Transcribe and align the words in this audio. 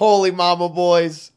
Holy 0.00 0.30
mama 0.30 0.70
boys. 0.70 1.30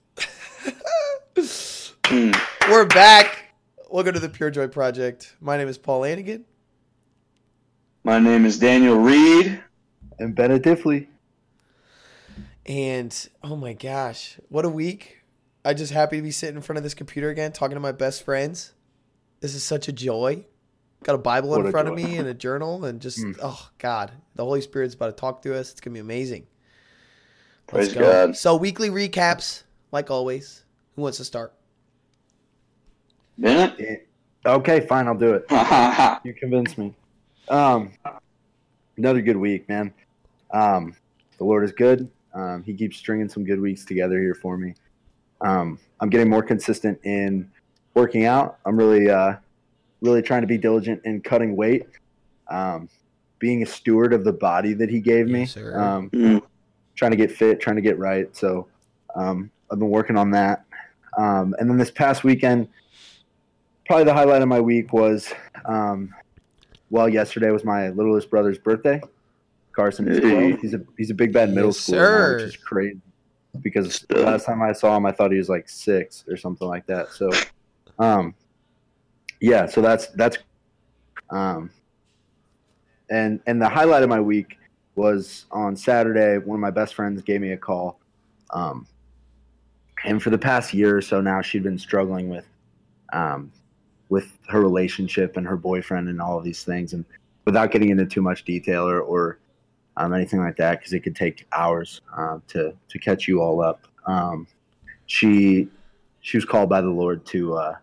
We're 2.69 2.85
back. 2.85 3.53
Welcome 3.91 4.13
to 4.13 4.21
the 4.21 4.29
Pure 4.29 4.51
Joy 4.51 4.69
Project. 4.69 5.35
My 5.41 5.57
name 5.57 5.67
is 5.67 5.77
Paul 5.77 5.99
Lanigan. 5.99 6.45
My 8.05 8.19
name 8.19 8.45
is 8.45 8.57
Daniel 8.57 8.95
Reed. 8.95 9.61
And 10.17 10.33
Bennett 10.33 10.63
Diffley. 10.63 11.07
And 12.65 13.29
oh 13.43 13.57
my 13.57 13.73
gosh, 13.73 14.39
what 14.47 14.63
a 14.63 14.69
week. 14.69 15.17
I 15.65 15.73
just 15.73 15.91
happy 15.91 16.15
to 16.15 16.23
be 16.23 16.31
sitting 16.31 16.55
in 16.55 16.61
front 16.61 16.77
of 16.77 16.83
this 16.83 16.93
computer 16.93 17.29
again, 17.29 17.51
talking 17.51 17.75
to 17.75 17.81
my 17.81 17.91
best 17.91 18.23
friends. 18.23 18.71
This 19.41 19.55
is 19.55 19.63
such 19.65 19.89
a 19.89 19.91
joy. 19.91 20.45
Got 21.03 21.15
a 21.15 21.17
Bible 21.17 21.49
What 21.49 21.59
in 21.59 21.65
a 21.65 21.71
front 21.71 21.89
of 21.89 21.95
me 21.95 22.15
and 22.15 22.29
a 22.29 22.33
journal, 22.33 22.85
and 22.85 23.01
just 23.01 23.19
Mm. 23.19 23.37
oh 23.43 23.71
God, 23.77 24.13
the 24.35 24.45
Holy 24.45 24.61
Spirit's 24.61 24.93
about 24.93 25.07
to 25.07 25.19
talk 25.19 25.41
to 25.41 25.53
us. 25.53 25.71
It's 25.73 25.81
gonna 25.81 25.95
be 25.95 25.99
amazing. 25.99 26.47
Praise 27.67 27.93
God. 27.93 28.35
So 28.35 28.55
weekly 28.55 28.89
recaps, 28.89 29.63
like 29.91 30.11
always. 30.11 30.63
Who 30.95 31.01
wants 31.03 31.17
to 31.17 31.25
start? 31.25 31.53
Bennett? 33.37 34.07
Okay, 34.45 34.81
fine, 34.81 35.07
I'll 35.07 35.17
do 35.17 35.33
it. 35.33 35.45
You 36.23 36.33
convinced 36.33 36.77
me. 36.77 36.93
Um, 37.49 37.91
another 38.97 39.21
good 39.21 39.37
week, 39.37 39.67
man. 39.67 39.93
Um, 40.53 40.95
the 41.37 41.43
Lord 41.43 41.63
is 41.63 41.71
good. 41.71 42.09
Um, 42.33 42.63
he 42.63 42.73
keeps 42.73 42.97
stringing 42.97 43.27
some 43.29 43.43
good 43.43 43.59
weeks 43.59 43.85
together 43.85 44.19
here 44.19 44.35
for 44.35 44.57
me. 44.57 44.75
Um, 45.41 45.79
I'm 45.99 46.09
getting 46.09 46.29
more 46.29 46.43
consistent 46.43 46.99
in 47.03 47.49
working 47.95 48.25
out. 48.25 48.59
I'm 48.65 48.77
really, 48.77 49.09
uh, 49.09 49.35
really 50.01 50.21
trying 50.21 50.41
to 50.41 50.47
be 50.47 50.57
diligent 50.57 51.01
in 51.05 51.21
cutting 51.21 51.55
weight. 51.55 51.87
Um, 52.49 52.87
being 53.39 53.63
a 53.63 53.65
steward 53.65 54.13
of 54.13 54.23
the 54.23 54.33
body 54.33 54.73
that 54.73 54.89
He 54.89 54.99
gave 54.99 55.27
me. 55.27 55.41
Yes, 55.41 55.51
sir. 55.51 55.79
um, 55.79 56.09
Mm. 56.11 56.41
Trying 56.95 57.11
to 57.11 57.17
get 57.17 57.31
fit, 57.31 57.59
trying 57.59 57.75
to 57.75 57.81
get 57.81 57.97
right. 57.97 58.35
So 58.35 58.67
um, 59.15 59.51
I've 59.71 59.79
been 59.79 59.89
working 59.89 60.17
on 60.17 60.31
that. 60.31 60.65
Um, 61.17 61.55
and 61.59 61.69
then 61.69 61.77
this 61.77 61.91
past 61.91 62.23
weekend, 62.23 62.67
probably 63.85 64.05
the 64.05 64.13
highlight 64.13 64.41
of 64.41 64.47
my 64.47 64.59
week 64.59 64.93
was, 64.93 65.31
um, 65.65 66.13
well, 66.89 67.09
yesterday 67.09 67.51
was 67.51 67.63
my 67.63 67.89
littlest 67.89 68.29
brother's 68.29 68.57
birthday. 68.57 69.01
Carson 69.75 70.07
is 70.07 70.19
12. 70.19 70.59
He's 70.61 70.73
a 70.75 70.81
he's 70.97 71.09
a 71.09 71.15
big 71.15 71.33
bad 71.33 71.49
middle 71.49 71.69
Yes, 71.69 71.79
schooler, 71.79 72.05
sir. 72.05 72.35
which 72.35 72.43
is 72.45 72.57
crazy. 72.57 73.01
Because 73.61 73.95
Stud. 73.95 74.19
last 74.19 74.45
time 74.45 74.61
I 74.61 74.71
saw 74.71 74.95
him, 74.97 75.05
I 75.05 75.11
thought 75.11 75.31
he 75.31 75.37
was 75.37 75.49
like 75.49 75.67
six 75.67 76.23
or 76.27 76.37
something 76.37 76.67
like 76.67 76.85
that. 76.87 77.09
So, 77.11 77.29
um, 77.99 78.35
yeah, 79.41 79.65
so 79.65 79.81
that's 79.81 80.07
that's, 80.09 80.37
um, 81.31 81.69
and 83.09 83.39
and 83.47 83.61
the 83.61 83.69
highlight 83.69 84.03
of 84.03 84.09
my 84.09 84.19
week 84.19 84.57
was 84.95 85.45
on 85.51 85.75
Saturday. 85.75 86.37
One 86.37 86.55
of 86.55 86.61
my 86.61 86.71
best 86.71 86.93
friends 86.93 87.21
gave 87.21 87.41
me 87.41 87.51
a 87.51 87.57
call, 87.57 87.99
um, 88.51 88.87
and 90.05 90.21
for 90.21 90.29
the 90.29 90.37
past 90.37 90.73
year 90.73 90.97
or 90.97 91.01
so 91.01 91.21
now, 91.21 91.41
she'd 91.41 91.63
been 91.63 91.79
struggling 91.79 92.29
with, 92.29 92.47
um, 93.13 93.51
with 94.09 94.37
her 94.49 94.61
relationship 94.61 95.37
and 95.37 95.47
her 95.47 95.57
boyfriend 95.57 96.09
and 96.09 96.21
all 96.21 96.37
of 96.37 96.43
these 96.43 96.63
things. 96.63 96.93
And 96.93 97.05
without 97.45 97.71
getting 97.71 97.89
into 97.89 98.05
too 98.05 98.21
much 98.21 98.43
detail 98.43 98.87
or, 98.87 99.01
or 99.01 99.39
um, 99.97 100.13
anything 100.13 100.39
like 100.39 100.57
that, 100.57 100.79
because 100.79 100.93
it 100.93 101.01
could 101.01 101.15
take 101.15 101.45
hours 101.51 102.01
uh, 102.17 102.39
to 102.49 102.73
to 102.89 102.99
catch 102.99 103.27
you 103.27 103.41
all 103.41 103.61
up. 103.61 103.87
Um, 104.05 104.47
she 105.05 105.67
she 106.21 106.37
was 106.37 106.45
called 106.45 106.69
by 106.69 106.81
the 106.81 106.89
Lord 106.89 107.25
to 107.27 107.55
uh, 107.55 107.75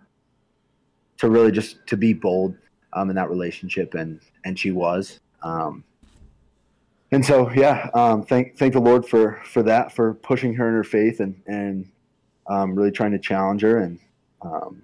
to 1.18 1.30
really 1.30 1.52
just 1.52 1.86
to 1.86 1.96
be 1.96 2.12
bold 2.12 2.56
um, 2.92 3.10
in 3.10 3.16
that 3.16 3.30
relationship, 3.30 3.94
and 3.94 4.20
and 4.44 4.58
she 4.58 4.70
was. 4.70 5.20
Um, 5.42 5.84
and 7.12 7.24
so, 7.24 7.50
yeah, 7.50 7.90
um, 7.94 8.22
thank 8.22 8.56
thank 8.56 8.72
the 8.72 8.80
Lord 8.80 9.06
for 9.06 9.40
for 9.44 9.62
that, 9.64 9.92
for 9.92 10.14
pushing 10.14 10.54
her 10.54 10.68
in 10.68 10.74
her 10.74 10.84
faith 10.84 11.20
and 11.20 11.40
and 11.46 11.90
um, 12.46 12.74
really 12.74 12.90
trying 12.90 13.12
to 13.12 13.18
challenge 13.18 13.62
her, 13.62 13.78
and 13.78 13.98
um, 14.42 14.82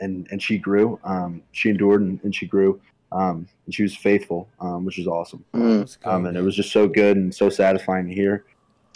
and 0.00 0.26
and 0.30 0.42
she 0.42 0.58
grew. 0.58 0.98
Um, 1.04 1.42
she 1.52 1.70
endured 1.70 2.02
and, 2.02 2.20
and 2.24 2.34
she 2.34 2.46
grew, 2.46 2.80
um, 3.12 3.48
and 3.64 3.74
she 3.74 3.82
was 3.82 3.96
faithful, 3.96 4.48
um, 4.60 4.84
which 4.84 4.98
is 4.98 5.06
awesome. 5.06 5.44
Mm. 5.54 5.96
Um, 6.06 6.26
and 6.26 6.36
it 6.36 6.42
was 6.42 6.56
just 6.56 6.72
so 6.72 6.88
good 6.88 7.16
and 7.16 7.34
so 7.34 7.48
satisfying 7.48 8.08
to 8.08 8.14
hear. 8.14 8.44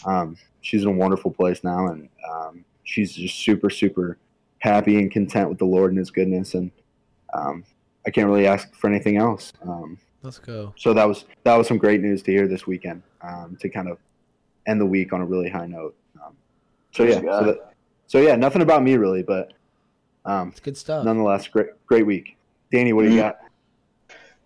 Um, 0.05 0.37
she's 0.61 0.83
in 0.83 0.89
a 0.89 0.93
wonderful 0.93 1.31
place 1.31 1.63
now, 1.63 1.87
and 1.87 2.09
um, 2.31 2.65
she's 2.85 3.13
just 3.13 3.39
super 3.39 3.71
super 3.71 4.19
happy 4.59 4.99
and 4.99 5.11
content 5.11 5.49
with 5.49 5.59
the 5.59 5.65
Lord 5.65 5.91
and 5.91 5.99
His 5.99 6.11
goodness, 6.11 6.55
and 6.55 6.71
um, 7.33 7.65
I 8.07 8.11
can't 8.11 8.27
really 8.27 8.47
ask 8.47 8.75
for 8.75 8.89
anything 8.89 9.19
else. 9.19 9.53
Let's 10.23 10.39
go. 10.39 10.75
so 10.77 10.93
that 10.93 11.07
was 11.09 11.25
that 11.45 11.57
was 11.57 11.67
some 11.67 11.79
great 11.79 12.01
news 12.03 12.23
to 12.25 12.31
hear 12.33 12.47
this 12.47 12.67
weekend 12.67 13.03
um, 13.23 13.57
to 13.61 13.69
kind 13.69 13.89
of 13.89 13.99
end 14.67 14.81
the 14.81 14.87
week 14.87 15.13
on 15.13 15.21
a 15.21 15.25
really 15.25 15.49
high 15.49 15.67
note. 15.67 15.97
Um, 16.23 16.35
so 16.93 17.05
yeah, 17.05 17.21
so, 17.21 17.45
that, 17.45 17.75
so 18.07 18.19
yeah, 18.21 18.37
nothing 18.37 18.61
about 18.63 18.83
me 18.83 18.97
really, 18.97 19.23
but 19.23 19.53
um, 20.27 20.49
It's 20.51 20.61
good 20.61 20.77
stuff. 20.77 21.05
nonetheless, 21.05 21.49
great 21.49 21.69
great 21.87 22.05
week. 22.07 22.37
Danny, 22.71 22.93
what 22.93 23.05
do 23.05 23.11
you 23.11 23.17
Mhm. 23.17 23.23
got? 23.23 23.39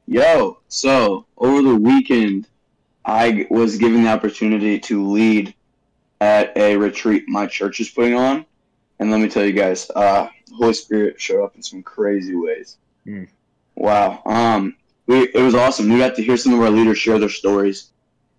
Yo, 0.07 0.59
so 0.69 1.27
over 1.39 1.63
the 1.63 1.77
weekend, 1.77 2.47
I 3.05 3.47
was 3.51 3.77
given 3.79 4.05
the 4.05 4.11
opportunity 4.11 4.79
to 4.81 5.09
lead 5.11 5.55
at 6.21 6.57
a 6.57 6.77
retreat 6.77 7.25
my 7.29 7.47
church 7.47 7.81
is 7.81 7.89
putting 7.91 8.15
on. 8.15 8.45
And 9.01 9.11
let 9.11 9.21
me 9.21 9.29
tell 9.29 9.45
you 9.45 9.53
guys, 9.53 9.91
uh, 9.97 10.29
Holy 10.57 10.73
Spirit 10.75 11.21
showed 11.21 11.43
up 11.45 11.57
in 11.57 11.63
some 11.63 11.83
crazy 11.83 12.35
ways. 12.37 12.77
Mm. 13.07 13.29
Wow. 13.75 14.23
Um, 14.25 14.77
we, 15.07 15.29
it 15.35 15.43
was 15.43 15.55
awesome. 15.55 15.91
We 15.91 15.99
got 15.99 16.15
to 16.17 16.23
hear 16.23 16.37
some 16.37 16.55
of 16.55 16.61
our 16.61 16.71
leaders 16.71 16.99
share 16.99 17.19
their 17.19 17.29
stories. 17.29 17.91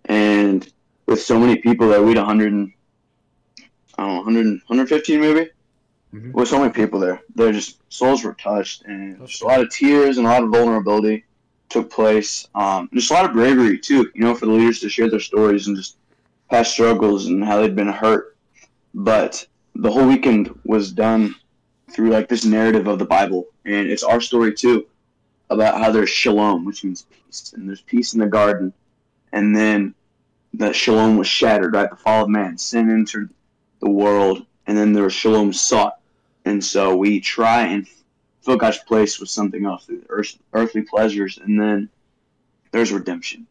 And 0.06 0.70
with 1.06 1.22
so 1.22 1.38
many 1.38 1.56
people 1.56 1.88
there, 1.88 2.02
we 2.02 2.10
had 2.10 2.18
100 2.18 2.52
and, 2.52 2.72
I 3.98 4.02
don't 4.02 4.08
know, 4.08 4.22
100, 4.22 4.46
115 4.66 5.20
maybe? 5.20 5.50
Mhm. 6.14 6.32
With 6.32 6.48
so 6.48 6.58
many 6.58 6.72
people 6.72 7.00
there. 7.00 7.20
They're 7.34 7.52
just, 7.52 7.78
souls 7.92 8.24
were 8.24 8.34
touched. 8.34 8.84
And 8.84 9.20
That's 9.20 9.32
just 9.32 9.42
a 9.42 9.46
lot 9.46 9.60
of 9.60 9.70
tears 9.70 10.18
and 10.18 10.26
a 10.26 10.30
lot 10.30 10.42
of 10.42 10.50
vulnerability 10.50 11.24
took 11.68 11.90
place. 11.90 12.46
Um, 12.54 12.88
just 12.92 13.10
a 13.10 13.14
lot 13.14 13.24
of 13.24 13.32
bravery 13.32 13.78
too, 13.78 14.10
you 14.14 14.22
know, 14.22 14.34
for 14.34 14.46
the 14.46 14.52
leaders 14.52 14.80
to 14.80 14.88
share 14.88 15.10
their 15.10 15.20
stories 15.20 15.66
and 15.66 15.76
just 15.76 15.96
past 16.50 16.72
struggles 16.72 17.26
and 17.26 17.44
how 17.44 17.60
they'd 17.60 17.76
been 17.76 17.88
hurt. 17.88 18.36
But 18.94 19.46
the 19.74 19.90
whole 19.90 20.06
weekend 20.06 20.58
was 20.64 20.92
done 20.92 21.34
through 21.90 22.10
like 22.10 22.28
this 22.28 22.44
narrative 22.44 22.86
of 22.86 22.98
the 22.98 23.04
Bible, 23.04 23.46
and 23.64 23.88
it's 23.88 24.02
our 24.02 24.20
story 24.20 24.54
too 24.54 24.86
about 25.50 25.78
how 25.78 25.90
there's 25.90 26.10
shalom, 26.10 26.64
which 26.64 26.84
means 26.84 27.06
peace, 27.10 27.52
and 27.54 27.68
there's 27.68 27.82
peace 27.82 28.14
in 28.14 28.20
the 28.20 28.26
garden, 28.26 28.72
and 29.32 29.54
then 29.56 29.94
the 30.54 30.72
shalom 30.72 31.16
was 31.16 31.26
shattered, 31.26 31.74
right? 31.74 31.90
The 31.90 31.96
fall 31.96 32.24
of 32.24 32.28
man, 32.30 32.58
sin 32.58 32.90
entered 32.90 33.30
the 33.80 33.90
world, 33.90 34.44
and 34.66 34.76
then 34.76 34.92
there 34.92 35.04
was 35.04 35.12
shalom 35.12 35.52
sought, 35.52 36.00
and 36.44 36.64
so 36.64 36.96
we 36.96 37.20
try 37.20 37.66
and 37.66 37.86
fill 38.42 38.56
God's 38.56 38.78
place 38.78 39.20
with 39.20 39.28
something 39.28 39.66
else 39.66 39.86
through 39.86 40.00
the 40.00 40.10
earth, 40.10 40.38
earthly 40.52 40.82
pleasures, 40.82 41.38
and 41.38 41.60
then 41.60 41.88
there's 42.72 42.92
redemption 42.92 43.46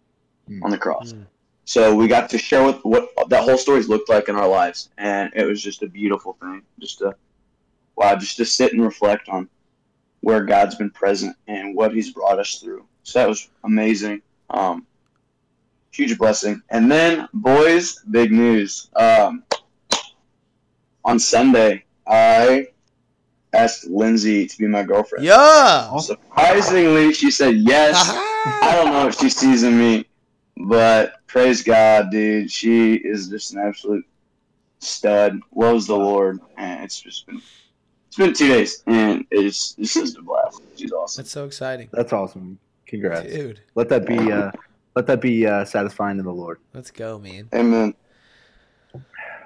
Mm. 0.49 0.63
on 0.63 0.69
the 0.69 0.77
cross. 0.77 1.13
Mm. 1.13 1.25
So 1.63 1.95
we 1.95 2.07
got 2.07 2.29
to 2.29 2.37
share 2.37 2.63
what 2.63 2.85
what 2.85 3.29
that 3.29 3.43
whole 3.43 3.57
story's 3.57 3.89
looked 3.89 4.09
like 4.09 4.29
in 4.29 4.35
our 4.35 4.47
lives, 4.47 4.89
and 4.99 5.31
it 5.35 5.45
was 5.45 5.61
just 5.61 5.81
a 5.81 5.87
beautiful 5.87 6.37
thing. 6.39 6.61
Just 6.79 6.99
to 6.99 7.15
wow, 7.95 8.15
just 8.15 8.37
to 8.37 8.45
sit 8.45 8.73
and 8.73 8.83
reflect 8.83 9.27
on 9.29 9.49
where 10.25 10.43
God's 10.43 10.73
been 10.73 10.89
present 10.89 11.37
and 11.45 11.75
what 11.75 11.93
He's 11.93 12.11
brought 12.11 12.39
us 12.39 12.55
through. 12.55 12.83
So 13.03 13.19
that 13.19 13.29
was 13.29 13.47
amazing. 13.63 14.23
Um, 14.49 14.87
huge 15.91 16.17
blessing. 16.17 16.63
And 16.71 16.91
then, 16.91 17.29
boys, 17.31 17.99
big 18.09 18.31
news. 18.31 18.89
Um, 18.95 19.43
on 21.03 21.19
Sunday, 21.19 21.85
I 22.07 22.69
asked 23.53 23.85
Lindsay 23.85 24.47
to 24.47 24.57
be 24.57 24.65
my 24.65 24.81
girlfriend. 24.81 25.25
Yeah. 25.25 25.95
Surprisingly, 25.99 27.13
she 27.13 27.29
said 27.29 27.57
yes. 27.57 27.95
I 28.09 28.71
don't 28.81 28.93
know 28.93 29.07
if 29.07 29.19
she 29.19 29.29
sees 29.29 29.61
in 29.61 29.77
me, 29.77 30.07
but 30.57 31.19
praise 31.27 31.61
God, 31.61 32.09
dude. 32.09 32.49
She 32.49 32.95
is 32.95 33.29
just 33.29 33.53
an 33.53 33.59
absolute 33.59 34.07
stud. 34.79 35.39
Loves 35.53 35.85
the 35.85 35.95
Lord, 35.95 36.39
and 36.57 36.83
it's 36.83 36.99
just 36.99 37.27
been 37.27 37.43
it's 38.17 38.39
been 38.39 38.47
two 38.47 38.53
days, 38.53 38.83
and 38.87 39.25
it's 39.29 39.75
it's 39.77 39.93
just 39.93 40.17
a 40.17 40.21
blast. 40.21 40.61
She's 40.77 40.91
awesome. 40.91 41.21
That's 41.21 41.31
so 41.31 41.45
exciting. 41.45 41.89
That's 41.91 42.13
awesome. 42.13 42.59
Congrats. 42.85 43.31
Dude, 43.31 43.61
Let 43.75 43.89
that 43.89 44.05
be 44.07 44.31
uh, 44.31 44.51
let 44.95 45.07
that 45.07 45.19
be 45.19 45.45
uh, 45.45 45.65
satisfying 45.65 46.17
to 46.17 46.23
the 46.23 46.31
Lord. 46.31 46.59
let's 46.73 46.91
go, 46.91 47.19
man. 47.19 47.49
Amen. 47.53 47.93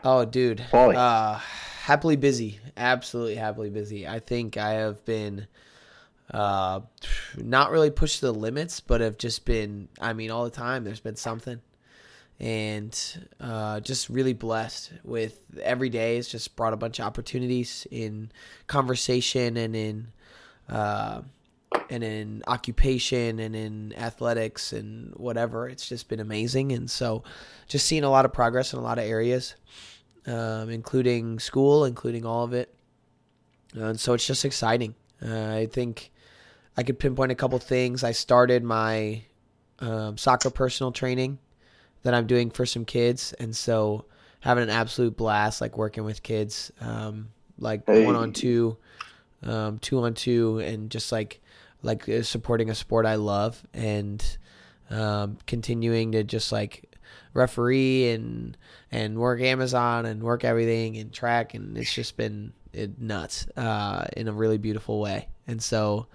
Oh, 0.04 0.24
dude. 0.24 0.64
Paulie. 0.72 0.96
Uh, 0.96 1.40
happily 1.84 2.16
busy. 2.16 2.60
Absolutely 2.78 3.36
happily 3.36 3.70
busy. 3.70 4.08
I 4.08 4.20
think 4.20 4.56
I 4.56 4.74
have 4.74 5.04
been 5.04 5.48
uh, 6.32 6.82
not 7.38 7.72
really 7.72 7.90
pushed 7.90 8.20
to 8.20 8.28
the 8.28 8.34
limits, 8.34 8.80
but 8.80 9.02
have 9.02 9.18
just 9.18 9.46
been, 9.46 9.90
I 10.00 10.14
mean, 10.14 10.30
all 10.32 10.44
the 10.44 10.52
time 10.52 10.84
there's 10.84 11.00
been 11.00 11.16
something. 11.16 11.60
And 12.40 13.28
uh, 13.42 13.82
just 13.82 14.10
really 14.10 14.34
blessed 14.34 14.94
with 15.04 15.40
every 15.62 15.90
day. 15.90 16.18
It's 16.18 16.30
just 16.30 16.56
brought 16.56 16.74
a 16.74 16.78
bunch 16.78 17.00
of 17.00 17.06
opportunities 17.06 17.86
in 17.92 18.32
conversation 18.68 19.58
and 19.58 19.76
in 19.76 20.08
uh, 20.70 21.22
and 21.90 22.04
in 22.04 22.44
occupation 22.48 23.40
and 23.40 23.56
in 23.56 23.94
athletics 23.98 24.74
and 24.74 25.14
whatever. 25.16 25.68
It's 25.68 25.90
just 25.90 26.08
been 26.08 26.20
amazing. 26.22 26.72
And 26.72 26.90
so 26.90 27.24
just 27.68 27.86
seeing 27.88 28.04
a 28.06 28.10
lot 28.10 28.26
of 28.26 28.32
progress 28.32 28.74
in 28.74 28.80
a 28.80 28.84
lot 28.84 29.00
of 29.00 29.06
areas. 29.06 29.56
um, 30.28 30.70
including 30.70 31.40
school, 31.40 31.86
including 31.86 32.26
all 32.26 32.44
of 32.44 32.54
it. 32.54 32.74
And 33.74 34.00
so 34.00 34.14
it's 34.14 34.26
just 34.26 34.46
exciting. 34.46 34.96
Uh, 35.26 35.54
I 35.54 35.66
think 35.68 36.12
I 36.78 36.84
could 36.84 37.00
pinpoint 37.00 37.32
a 37.32 37.36
couple 37.36 37.58
things. 37.60 38.04
I 38.04 38.12
started 38.12 38.64
my 38.64 39.24
um, 39.80 40.18
soccer 40.18 40.50
personal 40.50 40.92
training 40.92 41.40
that 42.04 42.14
I'm 42.14 42.28
doing 42.28 42.50
for 42.50 42.66
some 42.66 42.86
kids, 42.86 43.34
and 43.34 43.56
so 43.56 44.06
having 44.42 44.64
an 44.64 44.70
absolute 44.70 45.18
blast, 45.18 45.62
like 45.62 45.78
working 45.78 46.04
with 46.04 46.24
kids, 46.24 46.72
um, 46.82 47.30
like 47.58 47.86
Hey. 47.86 48.06
one 48.06 48.16
on 48.16 48.32
two, 48.32 48.78
um, 49.44 49.80
two 49.80 50.02
on 50.04 50.14
two, 50.14 50.60
and 50.60 50.90
just 50.90 51.12
like 51.12 51.42
like 51.82 52.08
uh, 52.10 52.24
supporting 52.24 52.70
a 52.70 52.76
sport 52.76 53.06
I 53.06 53.16
love 53.16 53.62
and 53.74 54.24
um, 54.90 55.38
continuing 55.48 56.12
to 56.12 56.24
just 56.24 56.52
like 56.52 56.86
referee 57.34 58.10
and 58.12 58.58
and 58.92 59.18
work 59.18 59.42
Amazon 59.42 60.06
and 60.06 60.22
work 60.24 60.44
everything 60.44 60.98
and 60.98 61.14
track 61.14 61.54
and 61.54 61.78
it's 61.78 61.94
just 61.94 62.18
been 62.18 62.52
it 62.74 63.00
nuts 63.00 63.48
uh, 63.56 64.06
in 64.18 64.28
a 64.28 64.32
really 64.32 64.58
beautiful 64.58 65.00
way. 65.00 65.28
And 65.48 65.62
so 65.62 66.08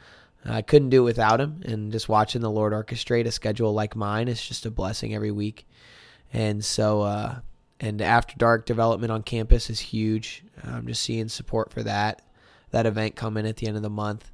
I 0.46 0.62
couldn't 0.62 0.90
do 0.90 1.02
it 1.02 1.04
without 1.04 1.40
him. 1.40 1.62
And 1.64 1.90
just 1.92 2.08
watching 2.08 2.42
the 2.42 2.50
Lord 2.50 2.72
orchestrate 2.72 3.26
a 3.26 3.32
schedule 3.32 3.72
like 3.72 3.96
mine 3.96 4.28
is 4.28 4.44
just 4.44 4.66
a 4.66 4.70
blessing 4.70 5.14
every 5.14 5.30
week. 5.30 5.66
And 6.32 6.64
so 6.64 7.02
uh, 7.02 7.36
and 7.80 8.00
after 8.02 8.34
dark 8.36 8.66
development 8.66 9.12
on 9.12 9.22
campus 9.22 9.70
is 9.70 9.80
huge. 9.80 10.44
I'm 10.62 10.86
just 10.86 11.02
seeing 11.02 11.28
support 11.28 11.72
for 11.72 11.82
that 11.82 12.22
that 12.70 12.86
event 12.86 13.14
coming 13.14 13.46
at 13.46 13.56
the 13.56 13.68
end 13.68 13.76
of 13.76 13.82
the 13.84 13.90
month 13.90 14.32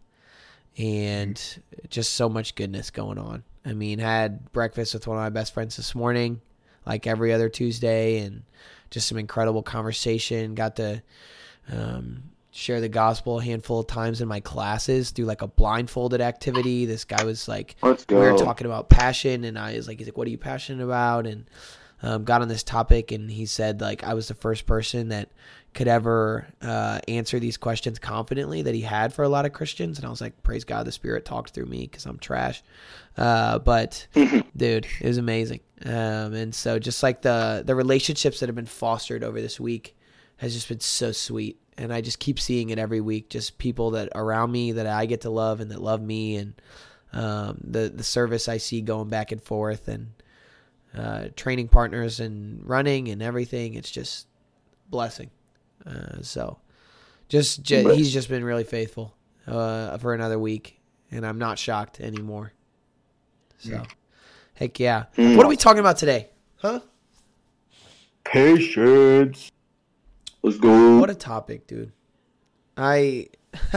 and 0.78 1.60
just 1.90 2.14
so 2.14 2.28
much 2.28 2.54
goodness 2.54 2.90
going 2.90 3.18
on. 3.18 3.42
I 3.66 3.74
mean, 3.74 3.98
had 3.98 4.50
breakfast 4.52 4.94
with 4.94 5.06
one 5.06 5.18
of 5.18 5.22
my 5.22 5.28
best 5.28 5.52
friends 5.52 5.76
this 5.76 5.94
morning, 5.94 6.40
like 6.86 7.06
every 7.06 7.34
other 7.34 7.50
Tuesday, 7.50 8.20
and 8.20 8.42
just 8.90 9.06
some 9.06 9.18
incredible 9.18 9.62
conversation. 9.62 10.54
Got 10.54 10.76
to 10.76 11.02
um, 11.70 12.29
share 12.50 12.80
the 12.80 12.88
gospel 12.88 13.38
a 13.38 13.44
handful 13.44 13.80
of 13.80 13.86
times 13.86 14.20
in 14.20 14.28
my 14.28 14.40
classes 14.40 15.10
through 15.10 15.26
like 15.26 15.42
a 15.42 15.46
blindfolded 15.46 16.20
activity. 16.20 16.84
This 16.84 17.04
guy 17.04 17.22
was 17.24 17.46
like, 17.46 17.76
we 18.08 18.16
were 18.16 18.38
talking 18.38 18.66
about 18.66 18.88
passion, 18.88 19.44
and 19.44 19.58
I 19.58 19.76
was 19.76 19.86
like, 19.86 19.98
he's 19.98 20.08
like, 20.08 20.18
what 20.18 20.26
are 20.26 20.30
you 20.30 20.38
passionate 20.38 20.84
about? 20.84 21.26
And 21.26 21.46
um, 22.02 22.24
got 22.24 22.42
on 22.42 22.48
this 22.48 22.62
topic, 22.62 23.12
and 23.12 23.30
he 23.30 23.46
said 23.46 23.80
like 23.80 24.04
I 24.04 24.14
was 24.14 24.28
the 24.28 24.34
first 24.34 24.66
person 24.66 25.08
that 25.08 25.30
could 25.72 25.86
ever 25.86 26.46
uh, 26.62 26.98
answer 27.06 27.38
these 27.38 27.56
questions 27.56 27.98
confidently 27.98 28.62
that 28.62 28.74
he 28.74 28.80
had 28.80 29.12
for 29.12 29.22
a 29.22 29.28
lot 29.28 29.46
of 29.46 29.52
Christians, 29.52 29.98
and 29.98 30.06
I 30.06 30.10
was 30.10 30.20
like, 30.20 30.42
praise 30.42 30.64
God, 30.64 30.86
the 30.86 30.92
Spirit 30.92 31.24
talked 31.24 31.50
through 31.50 31.66
me 31.66 31.82
because 31.82 32.06
I'm 32.06 32.18
trash. 32.18 32.62
Uh, 33.16 33.58
but 33.58 34.06
dude, 34.14 34.86
it 35.00 35.06
was 35.06 35.18
amazing, 35.18 35.60
um, 35.84 36.34
and 36.34 36.54
so 36.54 36.78
just 36.78 37.02
like 37.02 37.22
the 37.22 37.62
the 37.64 37.74
relationships 37.74 38.40
that 38.40 38.48
have 38.48 38.56
been 38.56 38.66
fostered 38.66 39.22
over 39.22 39.40
this 39.40 39.60
week 39.60 39.96
has 40.38 40.54
just 40.54 40.68
been 40.68 40.80
so 40.80 41.12
sweet, 41.12 41.60
and 41.80 41.92
I 41.92 42.02
just 42.02 42.18
keep 42.18 42.38
seeing 42.38 42.70
it 42.70 42.78
every 42.78 43.00
week. 43.00 43.30
Just 43.30 43.56
people 43.58 43.92
that 43.92 44.10
around 44.14 44.52
me 44.52 44.72
that 44.72 44.86
I 44.86 45.06
get 45.06 45.22
to 45.22 45.30
love 45.30 45.60
and 45.60 45.70
that 45.70 45.80
love 45.80 46.02
me, 46.02 46.36
and 46.36 46.54
um, 47.12 47.58
the 47.64 47.88
the 47.88 48.04
service 48.04 48.48
I 48.48 48.58
see 48.58 48.82
going 48.82 49.08
back 49.08 49.32
and 49.32 49.42
forth, 49.42 49.88
and 49.88 50.12
uh, 50.96 51.28
training 51.36 51.68
partners 51.68 52.20
and 52.20 52.68
running 52.68 53.08
and 53.08 53.22
everything. 53.22 53.74
It's 53.74 53.90
just 53.90 54.26
blessing. 54.90 55.30
Uh, 55.86 56.20
so 56.20 56.58
just, 57.28 57.66
he's 57.96 58.12
just 58.12 58.28
been 58.28 58.44
really 58.44 58.64
faithful 58.64 59.14
uh, 59.46 59.96
for 59.98 60.12
another 60.12 60.38
week, 60.38 60.78
and 61.10 61.26
I'm 61.26 61.38
not 61.38 61.58
shocked 61.58 62.00
anymore. 62.00 62.52
So, 63.58 63.82
heck 64.54 64.78
yeah. 64.78 65.04
Mm. 65.16 65.36
What 65.36 65.46
are 65.46 65.48
we 65.48 65.56
talking 65.56 65.80
about 65.80 65.96
today? 65.96 66.28
Huh? 66.56 66.80
Patience. 68.24 69.50
Let's 70.42 70.58
go. 70.58 70.98
What 70.98 71.10
a 71.10 71.14
topic, 71.14 71.66
dude. 71.66 71.92
I 72.76 73.28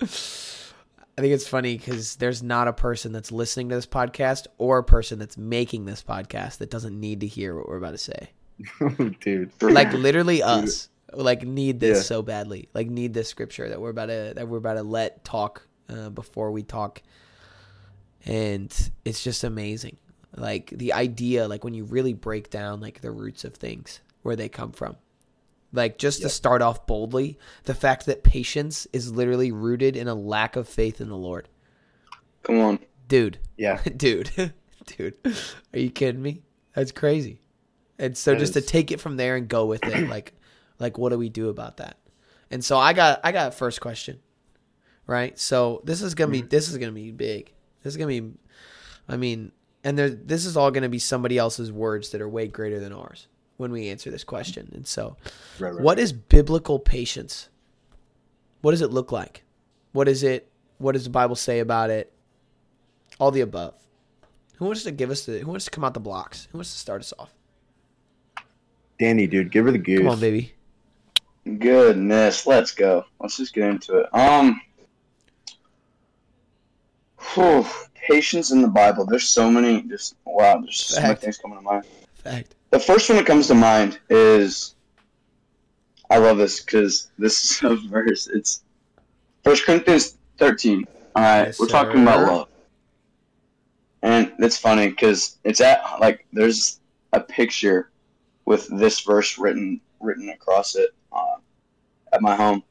I 0.00 1.20
think 1.20 1.34
it's 1.34 1.46
funny 1.48 1.76
because 1.76 2.16
there's 2.16 2.42
not 2.42 2.68
a 2.68 2.72
person 2.72 3.12
that's 3.12 3.30
listening 3.32 3.68
to 3.70 3.74
this 3.74 3.86
podcast 3.86 4.46
or 4.58 4.78
a 4.78 4.84
person 4.84 5.18
that's 5.18 5.36
making 5.36 5.84
this 5.84 6.02
podcast 6.02 6.58
that 6.58 6.70
doesn't 6.70 6.98
need 6.98 7.20
to 7.20 7.26
hear 7.26 7.54
what 7.54 7.68
we're 7.68 7.76
about 7.76 7.90
to 7.92 7.98
say. 7.98 8.30
Dude. 9.20 9.50
Like 9.60 9.92
literally 9.92 10.42
us, 10.42 10.88
like 11.12 11.42
need 11.42 11.80
this 11.80 11.98
Yeah. 11.98 12.02
so 12.02 12.22
badly, 12.22 12.68
like 12.74 12.88
need 12.88 13.12
this 13.14 13.28
scripture 13.28 13.68
that 13.68 13.80
we're 13.80 13.90
about 13.90 14.06
to 14.06 14.32
that 14.36 14.48
we're 14.48 14.58
about 14.58 14.74
to 14.74 14.82
let 14.82 15.24
talk 15.24 15.66
uh, 15.88 16.10
before 16.10 16.50
we 16.52 16.62
talk, 16.62 17.02
and 18.24 18.90
it's 19.04 19.22
just 19.22 19.44
amazing. 19.44 19.96
Like 20.36 20.70
the 20.70 20.92
idea, 20.94 21.46
like 21.48 21.64
when 21.64 21.74
you 21.74 21.84
really 21.84 22.14
break 22.14 22.50
down 22.50 22.80
like 22.80 23.00
the 23.00 23.10
roots 23.10 23.44
of 23.44 23.54
things, 23.54 24.00
where 24.22 24.36
they 24.36 24.48
come 24.48 24.72
from. 24.72 24.96
Like 25.72 25.96
just 25.98 26.22
to 26.22 26.28
start 26.28 26.60
off 26.60 26.86
boldly, 26.86 27.38
the 27.64 27.74
fact 27.74 28.06
that 28.06 28.22
patience 28.22 28.86
is 28.92 29.10
literally 29.12 29.52
rooted 29.52 29.96
in 29.96 30.06
a 30.06 30.14
lack 30.14 30.56
of 30.56 30.68
faith 30.68 31.00
in 31.00 31.08
the 31.08 31.16
Lord. 31.16 31.48
Come 32.42 32.60
on. 32.60 32.78
Dude, 33.08 33.38
Yeah. 33.56 33.80
dude, 33.96 34.30
dude, 34.86 35.14
are 35.72 35.78
you 35.78 35.90
kidding 35.90 36.22
me? 36.22 36.42
That's 36.74 36.92
crazy. 36.92 37.40
And 37.98 38.16
so 38.16 38.32
That 38.32 38.40
just 38.40 38.56
is- 38.56 38.64
to 38.64 38.70
take 38.70 38.90
it 38.90 39.00
from 39.00 39.16
there 39.16 39.36
and 39.36 39.48
go 39.48 39.66
with 39.66 39.84
it, 39.84 40.08
like, 40.08 40.34
like 40.78 40.98
what 40.98 41.10
do 41.10 41.18
we 41.18 41.28
do 41.28 41.48
about 41.48 41.78
that? 41.78 41.98
And 42.50 42.62
so 42.62 42.76
I 42.76 42.92
got, 42.92 43.20
I 43.24 43.32
got 43.32 43.48
a 43.48 43.50
first 43.52 43.80
question, 43.80 44.20
right? 45.06 45.38
So 45.38 45.80
this 45.84 46.02
is 46.02 46.14
gonna 46.14 46.30
be, 46.32 46.40
mm-hmm. 46.40 46.48
this 46.48 46.68
is 46.68 46.76
gonna 46.76 46.92
be 46.92 47.12
big. 47.12 47.52
This 47.82 47.94
is 47.94 47.96
gonna 47.96 48.08
be, 48.08 48.32
I 49.08 49.16
mean, 49.16 49.52
and 49.84 49.98
there, 49.98 50.10
this 50.10 50.44
is 50.44 50.56
all 50.56 50.70
gonna 50.70 50.90
be 50.90 50.98
somebody 50.98 51.38
else's 51.38 51.72
words 51.72 52.10
that 52.10 52.20
are 52.20 52.28
way 52.28 52.46
greater 52.48 52.78
than 52.78 52.92
ours 52.92 53.26
when 53.62 53.72
we 53.72 53.88
answer 53.88 54.10
this 54.10 54.24
question. 54.24 54.70
And 54.74 54.86
so, 54.86 55.16
Right, 55.58 55.72
right. 55.72 55.82
what 55.82 55.98
is 55.98 56.12
biblical 56.12 56.78
patience? 56.78 57.48
What 58.60 58.72
does 58.72 58.82
it 58.82 58.90
look 58.90 59.10
like? 59.10 59.42
What 59.92 60.08
is 60.08 60.22
it? 60.22 60.50
What 60.78 60.92
does 60.92 61.04
the 61.04 61.10
Bible 61.10 61.36
say 61.36 61.60
about 61.60 61.88
it? 61.90 62.12
All 63.18 63.30
the 63.30 63.40
above. 63.40 63.74
Who 64.56 64.66
wants 64.66 64.84
to 64.84 64.90
give 64.92 65.10
us 65.10 65.24
the? 65.26 65.38
Who 65.38 65.50
wants 65.50 65.64
to 65.64 65.70
come 65.70 65.84
out 65.84 65.94
the 65.94 66.00
blocks? 66.00 66.48
Who 66.52 66.58
wants 66.58 66.72
to 66.72 66.78
start 66.78 67.00
us 67.00 67.12
off? 67.18 67.32
Danny, 68.98 69.26
dude, 69.26 69.50
give 69.50 69.64
her 69.64 69.72
the 69.72 69.78
goose. 69.78 69.98
Come 70.00 70.08
on, 70.08 70.20
baby. 70.20 70.52
Goodness, 71.58 72.46
let's 72.46 72.70
go. 72.72 73.04
Let's 73.18 73.36
just 73.36 73.52
get 73.52 73.64
into 73.68 73.98
it. 73.98 74.14
Um, 74.14 74.60
whew, 77.34 77.66
patience 77.94 78.52
in 78.52 78.62
the 78.62 78.68
Bible. 78.68 79.04
There's 79.04 79.28
so 79.28 79.50
many. 79.50 79.82
Just 79.82 80.14
wow. 80.24 80.60
There's 80.60 80.84
so 80.84 81.00
many 81.02 81.14
things 81.16 81.38
coming 81.38 81.58
to 81.58 81.62
mind. 81.62 81.84
Fact. 82.14 82.54
The 82.72 82.80
first 82.80 83.08
one 83.10 83.16
that 83.18 83.26
comes 83.26 83.48
to 83.48 83.54
mind 83.54 84.00
is, 84.08 84.74
I 86.08 86.16
love 86.16 86.38
this 86.38 86.60
because 86.64 87.10
this 87.18 87.52
is 87.52 87.62
a 87.62 87.76
verse. 87.76 88.28
It's 88.28 88.64
First 89.44 89.66
Corinthians 89.66 90.16
13. 90.38 90.88
All 91.14 91.22
right, 91.22 91.42
Yes, 91.48 91.60
we're 91.60 91.66
talking 91.66 92.00
about 92.02 92.26
love, 92.26 92.48
and 94.00 94.32
it's 94.38 94.56
funny 94.56 94.88
because 94.88 95.38
it's 95.44 95.60
at 95.60 95.82
like 96.00 96.26
there's 96.32 96.80
a 97.12 97.20
picture 97.20 97.90
with 98.46 98.66
this 98.78 99.00
verse 99.00 99.36
written 99.36 99.78
written 100.00 100.30
across 100.30 100.74
it 100.74 100.88
uh, 101.12 101.36
at 102.14 102.22
my 102.22 102.34
home. 102.34 102.62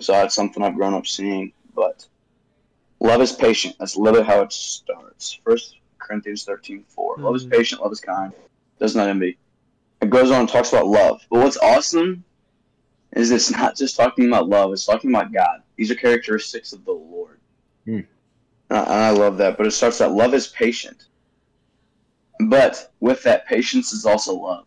So 0.00 0.12
that's 0.12 0.34
something 0.34 0.62
I've 0.62 0.74
grown 0.76 0.94
up 0.94 1.06
seeing. 1.06 1.52
But 1.74 2.06
love 3.00 3.20
is 3.20 3.32
patient. 3.32 3.76
That's 3.78 3.96
literally 3.98 4.26
how 4.26 4.40
it 4.40 4.52
starts. 4.52 5.38
First 5.44 5.76
Corinthians 5.98 6.44
13, 6.44 6.84
4. 6.88 7.16
Love 7.18 7.36
is 7.36 7.44
Mhm. 7.44 7.50
patient, 7.50 7.82
love 7.82 7.92
is 7.92 8.00
kind, 8.00 8.32
does 8.82 8.96
not 8.96 9.08
envy. 9.08 9.38
It 10.00 10.10
goes 10.10 10.32
on 10.32 10.40
and 10.40 10.48
talks 10.48 10.72
about 10.72 10.88
love. 10.88 11.24
But 11.30 11.38
what's 11.40 11.56
awesome 11.58 12.24
is 13.12 13.30
it's 13.30 13.50
not 13.52 13.76
just 13.76 13.94
talking 13.96 14.26
about 14.26 14.48
love, 14.48 14.72
it's 14.72 14.84
talking 14.84 15.10
about 15.10 15.32
God. 15.32 15.62
These 15.76 15.90
are 15.92 15.94
characteristics 15.94 16.72
of 16.72 16.84
the 16.84 16.90
Lord. 16.92 17.38
Hmm. 17.84 18.00
And 18.70 18.78
I, 18.78 18.80
and 18.82 18.92
I 18.92 19.10
love 19.10 19.36
that. 19.38 19.56
But 19.56 19.66
it 19.68 19.70
starts 19.70 19.98
that 19.98 20.10
love 20.10 20.34
is 20.34 20.48
patient. 20.48 21.04
But 22.48 22.92
with 22.98 23.22
that, 23.22 23.46
patience 23.46 23.92
is 23.92 24.04
also 24.04 24.34
love. 24.34 24.64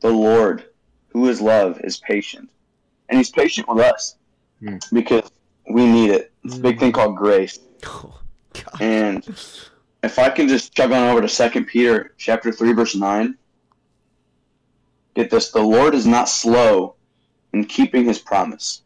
The 0.00 0.10
Lord, 0.10 0.64
who 1.10 1.28
is 1.28 1.40
love, 1.40 1.80
is 1.84 1.98
patient. 1.98 2.50
And 3.08 3.18
He's 3.18 3.30
patient 3.30 3.68
with 3.68 3.78
us 3.78 4.16
Hmm. 4.60 4.76
because 4.92 5.30
we 5.70 5.86
need 5.86 6.10
it. 6.10 6.32
It's 6.44 6.56
a 6.56 6.60
big 6.60 6.78
thing 6.80 6.90
called 6.92 7.16
grace. 7.16 7.58
Oh, 7.84 8.20
God. 8.54 8.80
And 8.80 9.24
if 10.02 10.18
I 10.18 10.30
can 10.30 10.48
just 10.48 10.74
chug 10.74 10.92
on 10.92 11.08
over 11.08 11.20
to 11.20 11.28
Second 11.28 11.66
Peter 11.66 12.14
chapter 12.18 12.52
three, 12.52 12.72
verse 12.72 12.94
nine. 12.94 13.36
Get 15.14 15.30
this: 15.30 15.50
the 15.50 15.62
Lord 15.62 15.94
is 15.94 16.06
not 16.06 16.28
slow 16.28 16.96
in 17.52 17.64
keeping 17.64 18.04
His 18.04 18.18
promise, 18.18 18.82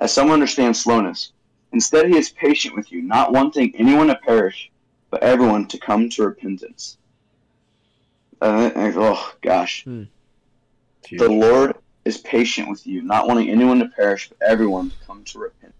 as 0.00 0.12
some 0.12 0.30
understand 0.30 0.76
slowness. 0.76 1.32
Instead, 1.72 2.08
He 2.08 2.16
is 2.16 2.30
patient 2.30 2.76
with 2.76 2.92
you, 2.92 3.02
not 3.02 3.32
wanting 3.32 3.74
anyone 3.76 4.08
to 4.08 4.16
perish, 4.16 4.70
but 5.10 5.22
everyone 5.22 5.66
to 5.68 5.78
come 5.78 6.08
to 6.10 6.24
repentance. 6.24 6.98
Uh, 8.40 8.70
oh 8.76 9.34
gosh, 9.42 9.84
Dude. 9.84 10.08
the 11.10 11.28
Lord 11.28 11.76
is 12.04 12.18
patient 12.18 12.68
with 12.68 12.86
you, 12.86 13.02
not 13.02 13.26
wanting 13.26 13.50
anyone 13.50 13.78
to 13.80 13.88
perish, 13.88 14.28
but 14.28 14.38
everyone 14.46 14.90
to 14.90 14.96
come 15.06 15.24
to 15.24 15.38
repent. 15.38 15.74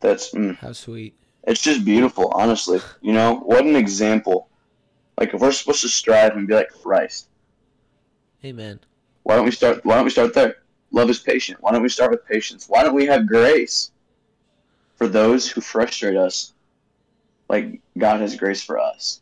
That's 0.00 0.32
mm, 0.32 0.56
How 0.58 0.72
sweet. 0.72 1.16
It's 1.46 1.62
just 1.62 1.84
beautiful, 1.84 2.28
honestly. 2.34 2.80
You 3.00 3.12
know, 3.12 3.36
what 3.36 3.64
an 3.66 3.76
example 3.76 4.50
Like 5.18 5.34
if 5.34 5.40
we're 5.40 5.52
supposed 5.52 5.82
to 5.82 5.88
strive 5.88 6.36
and 6.36 6.46
be 6.48 6.54
like 6.54 6.70
Christ, 6.82 7.28
Amen. 8.44 8.80
why 9.24 9.36
don't 9.36 9.44
we 9.44 9.50
start? 9.50 9.84
Why 9.84 9.96
don't 9.96 10.04
we 10.04 10.10
start 10.10 10.34
there? 10.34 10.56
Love 10.92 11.10
is 11.10 11.18
patient. 11.18 11.58
Why 11.62 11.72
don't 11.72 11.82
we 11.82 11.88
start 11.88 12.10
with 12.10 12.24
patience? 12.26 12.66
Why 12.68 12.82
don't 12.82 12.94
we 12.94 13.06
have 13.06 13.26
grace 13.26 13.90
for 14.96 15.08
those 15.08 15.50
who 15.50 15.60
frustrate 15.60 16.16
us, 16.16 16.54
like 17.48 17.80
God 17.98 18.20
has 18.20 18.36
grace 18.36 18.62
for 18.62 18.78
us? 18.78 19.20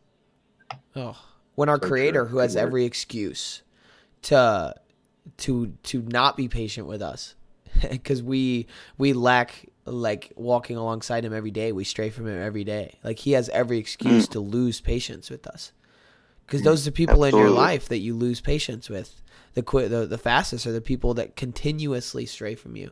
Oh, 0.96 1.16
when 1.54 1.68
our 1.68 1.78
So 1.80 1.88
creator 1.88 2.24
true. 2.24 2.26
who 2.26 2.38
has 2.38 2.56
every 2.56 2.84
excuse 2.84 3.62
to 4.22 4.74
to 5.38 5.68
to 5.84 6.02
not 6.02 6.36
be 6.36 6.48
patient 6.48 6.86
with 6.86 7.02
us 7.02 7.34
because 7.90 8.22
we 8.22 8.66
we 8.98 9.12
lack 9.12 9.66
like 9.86 10.32
walking 10.36 10.76
alongside 10.76 11.24
him 11.24 11.34
every 11.34 11.50
day 11.50 11.72
we 11.72 11.84
stray 11.84 12.10
from 12.10 12.26
him 12.26 12.40
every 12.40 12.64
day 12.64 12.98
like 13.04 13.18
he 13.18 13.32
has 13.32 13.48
every 13.50 13.78
excuse 13.78 14.26
to 14.28 14.40
lose 14.40 14.80
patience 14.80 15.28
with 15.30 15.46
us 15.46 15.72
because 16.46 16.62
those 16.62 16.82
are 16.86 16.90
the 16.90 16.94
people 16.94 17.24
in 17.24 17.36
your 17.36 17.50
life 17.50 17.88
that 17.88 17.98
you 17.98 18.14
lose 18.14 18.40
patience 18.40 18.88
with 18.88 19.20
the 19.54 19.62
qui- 19.62 19.86
the, 19.88 20.06
the 20.06 20.18
fastest 20.18 20.66
are 20.66 20.72
the 20.72 20.80
people 20.80 21.14
that 21.14 21.36
continuously 21.36 22.24
stray 22.24 22.54
from 22.54 22.76
you 22.76 22.90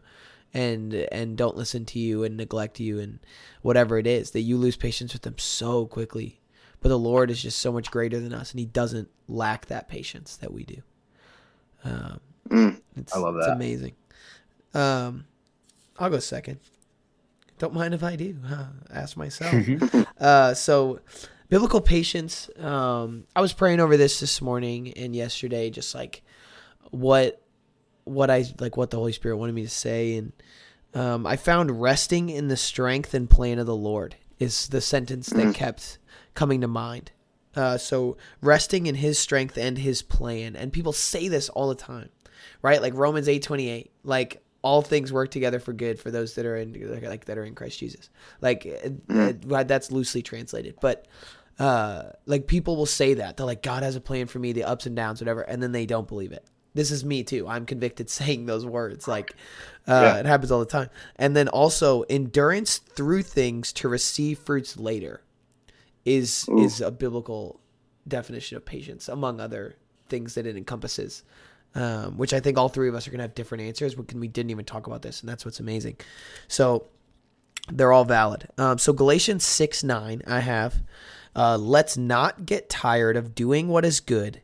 and 0.53 0.93
and 0.93 1.39
don't 1.39 1.57
listen 1.57 1.85
to 1.87 1.99
you 1.99 2.25
and 2.25 2.37
neglect 2.37 2.79
you 2.79 3.01
and 3.01 3.19
whatever 3.63 3.97
it 3.99 4.07
is 4.07 4.33
that 4.33 4.41
you 4.43 4.59
lose 4.59 4.77
patience 4.77 5.15
with 5.15 5.23
them 5.23 5.39
so 5.39 5.87
quickly 5.87 6.39
but 6.83 6.89
the 6.89 6.99
Lord 6.99 7.31
is 7.31 7.41
just 7.41 7.59
so 7.61 7.71
much 7.71 7.93
greater 7.93 8.19
than 8.19 8.35
us, 8.35 8.51
and 8.51 8.59
He 8.59 8.67
doesn't 8.67 9.09
lack 9.29 9.67
that 9.67 9.89
patience 9.89 10.37
that 10.39 10.53
we 10.53 10.65
do. 10.65 10.83
Um, 11.85 12.19
Mm. 12.49 12.81
it's, 12.97 13.15
I 13.15 13.21
love 13.21 13.35
that. 13.35 13.43
It's 13.43 13.49
amazing. 13.53 13.93
Um, 14.75 15.27
I'll 16.01 16.11
go 16.11 16.19
second. 16.19 16.59
Don't 17.63 17.75
mind 17.75 17.95
if 17.95 18.03
I 18.03 18.17
do. 18.17 18.35
Huh? 18.45 18.65
Ask 18.93 19.17
myself. 19.17 19.55
uh, 20.21 20.53
so, 20.53 20.99
biblical 21.49 21.81
patience. 21.81 22.51
Um, 22.59 23.23
I 23.37 23.41
was 23.41 23.53
praying 23.53 23.79
over 23.79 23.97
this 23.97 24.19
this 24.19 24.43
morning 24.43 24.93
and 24.95 25.15
yesterday, 25.15 25.71
just 25.71 25.95
like 25.95 26.25
what 26.91 27.41
what 28.03 28.33
I 28.33 28.47
like 28.59 28.77
what 28.77 28.91
the 28.91 28.97
Holy 28.97 29.13
Spirit 29.13 29.37
wanted 29.37 29.55
me 29.55 29.63
to 29.63 29.71
say, 29.71 30.17
and 30.17 30.33
um, 30.93 31.25
I 31.25 31.37
found 31.37 31.81
resting 31.81 32.31
in 32.31 32.49
the 32.49 32.57
strength 32.57 33.15
and 33.15 33.31
plan 33.31 33.61
of 33.61 33.67
the 33.67 33.77
Lord 33.77 34.17
is 34.41 34.67
the 34.67 34.81
sentence 34.81 35.29
that 35.29 35.55
kept 35.55 35.99
coming 36.35 36.63
to 36.63 36.67
mind. 36.67 37.13
Uh, 37.55 37.79
so 37.79 38.17
resting 38.41 38.89
in 38.89 38.97
His 38.97 39.21
strength 39.21 39.57
and 39.57 39.79
His 39.79 40.03
plan, 40.03 40.57
and 40.57 40.73
people 40.73 40.93
say 40.93 41.29
this 41.29 41.49
all 41.49 41.69
the 41.69 41.77
time, 41.77 42.09
right? 42.61 42.83
Like 42.83 42.95
Romans 42.95 43.29
eight 43.29 43.45
twenty 43.45 43.69
eight, 43.69 43.93
like 44.03 44.43
all 44.63 44.81
things 44.83 45.13
work 45.13 45.31
together 45.31 45.59
for 45.59 45.73
good 45.73 45.99
for 45.99 46.11
those 46.11 46.35
that 46.37 46.47
are 46.47 46.57
in 46.57 47.01
like 47.09 47.25
that 47.27 47.37
are 47.37 47.45
in 47.45 47.55
Christ 47.55 47.79
Jesus. 47.79 48.09
Like 48.41 48.67
uh, 49.11 49.33
that's 49.65 49.91
loosely 49.91 50.23
translated, 50.23 50.77
but 50.81 51.07
uh, 51.59 52.05
like 52.27 52.47
people 52.47 52.77
will 52.77 52.87
say 52.87 53.15
that 53.15 53.37
they're 53.37 53.47
like 53.47 53.63
God 53.63 53.83
has 53.83 53.97
a 53.97 54.01
plan 54.01 54.27
for 54.27 54.39
me, 54.39 54.53
the 54.53 54.65
ups 54.65 54.87
and 54.87 54.97
downs, 54.97 55.21
whatever, 55.21 55.43
and 55.43 55.63
then 55.63 55.73
they 55.73 55.87
don't 55.87 56.09
believe 56.09 56.33
it. 56.33 56.45
This 56.75 56.91
is 56.91 57.05
me 57.05 57.23
too. 57.23 57.47
I'm 57.47 57.67
convicted 57.67 58.09
saying 58.19 58.47
those 58.47 58.65
words. 58.65 59.07
Like 59.09 59.33
uh, 59.87 60.01
Yeah. 60.01 60.17
it 60.21 60.27
happens 60.27 60.51
all 60.51 60.61
the 60.61 60.67
time. 60.67 60.91
And 61.17 61.37
then 61.37 61.49
also 61.49 62.03
endurance 62.03 62.79
through 62.79 63.23
things 63.25 63.73
to 63.75 63.89
receive 63.89 64.39
fruits 64.39 64.79
later 64.79 65.23
is 66.05 66.49
Ooh. 66.49 66.59
is 66.59 66.81
a 66.81 66.91
biblical 66.91 67.61
definition 68.09 68.57
of 68.57 68.65
patience, 68.65 69.09
among 69.09 69.41
other 69.41 69.77
things 70.09 70.35
that 70.35 70.47
it 70.47 70.57
encompasses. 70.57 71.23
Um, 71.75 72.19
which 72.19 72.35
I 72.35 72.41
think 72.41 72.59
all 72.59 72.69
three 72.69 72.89
of 72.91 72.95
us 72.95 73.09
are 73.09 73.11
gonna 73.11 73.23
have 73.23 73.35
different 73.35 73.65
answers. 73.65 73.97
We, 73.97 74.05
we 74.15 74.29
didn't 74.29 74.51
even 74.51 74.65
talk 74.65 74.87
about 74.87 75.03
this, 75.03 75.21
and 75.21 75.29
that's 75.29 75.45
what's 75.45 75.61
amazing. 75.61 75.97
So 76.49 76.87
they're 77.71 77.93
all 77.93 78.05
valid. 78.05 78.49
Um, 78.59 78.79
so 78.79 78.93
Galatians 78.93 79.45
six 79.45 79.83
nine, 79.83 80.23
I 80.27 80.41
have. 80.41 80.83
Uh, 81.35 81.57
Let's 81.57 81.97
not 81.97 82.45
get 82.45 82.69
tired 82.69 83.17
of 83.17 83.35
doing 83.35 83.69
what 83.69 83.85
is 83.85 84.01
good. 84.01 84.43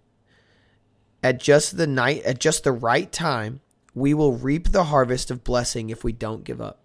At 1.23 1.41
just 1.41 1.77
the 1.77 1.87
night, 1.87 2.23
at 2.23 2.39
just 2.39 2.65
the 2.65 2.73
right 2.73 3.11
time, 3.11 3.61
we 3.95 4.15
will 4.15 4.33
reap 4.33 4.69
the 4.69 4.85
harvest 4.85 5.31
of 5.31 5.45
blessing 5.45 5.91
if 5.91 6.05
we 6.05 6.13
don't 6.13 6.45
give 6.45 6.61
up. 6.61 6.81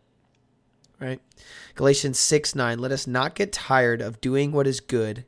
Right? 1.00 1.22
Galatians 1.76 2.20
6 2.20 2.56
9. 2.56 2.80
Let 2.80 2.92
us 2.92 3.08
not 3.08 3.36
get 3.36 3.52
tired 3.52 4.02
of 4.02 4.22
doing 4.22 4.52
what 4.52 4.68
is 4.68 4.80
good. 4.80 5.26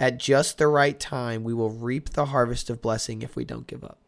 At 0.00 0.18
just 0.18 0.58
the 0.58 0.66
right 0.66 0.98
time, 0.98 1.44
we 1.44 1.54
will 1.54 1.70
reap 1.70 2.10
the 2.10 2.26
harvest 2.26 2.68
of 2.68 2.82
blessing 2.82 3.22
if 3.22 3.36
we 3.36 3.44
don't 3.44 3.66
give 3.66 3.84
up. 3.84 3.98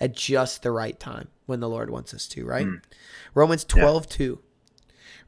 At 0.00 0.14
just 0.14 0.62
the 0.62 0.70
right 0.70 0.98
time, 0.98 1.28
when 1.46 1.60
the 1.60 1.68
Lord 1.68 1.90
wants 1.90 2.14
us 2.14 2.28
to, 2.28 2.44
right? 2.46 2.66
Romans 3.34 3.64
12 3.64 4.08
2. 4.08 4.38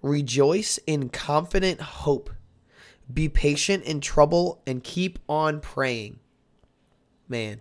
Rejoice 0.03 0.79
in 0.87 1.09
confident 1.09 1.81
hope. 1.81 2.31
Be 3.13 3.29
patient 3.29 3.85
in 3.85 4.01
trouble 4.01 4.63
and 4.67 4.85
keep 4.85 5.19
on 5.29 5.61
praying. 5.61 6.21
Man, 7.29 7.61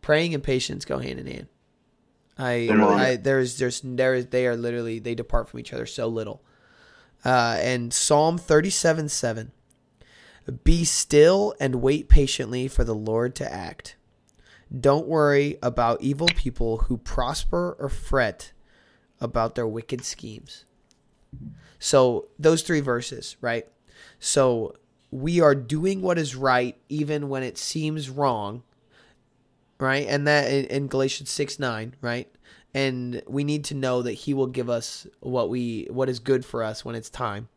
praying 0.00 0.32
and 0.34 0.42
patience 0.42 0.84
go 0.84 0.98
hand 0.98 1.18
in 1.20 1.26
hand. 1.26 1.46
I, 2.38 2.68
I 2.94 3.16
there's 3.16 3.58
there's 3.58 3.82
there 3.84 4.14
is 4.14 4.26
they 4.28 4.46
are 4.46 4.56
literally 4.56 4.98
they 4.98 5.14
depart 5.14 5.48
from 5.48 5.60
each 5.60 5.72
other 5.72 5.86
so 5.86 6.08
little. 6.08 6.42
Uh, 7.24 7.58
and 7.60 7.92
Psalm 7.92 8.38
thirty 8.38 8.70
seven 8.70 9.08
seven. 9.08 9.52
Be 10.64 10.84
still 10.84 11.54
and 11.60 11.76
wait 11.76 12.08
patiently 12.08 12.66
for 12.66 12.82
the 12.84 12.94
Lord 12.94 13.34
to 13.36 13.52
act. 13.52 13.96
Don't 14.78 15.06
worry 15.06 15.58
about 15.62 16.00
evil 16.00 16.28
people 16.28 16.78
who 16.78 16.96
prosper 16.96 17.76
or 17.78 17.88
fret 17.88 18.52
about 19.20 19.54
their 19.54 19.66
wicked 19.66 20.04
schemes. 20.04 20.64
So 21.78 22.28
those 22.38 22.62
three 22.62 22.80
verses, 22.80 23.36
right? 23.40 23.66
So 24.18 24.76
we 25.10 25.40
are 25.40 25.54
doing 25.54 26.00
what 26.00 26.18
is 26.18 26.34
right 26.34 26.76
even 26.88 27.28
when 27.28 27.42
it 27.42 27.58
seems 27.58 28.08
wrong, 28.08 28.62
right? 29.78 30.06
And 30.08 30.26
that 30.26 30.50
in, 30.50 30.86
Galatians 30.86 31.30
6 31.30 31.58
9, 31.58 31.96
right? 32.00 32.28
And 32.74 33.22
we 33.26 33.44
need 33.44 33.64
to 33.64 33.74
know 33.74 34.00
that 34.02 34.12
he 34.12 34.32
will 34.32 34.46
give 34.46 34.70
us 34.70 35.06
what 35.20 35.50
we 35.50 35.88
what 35.90 36.08
is 36.08 36.18
good 36.18 36.44
for 36.44 36.62
us 36.62 36.84
when 36.84 36.94
it's 36.94 37.10
time. 37.10 37.48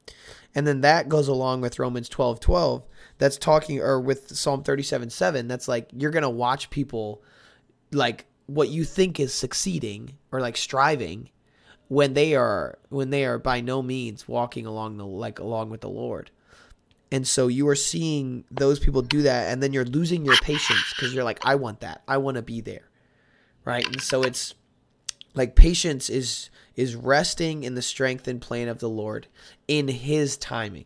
And 0.54 0.68
then 0.68 0.82
that 0.82 1.08
goes 1.10 1.28
along 1.28 1.62
with 1.62 1.80
Romans 1.80 2.10
12 2.10 2.40
12. 2.40 2.84
That's 3.18 3.38
talking, 3.38 3.80
or 3.80 4.00
with 4.02 4.36
Psalm 4.36 4.64
37 4.64 5.10
7. 5.10 5.48
That's 5.48 5.68
like 5.68 5.90
you're 5.94 6.12
to 6.12 6.30
watch 6.30 6.70
people 6.70 7.24
like 7.92 8.26
what 8.48 8.70
you 8.70 8.84
think 8.84 9.20
is 9.20 9.34
succeeding 9.34 10.18
or 10.32 10.40
like 10.40 10.58
striving 10.58 11.30
when 11.88 12.14
they 12.14 12.36
are 12.36 12.78
when 12.90 13.10
they 13.10 13.26
are 13.26 13.38
by 13.38 13.62
no 13.62 13.82
means 13.82 14.28
walking 14.28 14.66
along 14.66 14.98
the 14.98 15.06
like 15.06 15.40
along 15.40 15.70
with 15.70 15.82
the 15.82 15.90
Lord. 15.90 16.32
And 17.12 17.28
so 17.28 17.48
you 17.48 17.68
are 17.68 17.76
seeing 17.76 18.44
those 18.52 18.80
people 18.80 19.02
do 19.02 19.22
that 19.22 19.52
and 19.52 19.62
then 19.62 19.72
you're 19.72 19.86
losing 19.86 20.26
your 20.26 20.36
patience 20.38 20.94
because 20.96 21.14
you're 21.14 21.24
like 21.24 21.46
I 21.46 21.56
want 21.56 21.82
that. 21.82 22.02
I 22.08 22.18
want 22.18 22.36
to 22.36 22.42
be 22.42 22.62
there. 22.62 22.90
Right? 23.64 23.86
And 23.86 24.02
so 24.02 24.24
it's 24.24 24.54
like 25.36 25.56
patience 25.56 26.10
is 26.10 26.50
is 26.76 26.96
resting 26.96 27.64
in 27.64 27.76
the 27.76 27.82
strength 27.82 28.28
and 28.28 28.42
plan 28.42 28.68
of 28.68 28.80
the 28.80 28.90
Lord 28.90 29.28
in 29.68 29.88
his 29.88 30.36
timing. 30.38 30.86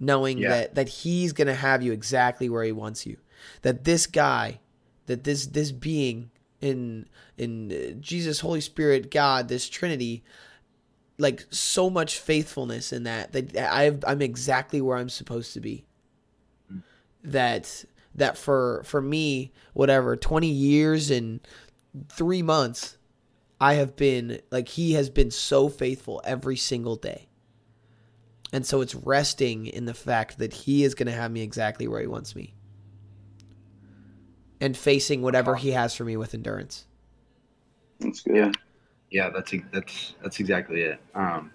Knowing 0.00 0.38
Yeah. 0.38 0.48
that 0.50 0.74
that 0.74 0.88
he's 0.88 1.32
going 1.32 1.46
to 1.46 1.54
have 1.54 1.82
you 1.82 1.92
exactly 1.92 2.48
where 2.48 2.64
he 2.64 2.72
wants 2.72 3.06
you. 3.06 3.16
That 3.62 3.84
this 3.84 4.06
guy, 4.06 4.60
that 5.06 5.24
this 5.24 5.46
this 5.46 5.70
being 5.72 6.30
in 6.60 7.06
in 7.38 7.70
uh, 7.72 8.00
Jesus 8.00 8.40
Holy 8.40 8.60
Spirit 8.60 9.10
God 9.10 9.48
this 9.48 9.68
Trinity 9.68 10.24
like 11.16 11.46
so 11.50 11.88
much 11.88 12.18
faithfulness 12.18 12.92
in 12.92 13.04
that 13.04 13.32
that 13.32 13.56
I 13.56 13.96
I'm 14.06 14.20
exactly 14.20 14.80
where 14.80 14.96
I'm 14.96 15.08
supposed 15.08 15.54
to 15.54 15.60
be. 15.60 15.84
That 17.22 17.84
that 18.16 18.36
for 18.36 18.82
for 18.84 19.00
me 19.00 19.52
whatever 19.72 20.16
20 20.16 20.48
years 20.48 21.10
and 21.10 21.40
3 22.08 22.42
months 22.42 22.96
I 23.60 23.74
have 23.74 23.96
been 23.96 24.40
like 24.50 24.68
he 24.68 24.92
has 24.92 25.08
been 25.08 25.30
so 25.30 25.68
faithful 25.68 26.20
every 26.24 26.56
single 26.56 26.96
day. 26.96 27.28
And 28.52 28.66
so 28.66 28.80
it's 28.82 28.94
resting 28.94 29.66
in 29.66 29.86
the 29.86 29.94
fact 29.94 30.38
that 30.38 30.52
he 30.52 30.84
is 30.84 30.94
going 30.94 31.06
to 31.06 31.12
have 31.12 31.30
me 31.30 31.42
exactly 31.42 31.88
where 31.88 32.00
he 32.00 32.06
wants 32.06 32.36
me. 32.36 32.54
And 34.60 34.76
facing 34.76 35.22
whatever 35.22 35.56
he 35.56 35.70
has 35.72 35.94
for 35.94 36.04
me 36.04 36.16
with 36.16 36.34
endurance. 36.34 36.86
That's 38.00 38.20
good. 38.20 38.36
Yeah, 38.36 38.52
Yeah, 39.10 39.30
that's 39.30 39.52
that's 39.72 40.14
that's 40.22 40.40
exactly 40.40 40.82
it. 40.82 41.00
Um, 41.14 41.50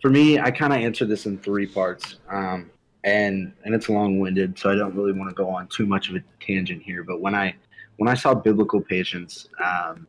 for 0.00 0.10
me, 0.10 0.38
I 0.38 0.50
kind 0.50 0.72
of 0.72 0.80
answered 0.80 1.08
this 1.08 1.26
in 1.26 1.38
three 1.38 1.66
parts, 1.66 2.16
um, 2.28 2.70
and 3.04 3.52
and 3.64 3.74
it's 3.74 3.88
long 3.88 4.18
winded, 4.18 4.58
so 4.58 4.70
I 4.70 4.74
don't 4.74 4.94
really 4.94 5.12
want 5.12 5.30
to 5.30 5.34
go 5.34 5.48
on 5.48 5.68
too 5.68 5.86
much 5.86 6.10
of 6.10 6.16
a 6.16 6.22
tangent 6.40 6.82
here. 6.82 7.04
But 7.04 7.20
when 7.20 7.34
I 7.34 7.54
when 8.02 8.08
I 8.08 8.14
saw 8.14 8.34
biblical 8.34 8.80
patience, 8.80 9.46
um, 9.64 10.08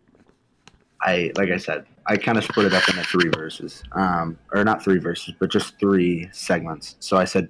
I 1.02 1.32
like 1.38 1.52
I 1.52 1.58
said, 1.58 1.86
I 2.08 2.18
kind 2.18 2.40
of 2.40 2.44
split 2.44 2.66
it 2.66 2.74
up 2.74 2.90
into 2.90 3.04
three 3.04 3.30
verses, 3.36 3.84
um, 3.92 4.36
or 4.52 4.64
not 4.64 4.84
three 4.84 4.98
verses, 4.98 5.36
but 5.40 5.52
just 5.52 5.78
three 5.80 6.28
segments. 6.32 6.96
So 6.98 7.18
I 7.18 7.26
said, 7.26 7.50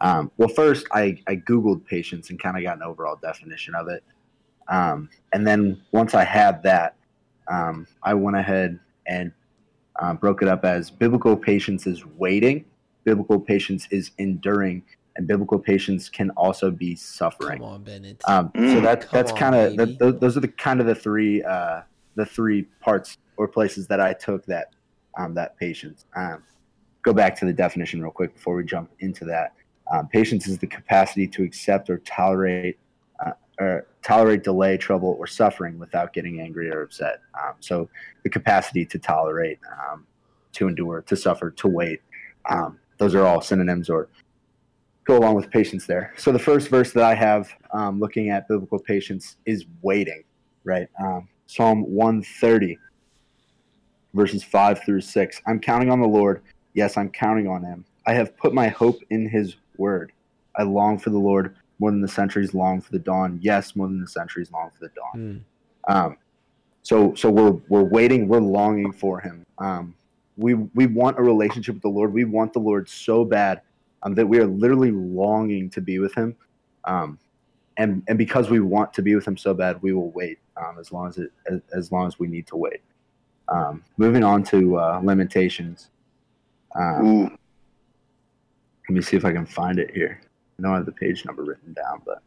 um, 0.00 0.32
well, 0.36 0.48
first 0.48 0.88
I 0.90 1.22
I 1.28 1.36
googled 1.36 1.86
patience 1.86 2.30
and 2.30 2.42
kind 2.42 2.56
of 2.56 2.64
got 2.64 2.74
an 2.78 2.82
overall 2.82 3.14
definition 3.22 3.76
of 3.76 3.86
it, 3.86 4.02
um, 4.66 5.10
and 5.32 5.46
then 5.46 5.80
once 5.92 6.12
I 6.12 6.24
had 6.24 6.64
that 6.64 6.96
um, 7.46 7.86
I 8.02 8.14
went 8.14 8.36
ahead 8.36 8.80
and 9.06 9.30
uh, 10.00 10.14
broke 10.14 10.42
it 10.42 10.48
up 10.48 10.64
as 10.64 10.90
biblical 10.90 11.36
patience 11.36 11.86
is 11.86 12.04
waiting, 12.04 12.64
biblical 13.04 13.38
patience 13.38 13.86
is 13.92 14.10
enduring, 14.18 14.82
and 15.16 15.26
biblical 15.26 15.58
patience 15.58 16.08
can 16.08 16.30
also 16.30 16.70
be 16.70 16.94
suffering. 16.96 17.58
Come 17.58 17.68
on, 17.68 17.82
Bennett. 17.82 18.22
Um, 18.26 18.50
so 18.54 18.60
Mm. 18.60 18.82
that 18.82 19.00
Come 19.02 19.08
that's 19.12 19.32
kind 19.32 19.54
of 19.54 19.76
baby. 19.76 19.96
th- 19.98 20.16
those 20.20 20.36
are 20.36 20.40
the 20.40 20.48
kind 20.48 20.80
of 20.80 20.86
the 20.86 20.94
three 20.94 21.42
uh, 21.42 21.82
the 22.16 22.26
three 22.26 22.62
parts 22.80 23.16
or 23.36 23.48
places 23.48 23.86
that 23.88 24.00
I 24.00 24.12
took 24.12 24.44
that 24.46 24.74
um, 25.18 25.34
that 25.34 25.56
patience. 25.58 26.04
Um, 26.16 26.42
go 27.02 27.12
back 27.12 27.36
to 27.38 27.44
the 27.44 27.52
definition 27.52 28.02
real 28.02 28.10
quick 28.10 28.34
before 28.34 28.56
we 28.56 28.64
jump 28.64 28.90
into 29.00 29.24
that. 29.26 29.52
Um, 29.92 30.08
patience 30.08 30.46
is 30.48 30.58
the 30.58 30.66
capacity 30.66 31.26
to 31.28 31.42
accept 31.42 31.90
or 31.90 31.98
tolerate 31.98 32.78
uh, 33.24 33.32
or 33.60 33.86
tolerate 34.02 34.42
delay, 34.42 34.76
trouble, 34.76 35.16
or 35.18 35.26
suffering 35.26 35.78
without 35.78 36.12
getting 36.12 36.40
angry 36.40 36.70
or 36.70 36.82
upset. 36.82 37.20
Um, 37.40 37.54
so 37.60 37.88
the 38.24 38.30
capacity 38.30 38.84
to 38.86 38.98
tolerate, 38.98 39.58
um, 39.92 40.06
to 40.54 40.66
endure, 40.66 41.02
to 41.02 41.16
suffer, 41.16 41.50
to 41.52 41.68
wait. 41.68 42.00
Um, 42.50 42.78
those 42.98 43.14
are 43.14 43.24
all 43.24 43.40
synonyms 43.40 43.88
or 43.90 44.08
go 45.04 45.18
along 45.18 45.34
with 45.34 45.50
patience 45.50 45.86
there. 45.86 46.12
So 46.16 46.32
the 46.32 46.38
first 46.38 46.68
verse 46.68 46.92
that 46.92 47.04
I 47.04 47.14
have 47.14 47.48
um, 47.72 48.00
looking 48.00 48.30
at 48.30 48.48
biblical 48.48 48.78
patience 48.78 49.36
is 49.46 49.66
waiting, 49.82 50.24
right? 50.64 50.88
Um, 51.00 51.28
Psalm 51.46 51.82
130, 51.82 52.78
verses 54.14 54.42
5 54.42 54.84
through 54.84 55.02
6. 55.02 55.42
I'm 55.46 55.60
counting 55.60 55.90
on 55.90 56.00
the 56.00 56.08
Lord. 56.08 56.42
Yes, 56.72 56.96
I'm 56.96 57.10
counting 57.10 57.46
on 57.46 57.62
him. 57.62 57.84
I 58.06 58.14
have 58.14 58.36
put 58.36 58.54
my 58.54 58.68
hope 58.68 59.00
in 59.10 59.28
his 59.28 59.56
word. 59.76 60.12
I 60.56 60.62
long 60.62 60.98
for 60.98 61.10
the 61.10 61.18
Lord 61.18 61.56
more 61.78 61.90
than 61.90 62.00
the 62.00 62.08
centuries 62.08 62.54
long 62.54 62.80
for 62.80 62.92
the 62.92 62.98
dawn. 62.98 63.38
Yes, 63.42 63.76
more 63.76 63.86
than 63.86 64.00
the 64.00 64.08
centuries 64.08 64.50
long 64.52 64.70
for 64.70 64.86
the 64.86 64.90
dawn. 64.94 65.44
Mm. 65.88 65.94
Um, 65.94 66.16
so 66.82 67.14
so 67.14 67.30
we're 67.30 67.58
we're 67.68 67.82
waiting, 67.82 68.28
we're 68.28 68.40
longing 68.40 68.92
for 68.92 69.20
him. 69.20 69.44
Um, 69.58 69.94
we 70.36 70.54
we 70.54 70.86
want 70.86 71.18
a 71.18 71.22
relationship 71.22 71.74
with 71.76 71.82
the 71.82 71.88
Lord. 71.88 72.12
We 72.12 72.24
want 72.24 72.52
the 72.52 72.58
Lord 72.60 72.88
so 72.88 73.24
bad 73.24 73.62
um, 74.04 74.14
that 74.14 74.26
we 74.26 74.38
are 74.38 74.46
literally 74.46 74.90
longing 74.90 75.70
to 75.70 75.80
be 75.80 75.98
with 75.98 76.14
him. 76.14 76.36
Um, 76.84 77.18
and 77.76 78.02
and 78.06 78.16
because 78.16 78.50
we 78.50 78.60
want 78.60 78.92
to 78.94 79.02
be 79.02 79.14
with 79.14 79.26
him 79.26 79.36
so 79.36 79.52
bad, 79.52 79.82
we 79.82 79.92
will 79.92 80.10
wait 80.10 80.38
um, 80.56 80.78
as 80.78 80.92
long 80.92 81.08
as 81.08 81.18
it 81.18 81.32
as, 81.50 81.60
as 81.74 81.92
long 81.92 82.06
as 82.06 82.18
we 82.18 82.28
need 82.28 82.46
to 82.48 82.56
wait. 82.56 82.82
Um, 83.48 83.84
moving 83.96 84.22
on 84.22 84.44
to 84.44 84.78
uh, 84.78 85.00
Lamentations. 85.02 85.90
Um, 86.76 87.36
let 88.88 88.94
me 88.94 89.02
see 89.02 89.16
if 89.16 89.24
I 89.24 89.32
can 89.32 89.46
find 89.46 89.78
it 89.78 89.90
here. 89.90 90.20
I 90.58 90.62
don't 90.62 90.74
have 90.74 90.86
the 90.86 90.92
page 90.92 91.24
number 91.24 91.42
written 91.42 91.72
down, 91.72 92.02
but 92.04 92.22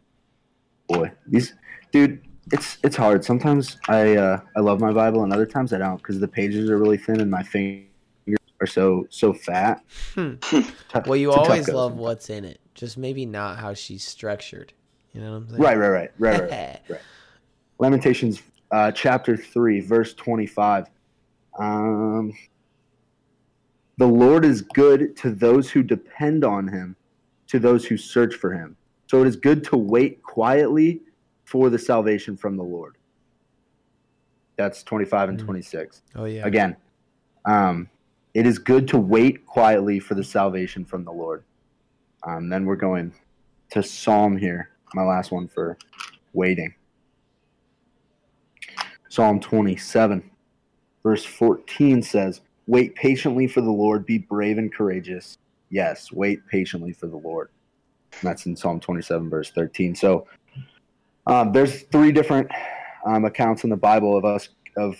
boy, 0.87 1.11
these 1.25 1.53
dude, 1.91 2.21
it's 2.51 2.77
it's 2.83 2.97
hard. 2.97 3.23
Sometimes 3.23 3.77
I 3.87 4.17
uh, 4.17 4.41
I 4.55 4.59
love 4.59 4.81
my 4.81 4.91
Bible, 4.91 5.23
and 5.23 5.31
other 5.31 5.45
times 5.45 5.71
I 5.71 5.77
don't 5.77 5.97
because 5.97 6.19
the 6.19 6.27
pages 6.27 6.69
are 6.69 6.77
really 6.77 6.97
thin 6.97 7.21
and 7.21 7.31
my 7.31 7.43
fingers 7.43 7.86
are 8.59 8.67
so 8.67 9.05
so 9.09 9.33
fat. 9.33 9.83
Hmm. 10.15 10.35
Tough- 10.89 11.07
Well, 11.07 11.15
you 11.15 11.29
it's 11.29 11.35
a 11.35 11.39
tough 11.39 11.49
always 11.49 11.67
love 11.69 11.91
sometimes. 11.91 12.01
what's 12.01 12.29
in 12.29 12.45
it, 12.45 12.59
just 12.73 12.97
maybe 12.97 13.25
not 13.25 13.59
how 13.59 13.73
she's 13.73 14.03
structured. 14.03 14.73
You 15.13 15.21
know 15.21 15.31
what 15.31 15.37
I'm 15.37 15.49
saying? 15.49 15.61
Right, 15.61 15.77
right, 15.77 15.89
right, 15.89 16.11
right, 16.17 16.41
right. 16.51 16.79
right. 16.89 17.01
Lamentations 17.79 18.41
uh, 18.71 18.91
chapter 18.91 19.37
three, 19.37 19.79
verse 19.79 20.13
twenty-five. 20.13 20.87
Um, 21.59 22.33
the 23.97 24.07
Lord 24.07 24.45
is 24.45 24.61
good 24.61 25.15
to 25.17 25.31
those 25.31 25.69
who 25.71 25.81
depend 25.83 26.43
on 26.43 26.67
Him, 26.67 26.95
to 27.47 27.57
those 27.59 27.85
who 27.85 27.97
search 27.97 28.35
for 28.35 28.51
Him. 28.53 28.75
So 29.07 29.21
it 29.21 29.27
is 29.27 29.35
good 29.35 29.63
to 29.65 29.77
wait 29.77 30.21
quietly 30.21 31.01
for 31.45 31.69
the 31.69 31.79
salvation 31.79 32.35
from 32.37 32.57
the 32.57 32.63
Lord. 32.63 32.95
That's 34.57 34.83
twenty-five 34.83 35.29
and 35.29 35.39
Mm. 35.39 35.45
twenty-six. 35.45 36.01
oh 36.15 36.25
yeah. 36.25 36.45
Again, 36.45 36.75
um, 37.45 37.89
it 38.37 38.45
is 38.45 38.59
good 38.59 38.87
to 38.87 38.99
wait 38.99 39.47
quietly 39.47 39.99
for 39.99 40.13
the 40.13 40.23
salvation 40.23 40.85
from 40.85 41.03
the 41.03 41.11
Lord. 41.11 41.43
Um, 42.21 42.49
then 42.49 42.65
we're 42.65 42.75
going 42.75 43.11
to 43.71 43.81
Psalm 43.81 44.37
here, 44.37 44.69
my 44.93 45.01
last 45.01 45.31
one 45.31 45.47
for 45.47 45.75
waiting. 46.33 46.75
Psalm 49.09 49.39
27, 49.39 50.29
verse 51.01 51.25
14 51.25 52.03
says, 52.03 52.41
Wait 52.67 52.93
patiently 52.93 53.47
for 53.47 53.61
the 53.61 53.71
Lord, 53.71 54.05
be 54.05 54.19
brave 54.19 54.59
and 54.59 54.71
courageous. 54.71 55.39
Yes, 55.71 56.11
wait 56.11 56.45
patiently 56.45 56.93
for 56.93 57.07
the 57.07 57.17
Lord. 57.17 57.49
And 58.21 58.29
that's 58.29 58.45
in 58.45 58.55
Psalm 58.55 58.79
27, 58.79 59.31
verse 59.31 59.49
13. 59.49 59.95
So 59.95 60.27
um, 61.25 61.53
there's 61.53 61.81
three 61.85 62.11
different 62.11 62.51
um, 63.03 63.25
accounts 63.25 63.63
in 63.63 63.71
the 63.71 63.77
Bible 63.77 64.15
of 64.15 64.25
us, 64.25 64.49
of, 64.77 64.95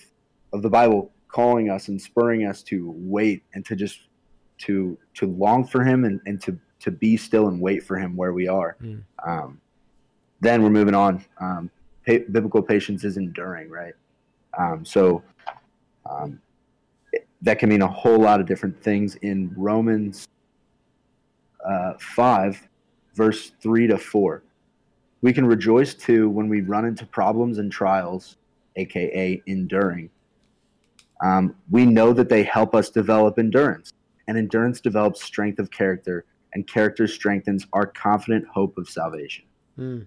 of 0.54 0.64
the 0.64 0.72
Bible 0.72 1.12
calling 1.28 1.70
us 1.70 1.88
and 1.90 2.02
spurring 2.02 2.46
us 2.46 2.64
to 2.64 2.94
wait 2.98 3.44
and 3.54 3.66
to 3.66 3.76
just 3.76 4.00
to 4.60 4.98
to 5.14 5.28
long 5.28 5.66
for 5.66 5.84
him 5.84 6.06
and, 6.06 6.20
and 6.26 6.42
to 6.42 6.58
to 6.80 6.92
be 6.92 7.18
still 7.18 7.48
and 7.48 7.60
wait 7.60 7.84
for 7.84 7.98
him 7.98 8.16
where 8.16 8.34
we 8.34 8.48
are. 8.48 8.76
Mm. 8.82 9.04
um, 9.26 9.62
then 10.40 10.62
we're 10.62 10.70
moving 10.70 10.94
on. 10.94 11.26
Um, 11.42 11.72
pa- 12.06 12.26
biblical 12.32 12.62
patience 12.62 13.04
is 13.04 13.18
enduring 13.18 13.70
right? 13.70 13.94
Um, 14.58 14.86
so 14.86 15.24
um, 16.10 16.40
it- 17.12 17.28
that 17.42 17.60
can 17.60 17.70
mean 17.70 17.82
a 17.82 17.88
whole 17.88 18.20
lot 18.20 18.40
of 18.40 18.46
different 18.48 18.82
things 18.82 19.16
in 19.18 19.54
romans 19.56 20.28
uh, 21.68 21.94
5 22.00 22.68
verse 23.16 23.52
3 23.62 23.88
to 23.88 23.98
4 23.98 24.44
we 25.22 25.34
can 25.34 25.46
rejoice 25.46 25.94
too 25.94 26.30
when 26.30 26.48
we 26.50 26.62
run 26.62 26.86
into 26.86 27.06
problems 27.06 27.58
and 27.58 27.72
trials 27.72 28.38
aka 28.76 29.42
enduring 29.48 30.10
um, 31.24 31.56
we 31.70 31.86
know 31.86 32.14
that 32.14 32.30
they 32.30 32.44
help 32.44 32.76
us 32.76 32.90
develop 32.90 33.40
endurance, 33.40 33.94
and 34.28 34.38
endurance 34.38 34.80
develops 34.82 35.24
strength 35.24 35.60
of 35.60 35.72
character, 35.72 36.26
and 36.54 36.68
character 36.68 37.08
strengthens 37.08 37.66
our 37.74 37.88
confident 37.88 38.46
hope 38.48 38.78
of 38.78 38.90
salvation. 38.90 39.46
Mm. 39.78 40.06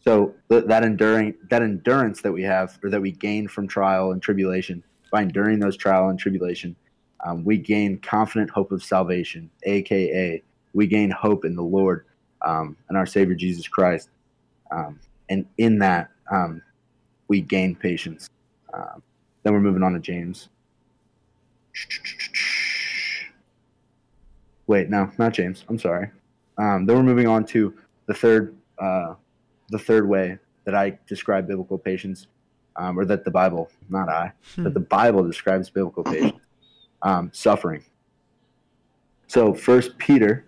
So 0.00 0.34
th- 0.50 0.64
that 0.66 0.82
enduring, 0.82 1.34
that 1.50 1.62
endurance 1.62 2.22
that 2.22 2.32
we 2.32 2.42
have, 2.42 2.78
or 2.82 2.90
that 2.90 3.00
we 3.00 3.12
gain 3.12 3.48
from 3.48 3.68
trial 3.68 4.12
and 4.12 4.20
tribulation, 4.20 4.82
by 5.10 5.22
enduring 5.22 5.60
those 5.60 5.76
trial 5.76 6.08
and 6.08 6.18
tribulation, 6.18 6.74
um, 7.24 7.44
we 7.44 7.56
gain 7.56 7.98
confident 7.98 8.50
hope 8.50 8.72
of 8.72 8.82
salvation, 8.82 9.50
aka 9.64 10.42
we 10.74 10.86
gain 10.86 11.10
hope 11.10 11.44
in 11.44 11.54
the 11.54 11.62
Lord 11.62 12.06
um, 12.44 12.76
and 12.88 12.98
our 12.98 13.06
Savior 13.06 13.34
Jesus 13.34 13.68
Christ, 13.68 14.08
um, 14.70 14.98
and 15.28 15.46
in 15.58 15.78
that 15.78 16.10
um, 16.30 16.62
we 17.28 17.40
gain 17.40 17.74
patience. 17.76 18.28
Um, 18.74 19.02
then 19.42 19.52
we're 19.52 19.60
moving 19.60 19.82
on 19.82 19.92
to 19.92 19.98
James. 19.98 20.48
Wait, 24.66 24.88
no, 24.88 25.10
not 25.18 25.32
James. 25.32 25.64
I'm 25.68 25.78
sorry. 25.78 26.10
Um, 26.58 26.86
then 26.86 26.96
we're 26.96 27.02
moving 27.02 27.26
on 27.26 27.44
to 27.46 27.74
the 28.06 28.14
third, 28.14 28.56
uh, 28.78 29.14
the 29.70 29.78
third 29.78 30.08
way 30.08 30.38
that 30.64 30.74
I 30.74 30.98
describe 31.06 31.48
biblical 31.48 31.78
patience, 31.78 32.28
um, 32.76 32.98
or 32.98 33.04
that 33.06 33.24
the 33.24 33.30
Bible, 33.30 33.70
not 33.88 34.08
I, 34.08 34.32
Hmm. 34.54 34.64
but 34.64 34.74
the 34.74 34.80
Bible 34.80 35.24
describes 35.24 35.68
biblical 35.70 36.04
patience, 36.04 36.40
um, 37.02 37.30
suffering. 37.32 37.84
So, 39.26 39.52
First 39.54 39.98
Peter, 39.98 40.44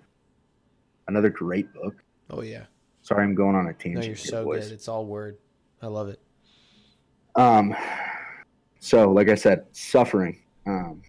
another 1.08 1.30
great 1.30 1.72
book. 1.72 1.96
Oh 2.30 2.42
yeah. 2.42 2.64
Sorry, 3.02 3.24
I'm 3.24 3.34
going 3.34 3.56
on 3.56 3.66
a 3.66 3.72
tangent. 3.74 4.04
No, 4.04 4.06
you're 4.06 4.16
so 4.16 4.44
good. 4.44 4.62
It's 4.72 4.88
all 4.88 5.04
word. 5.04 5.36
I 5.82 5.88
love 5.88 6.08
it. 6.08 6.20
Um, 7.36 7.74
so, 8.84 9.10
like 9.10 9.30
I 9.30 9.34
said, 9.34 9.64
suffering. 9.72 10.42
Um, 10.66 11.00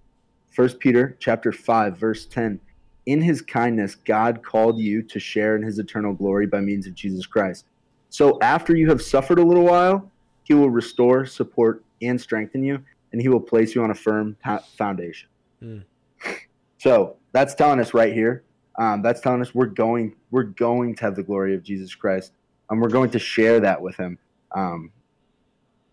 First 0.51 0.79
Peter 0.79 1.17
chapter 1.19 1.51
five, 1.51 1.97
verse 1.97 2.25
ten. 2.25 2.61
In 3.05 3.21
His 3.21 3.41
kindness, 3.41 3.95
God 3.95 4.41
called 4.41 4.79
you 4.79 5.01
to 5.03 5.19
share 5.19 5.57
in 5.57 5.61
His 5.61 5.77
eternal 5.77 6.13
glory 6.13 6.47
by 6.47 6.61
means 6.61 6.87
of 6.87 6.95
Jesus 6.95 7.25
Christ. 7.25 7.65
So, 8.09 8.39
after 8.41 8.77
you 8.77 8.87
have 8.87 9.01
suffered 9.01 9.39
a 9.39 9.43
little 9.43 9.65
while, 9.65 10.09
He 10.43 10.53
will 10.53 10.69
restore, 10.69 11.25
support, 11.25 11.83
and 12.01 12.19
strengthen 12.19 12.63
you, 12.63 12.79
and 13.11 13.21
He 13.21 13.27
will 13.27 13.41
place 13.41 13.75
you 13.75 13.83
on 13.83 13.91
a 13.91 13.95
firm 13.95 14.37
pa- 14.41 14.63
foundation. 14.77 15.27
Hmm. 15.59 15.79
So, 16.77 17.17
that's 17.33 17.55
telling 17.55 17.79
us 17.79 17.93
right 17.93 18.13
here. 18.13 18.43
Um, 18.79 19.01
that's 19.01 19.19
telling 19.19 19.41
us 19.41 19.53
we're 19.53 19.65
going, 19.65 20.15
we're 20.31 20.43
going 20.43 20.95
to 20.95 21.01
have 21.01 21.15
the 21.15 21.23
glory 21.23 21.55
of 21.55 21.63
Jesus 21.63 21.93
Christ, 21.93 22.31
and 22.69 22.79
we're 22.79 22.89
going 22.89 23.09
to 23.11 23.19
share 23.19 23.59
that 23.59 23.81
with 23.81 23.97
Him. 23.97 24.17
Um, 24.55 24.91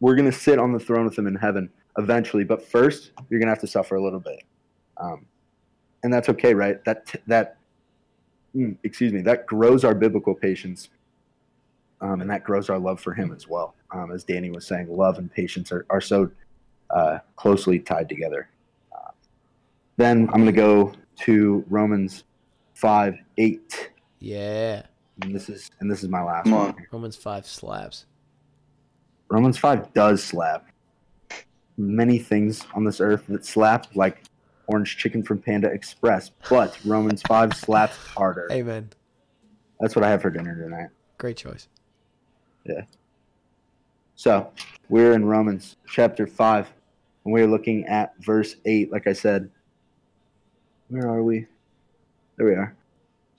we're 0.02 0.16
going 0.16 0.28
to 0.30 0.36
sit 0.36 0.58
on 0.58 0.72
the 0.72 0.80
throne 0.80 1.04
with 1.04 1.16
him 1.16 1.26
in 1.28 1.34
heaven 1.36 1.70
eventually 1.96 2.42
but 2.44 2.60
first 2.62 3.12
you're 3.30 3.38
going 3.38 3.46
to 3.46 3.52
have 3.52 3.60
to 3.60 3.66
suffer 3.68 3.94
a 3.94 4.02
little 4.02 4.18
bit 4.20 4.42
um, 4.98 5.24
and 6.02 6.12
that's 6.12 6.28
okay 6.28 6.52
right 6.54 6.84
that 6.84 7.14
that 7.26 7.56
mm, 8.56 8.76
excuse 8.82 9.12
me 9.12 9.20
that 9.22 9.46
grows 9.46 9.84
our 9.84 9.94
biblical 9.94 10.34
patience 10.34 10.88
um, 12.00 12.20
and 12.20 12.28
that 12.28 12.42
grows 12.42 12.68
our 12.68 12.78
love 12.78 12.98
for 13.00 13.14
him 13.14 13.32
as 13.32 13.46
well 13.46 13.74
um, 13.94 14.10
as 14.10 14.24
danny 14.24 14.50
was 14.50 14.66
saying 14.66 14.88
love 14.88 15.18
and 15.18 15.30
patience 15.32 15.70
are, 15.70 15.86
are 15.90 16.00
so 16.00 16.30
uh, 16.90 17.18
closely 17.36 17.78
tied 17.78 18.08
together 18.08 18.48
uh, 18.92 19.10
then 19.98 20.28
i'm 20.32 20.42
going 20.42 20.46
to 20.46 20.52
go 20.52 20.92
to 21.16 21.64
romans 21.68 22.24
5 22.74 23.16
8 23.38 23.90
Yeah. 24.18 24.82
and 25.22 25.34
this 25.34 25.48
is 25.48 25.70
and 25.80 25.88
this 25.90 26.02
is 26.02 26.08
my 26.08 26.22
last 26.22 26.44
Come 26.44 26.52
one 26.54 26.68
on. 26.70 26.74
here. 26.78 26.88
Romans 26.90 27.16
five 27.16 27.46
slaps. 27.46 28.06
Romans 29.32 29.56
5 29.56 29.94
does 29.94 30.22
slap. 30.22 30.66
Many 31.78 32.18
things 32.18 32.66
on 32.74 32.84
this 32.84 33.00
earth 33.00 33.26
that 33.28 33.46
slap, 33.46 33.86
like 33.96 34.24
orange 34.66 34.98
chicken 34.98 35.22
from 35.22 35.38
Panda 35.38 35.68
Express, 35.68 36.30
but 36.50 36.78
Romans 36.84 37.22
5 37.26 37.54
slaps 37.54 37.96
harder. 37.96 38.46
Amen. 38.52 38.90
That's 39.80 39.96
what 39.96 40.04
I 40.04 40.10
have 40.10 40.20
for 40.20 40.28
dinner 40.28 40.54
tonight. 40.54 40.88
Great 41.16 41.38
choice. 41.38 41.68
Yeah. 42.66 42.82
So 44.16 44.52
we're 44.90 45.14
in 45.14 45.24
Romans 45.24 45.76
chapter 45.88 46.26
5, 46.26 46.70
and 47.24 47.32
we're 47.32 47.46
looking 47.46 47.86
at 47.86 48.12
verse 48.18 48.56
8. 48.66 48.92
Like 48.92 49.06
I 49.06 49.14
said, 49.14 49.50
where 50.88 51.08
are 51.08 51.22
we? 51.22 51.46
There 52.36 52.48
we 52.48 52.52
are. 52.52 52.76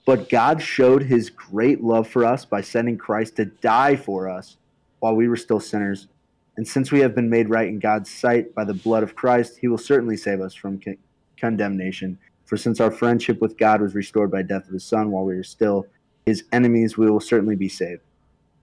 But 0.06 0.28
God 0.28 0.60
showed 0.60 1.04
his 1.04 1.30
great 1.30 1.84
love 1.84 2.08
for 2.08 2.24
us 2.24 2.44
by 2.44 2.62
sending 2.62 2.98
Christ 2.98 3.36
to 3.36 3.44
die 3.44 3.94
for 3.94 4.28
us 4.28 4.56
while 5.04 5.14
we 5.14 5.28
were 5.28 5.36
still 5.36 5.60
sinners. 5.60 6.08
And 6.56 6.66
since 6.66 6.90
we 6.90 7.00
have 7.00 7.14
been 7.14 7.28
made 7.28 7.50
right 7.50 7.68
in 7.68 7.78
God's 7.78 8.10
sight 8.10 8.54
by 8.54 8.64
the 8.64 8.72
blood 8.72 9.02
of 9.02 9.14
Christ, 9.14 9.58
he 9.58 9.68
will 9.68 9.76
certainly 9.76 10.16
save 10.16 10.40
us 10.40 10.54
from 10.54 10.80
con- 10.80 10.96
condemnation. 11.38 12.18
For 12.46 12.56
since 12.56 12.80
our 12.80 12.90
friendship 12.90 13.38
with 13.42 13.58
God 13.58 13.82
was 13.82 13.94
restored 13.94 14.30
by 14.30 14.40
death 14.40 14.66
of 14.66 14.72
his 14.72 14.82
Son 14.82 15.10
while 15.10 15.24
we 15.24 15.36
were 15.36 15.42
still 15.42 15.86
his 16.24 16.44
enemies, 16.52 16.96
we 16.96 17.10
will 17.10 17.20
certainly 17.20 17.54
be 17.54 17.68
saved. 17.68 18.00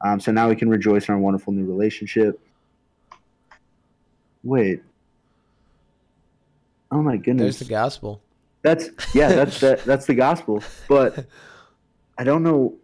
Um, 0.04 0.20
so 0.20 0.32
now 0.32 0.50
we 0.50 0.56
can 0.56 0.68
rejoice 0.68 1.08
in 1.08 1.14
our 1.14 1.20
wonderful 1.20 1.54
new 1.54 1.64
relationship. 1.64 2.40
Wait. 4.42 4.82
Oh 6.92 7.04
my 7.04 7.18
goodness. 7.18 7.60
There's 7.60 7.70
the 7.70 7.76
gospel. 7.76 8.20
That's 8.64 8.90
yeah, 9.14 9.30
that's 9.30 9.60
that, 9.60 9.84
that's 9.86 10.08
the 10.08 10.16
gospel. 10.16 10.64
But 10.90 11.24
I 12.18 12.24
don't 12.24 12.42
know. 12.42 12.80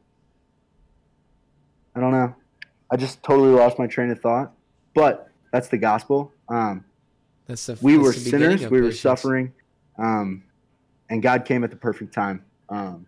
I 1.96 2.00
don't 2.02 2.12
know. 2.12 2.36
I 2.90 2.98
just 2.98 3.22
totally 3.24 3.52
lost 3.52 3.80
my 3.80 3.88
train 3.88 4.10
of 4.10 4.20
thought. 4.20 4.54
But 4.94 5.30
that's 5.52 5.68
the 5.68 5.78
gospel. 5.78 6.32
Um, 6.50 6.84
That's 7.46 7.66
the 7.66 7.78
we 7.82 7.94
that's 7.94 8.04
were 8.04 8.12
the 8.14 8.20
sinners. 8.20 8.68
We 8.70 8.82
were 8.82 8.92
suffering, 8.92 9.54
um, 9.98 10.44
and 11.10 11.22
God 11.22 11.46
came 11.46 11.64
at 11.64 11.70
the 11.70 11.78
perfect 11.78 12.14
time. 12.14 12.44
Um, 12.70 13.06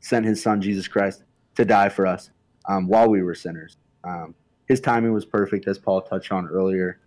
sent 0.00 0.26
His 0.26 0.42
Son 0.42 0.60
Jesus 0.60 0.88
Christ 0.88 1.24
to 1.56 1.64
die 1.64 1.88
for 1.88 2.06
us 2.06 2.30
um, 2.68 2.86
while 2.86 3.08
we 3.08 3.22
were 3.22 3.34
sinners. 3.34 3.76
Um, 4.04 4.34
his 4.70 4.80
timing 4.80 5.12
was 5.12 5.24
perfect, 5.24 5.66
as 5.66 5.78
Paul 5.78 6.00
touched 6.00 6.30
on 6.30 6.46
earlier, 6.46 7.00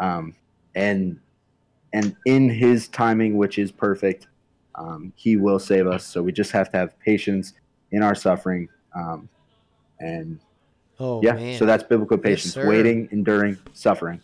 um, 0.00 0.34
and 0.74 1.20
and 1.92 2.16
in 2.24 2.48
His 2.48 2.88
timing, 2.88 3.36
which 3.36 3.58
is 3.58 3.70
perfect, 3.70 4.26
um, 4.74 5.12
He 5.14 5.36
will 5.36 5.60
save 5.60 5.86
us. 5.86 6.04
So 6.04 6.20
we 6.20 6.32
just 6.32 6.50
have 6.50 6.70
to 6.72 6.78
have 6.78 6.98
patience 6.98 7.54
in 7.92 8.02
our 8.02 8.16
suffering, 8.16 8.68
um, 8.94 9.28
and 10.00 10.40
Oh 10.98 11.20
yeah. 11.22 11.34
man. 11.34 11.58
So 11.58 11.66
that's 11.66 11.84
biblical 11.84 12.18
patience: 12.18 12.54
sir. 12.54 12.68
waiting, 12.68 13.08
enduring, 13.12 13.58
suffering. 13.72 14.20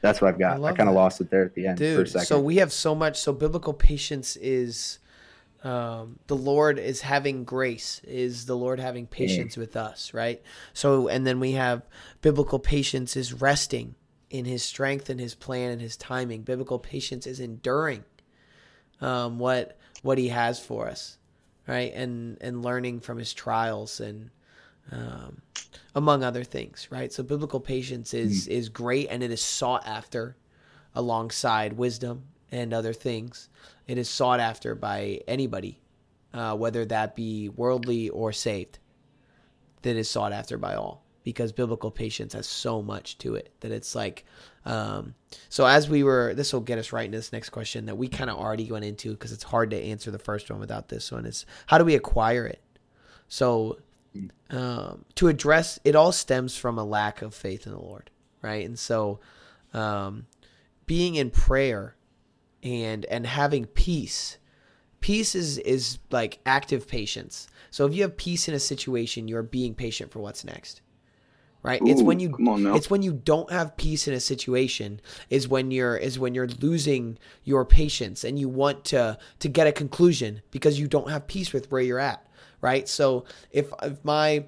That's 0.00 0.20
what 0.20 0.28
I've 0.28 0.38
got. 0.38 0.54
I, 0.54 0.56
love 0.56 0.76
kind 0.76 0.88
of 0.88 0.94
lost 0.94 1.20
it 1.20 1.30
there 1.30 1.44
at 1.44 1.54
the 1.54 1.66
end 1.66 1.78
for 1.78 2.02
a 2.02 2.06
second. 2.06 2.26
so 2.26 2.40
we 2.40 2.56
have 2.56 2.72
so 2.72 2.94
much 2.94 3.20
so 3.20 3.32
biblical 3.32 3.74
patience 3.74 4.36
is 4.36 4.98
um, 5.62 6.18
the 6.26 6.36
lord 6.36 6.78
is 6.78 7.02
having 7.02 7.44
grace 7.44 8.00
is 8.04 8.46
the 8.46 8.56
lord 8.56 8.80
having 8.80 9.06
patience 9.06 9.58
with 9.58 9.76
us 9.76 10.14
right 10.14 10.42
so 10.72 11.08
and 11.08 11.26
then 11.26 11.38
we 11.38 11.52
have 11.52 11.82
biblical 12.22 12.58
patience 12.58 13.14
is 13.14 13.34
resting 13.34 13.94
in 14.30 14.46
his 14.46 14.62
strength 14.62 15.10
and 15.10 15.20
his 15.20 15.34
plan 15.34 15.70
and 15.70 15.82
his 15.82 15.98
timing 15.98 16.42
biblical 16.42 16.78
patience 16.78 17.26
is 17.26 17.40
enduring 17.40 18.04
um, 19.02 19.38
what 19.38 19.76
what 20.02 20.16
he 20.16 20.28
has 20.28 20.58
for 20.58 20.88
us 20.88 21.18
right 21.66 21.92
and 21.92 22.38
and 22.40 22.62
learning 22.64 23.00
from 23.00 23.18
his 23.18 23.34
trials 23.34 24.00
and 24.00 24.30
um, 24.92 25.40
among 25.94 26.22
other 26.22 26.44
things 26.44 26.88
right 26.90 27.12
so 27.12 27.22
biblical 27.22 27.60
patience 27.60 28.14
is 28.14 28.46
is 28.48 28.68
great 28.68 29.08
and 29.10 29.22
it 29.22 29.30
is 29.30 29.42
sought 29.42 29.86
after 29.86 30.36
alongside 30.94 31.72
wisdom 31.74 32.24
and 32.52 32.72
other 32.72 32.92
things. 32.92 33.48
It 33.86 33.98
is 33.98 34.08
sought 34.08 34.40
after 34.40 34.74
by 34.74 35.20
anybody, 35.26 35.80
uh, 36.34 36.56
whether 36.56 36.84
that 36.86 37.14
be 37.14 37.48
worldly 37.48 38.08
or 38.08 38.32
saved. 38.32 38.78
That 39.82 39.96
is 39.96 40.10
sought 40.10 40.32
after 40.32 40.58
by 40.58 40.74
all 40.74 41.04
because 41.22 41.52
biblical 41.52 41.90
patience 41.90 42.34
has 42.34 42.46
so 42.46 42.82
much 42.82 43.16
to 43.18 43.34
it 43.34 43.50
that 43.60 43.72
it's 43.72 43.94
like. 43.94 44.24
Um, 44.66 45.14
so 45.48 45.64
as 45.64 45.88
we 45.88 46.02
were, 46.02 46.34
this 46.34 46.52
will 46.52 46.60
get 46.60 46.78
us 46.78 46.92
right 46.92 47.06
into 47.06 47.16
this 47.16 47.32
next 47.32 47.48
question 47.48 47.86
that 47.86 47.96
we 47.96 48.08
kind 48.08 48.28
of 48.28 48.36
already 48.36 48.70
went 48.70 48.84
into 48.84 49.12
because 49.12 49.32
it's 49.32 49.42
hard 49.42 49.70
to 49.70 49.82
answer 49.82 50.10
the 50.10 50.18
first 50.18 50.50
one 50.50 50.60
without 50.60 50.88
this 50.88 51.10
one. 51.10 51.24
Is 51.24 51.46
how 51.66 51.78
do 51.78 51.84
we 51.84 51.94
acquire 51.94 52.44
it? 52.44 52.60
So 53.28 53.78
um, 54.50 55.04
to 55.14 55.28
address 55.28 55.78
it 55.84 55.94
all 55.94 56.12
stems 56.12 56.56
from 56.56 56.78
a 56.78 56.84
lack 56.84 57.22
of 57.22 57.34
faith 57.34 57.66
in 57.66 57.72
the 57.72 57.78
Lord, 57.78 58.10
right? 58.42 58.64
And 58.66 58.78
so 58.78 59.20
um, 59.72 60.26
being 60.86 61.14
in 61.14 61.30
prayer 61.30 61.96
and 62.62 63.04
and 63.06 63.26
having 63.26 63.66
peace 63.66 64.36
peace 65.00 65.34
is 65.34 65.58
is 65.58 65.98
like 66.10 66.40
active 66.44 66.86
patience. 66.86 67.48
So 67.70 67.86
if 67.86 67.94
you 67.94 68.02
have 68.02 68.16
peace 68.16 68.48
in 68.48 68.54
a 68.54 68.60
situation 68.60 69.28
you're 69.28 69.42
being 69.42 69.74
patient 69.74 70.10
for 70.10 70.20
what's 70.20 70.44
next 70.44 70.82
right? 71.62 71.80
It's 71.84 72.02
when 72.02 72.20
you 72.20 72.34
it's 72.74 72.90
when 72.90 73.02
you 73.02 73.12
don't 73.12 73.50
have 73.50 73.76
peace 73.76 74.08
in 74.08 74.14
a 74.14 74.20
situation 74.20 75.00
is 75.28 75.48
when 75.48 75.70
you're 75.70 75.96
is 75.96 76.18
when 76.18 76.34
you're 76.34 76.48
losing 76.48 77.18
your 77.44 77.64
patience 77.64 78.24
and 78.24 78.38
you 78.38 78.48
want 78.48 78.84
to 78.86 79.18
to 79.40 79.48
get 79.48 79.66
a 79.66 79.72
conclusion 79.72 80.40
because 80.50 80.78
you 80.78 80.88
don't 80.88 81.10
have 81.10 81.26
peace 81.26 81.52
with 81.52 81.70
where 81.70 81.82
you're 81.82 81.98
at 81.98 82.26
right 82.60 82.88
so 82.88 83.24
if 83.50 83.72
if 83.82 84.04
my 84.04 84.44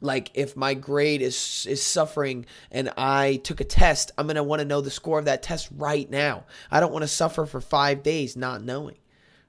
like 0.00 0.30
if 0.34 0.56
my 0.56 0.74
grade 0.74 1.22
is 1.22 1.66
is 1.68 1.82
suffering 1.82 2.46
and 2.70 2.90
I 2.96 3.36
took 3.44 3.60
a 3.60 3.64
test, 3.64 4.12
I'm 4.16 4.26
gonna 4.26 4.42
want 4.42 4.60
to 4.60 4.64
know 4.64 4.80
the 4.80 4.90
score 4.90 5.18
of 5.18 5.26
that 5.26 5.42
test 5.42 5.68
right 5.76 6.08
now. 6.10 6.44
I 6.70 6.80
don't 6.80 6.92
want 6.92 7.02
to 7.02 7.08
suffer 7.08 7.44
for 7.46 7.60
five 7.60 8.02
days 8.02 8.36
not 8.36 8.62
knowing, 8.62 8.96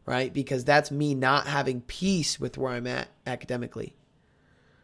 right? 0.06 0.34
Because 0.34 0.66
that's 0.66 0.92
me 0.92 1.16
not 1.16 1.48
having 1.48 1.82
peace 1.82 2.38
with 2.40 2.58
where 2.58 2.74
I'm 2.74 2.88
at 2.88 3.08
academically, 3.26 3.96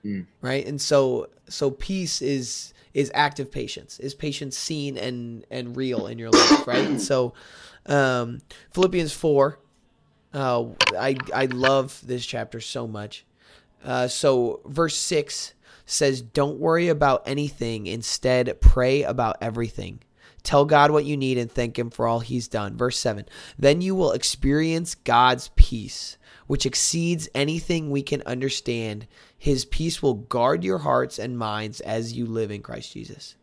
Mm. 0.06 0.26
right? 0.42 0.66
And 0.66 0.82
so 0.82 1.30
so 1.50 1.70
peace 1.72 2.22
is 2.22 2.74
is 2.94 3.12
active 3.14 3.52
patience, 3.52 4.00
is 4.00 4.16
patience 4.16 4.58
seen 4.58 4.98
and 4.98 5.46
and 5.52 5.76
real 5.76 6.08
in 6.08 6.18
your 6.18 6.30
life, 6.32 6.66
right? 6.66 6.88
And 6.88 7.02
so 7.12 7.34
um, 7.88 8.40
Philippians 8.72 9.12
four, 9.12 9.60
uh, 10.34 10.66
I 10.98 11.16
I 11.34 11.46
love 11.46 12.02
this 12.06 12.26
chapter 12.26 12.60
so 12.60 12.88
much. 12.88 13.26
Uh, 13.84 14.08
so 14.08 14.62
verse 14.66 14.96
six 14.96 15.54
says, 15.86 16.22
"Don't 16.22 16.60
worry 16.60 16.90
about 16.90 17.24
anything. 17.28 17.88
Instead, 17.88 18.60
pray 18.62 19.04
about 19.04 19.38
everything. 19.42 20.00
Tell 20.44 20.66
God 20.66 20.92
what 20.92 21.06
you 21.06 21.18
need 21.18 21.38
and 21.38 21.52
thank 21.52 21.78
Him 21.78 21.90
for 21.90 22.08
all 22.08 22.20
He's 22.20 22.48
done." 22.48 22.78
Verse 22.78 22.98
seven. 22.98 23.26
Then 23.58 23.82
you 23.82 23.96
will 23.96 24.12
experience 24.12 24.96
God's 24.96 25.50
peace, 25.56 26.18
which 26.48 26.66
exceeds 26.66 27.30
anything 27.34 27.90
we 27.90 28.02
can 28.02 28.22
understand. 28.26 29.08
His 29.38 29.66
peace 29.66 30.02
will 30.02 30.16
guard 30.16 30.64
your 30.64 30.80
hearts 30.80 31.20
and 31.20 31.38
minds 31.38 31.80
as 31.82 32.14
you 32.14 32.26
live 32.26 32.52
in 32.52 32.62
Christ 32.62 32.92
Jesus. 32.94 33.36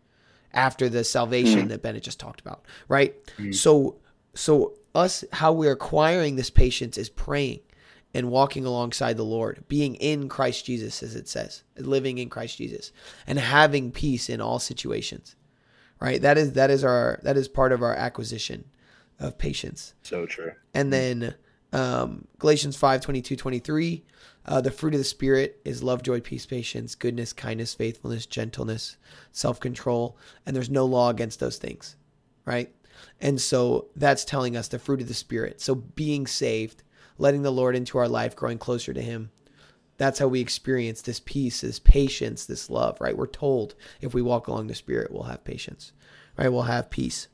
After 0.52 0.88
the 0.88 1.02
salvation 1.02 1.68
that 1.68 1.82
Bennett 1.82 2.04
just 2.04 2.20
talked 2.20 2.40
about, 2.40 2.64
right? 2.86 3.14
So, 3.52 3.96
so 4.34 4.74
us 4.94 5.24
how 5.32 5.52
we're 5.52 5.72
acquiring 5.72 6.36
this 6.36 6.50
patience 6.50 6.96
is 6.98 7.08
praying 7.08 7.60
and 8.14 8.30
walking 8.30 8.64
alongside 8.64 9.16
the 9.16 9.24
Lord, 9.24 9.64
being 9.66 9.96
in 9.96 10.28
Christ 10.28 10.64
Jesus, 10.64 11.02
as 11.02 11.16
it 11.16 11.28
says, 11.28 11.64
living 11.76 12.18
in 12.18 12.28
Christ 12.28 12.58
Jesus, 12.58 12.92
and 13.26 13.38
having 13.38 13.90
peace 13.90 14.30
in 14.30 14.40
all 14.40 14.60
situations. 14.60 15.34
Right? 16.00 16.20
That 16.20 16.38
is 16.38 16.52
that 16.52 16.70
is 16.70 16.84
our 16.84 17.18
that 17.22 17.36
is 17.36 17.48
part 17.48 17.72
of 17.72 17.82
our 17.82 17.94
acquisition 17.94 18.64
of 19.18 19.38
patience. 19.38 19.94
so 20.02 20.26
true. 20.26 20.52
And 20.74 20.92
then 20.92 21.34
um, 21.72 22.26
Galatians 22.38 22.76
5 22.76 23.00
22, 23.00 23.36
23. 23.36 24.04
Uh, 24.46 24.60
the 24.60 24.70
fruit 24.70 24.92
of 24.92 24.98
the 24.98 25.04
Spirit 25.04 25.60
is 25.64 25.82
love, 25.82 26.02
joy, 26.02 26.20
peace, 26.20 26.44
patience, 26.44 26.94
goodness, 26.94 27.32
kindness, 27.32 27.72
faithfulness, 27.72 28.26
gentleness, 28.26 28.96
self 29.32 29.58
control. 29.58 30.16
And 30.44 30.54
there's 30.54 30.70
no 30.70 30.84
law 30.84 31.10
against 31.10 31.40
those 31.40 31.56
things. 31.58 31.96
Right? 32.44 32.72
And 33.20 33.40
so 33.40 33.88
that's 33.96 34.24
telling 34.24 34.56
us 34.56 34.68
the 34.68 34.78
fruit 34.78 35.00
of 35.00 35.08
the 35.08 35.14
Spirit. 35.14 35.60
So 35.60 35.74
being 35.74 36.26
saved, 36.26 36.82
letting 37.18 37.42
the 37.42 37.52
Lord 37.52 37.76
into 37.76 37.98
our 37.98 38.08
life, 38.08 38.36
growing 38.36 38.58
closer 38.58 38.92
to 38.92 39.00
Him. 39.00 39.30
That's 39.96 40.18
how 40.18 40.26
we 40.26 40.40
experience 40.40 41.02
this 41.02 41.20
peace, 41.20 41.60
this 41.60 41.78
patience, 41.78 42.46
this 42.46 42.68
love, 42.68 43.00
right? 43.00 43.16
We're 43.16 43.26
told 43.26 43.74
if 44.00 44.12
we 44.12 44.22
walk 44.22 44.48
along 44.48 44.66
the 44.66 44.74
Spirit, 44.74 45.12
we'll 45.12 45.24
have 45.24 45.44
patience, 45.44 45.92
right? 46.36 46.48
We'll 46.48 46.62
have 46.62 46.90
peace, 46.90 47.28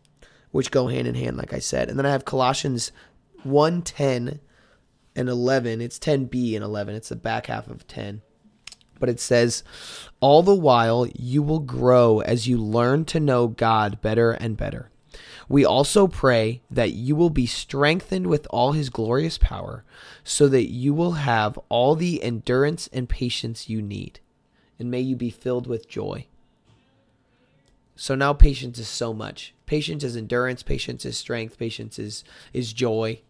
which 0.51 0.71
go 0.71 0.89
hand 0.89 1.09
in 1.09 1.15
hand, 1.15 1.39
like 1.39 1.55
I 1.55 1.59
said. 1.59 1.89
And 1.89 1.99
then 1.99 2.07
I 2.07 2.13
have 2.13 2.25
Colossians 2.25 2.93
1 3.43 3.83
10 3.83 4.41
and 5.17 5.29
11. 5.29 5.81
It's 5.81 5.99
10b 5.99 6.55
and 6.55 6.65
11. 6.65 6.95
It's 6.95 7.09
the 7.09 7.17
back 7.17 7.47
half 7.47 7.69
of 7.69 7.87
10. 7.87 8.23
But 8.99 9.09
it 9.09 9.19
says, 9.19 9.65
All 10.21 10.43
the 10.43 10.55
while 10.55 11.07
you 11.15 11.43
will 11.43 11.61
grow 11.61 12.21
as 12.21 12.47
you 12.47 12.59
learn 12.59 13.07
to 13.07 13.19
know 13.19 13.49
God 13.49 14.01
better 14.03 14.33
and 14.33 14.57
better. 14.57 14.90
We 15.49 15.65
also 15.65 16.07
pray 16.07 16.63
that 16.71 16.93
you 16.93 17.17
will 17.17 17.31
be 17.31 17.47
strengthened 17.47 18.27
with 18.27 18.47
all 18.51 18.73
his 18.73 18.91
glorious 18.91 19.39
power, 19.39 19.85
so 20.25 20.49
that 20.49 20.71
you 20.71 20.95
will 20.95 21.13
have 21.13 21.59
all 21.69 21.95
the 21.95 22.23
endurance 22.23 22.89
and 22.93 23.09
patience 23.09 23.69
you 23.69 23.83
need. 23.83 24.21
And 24.79 24.91
may 24.91 25.01
you 25.01 25.17
be 25.17 25.31
filled 25.31 25.67
with 25.67 25.89
joy. 25.89 26.27
So 27.97 28.15
now 28.15 28.33
patience 28.33 28.79
is 28.79 28.89
so 28.89 29.13
much. 29.13 29.55
Patience 29.67 30.05
is 30.05 30.17
endurance, 30.17 30.63
patience 30.63 31.05
is 31.05 31.19
strength, 31.19 31.59
patience 31.59 31.99
is 31.99 32.25
is 32.53 32.73
joy. 32.73 33.21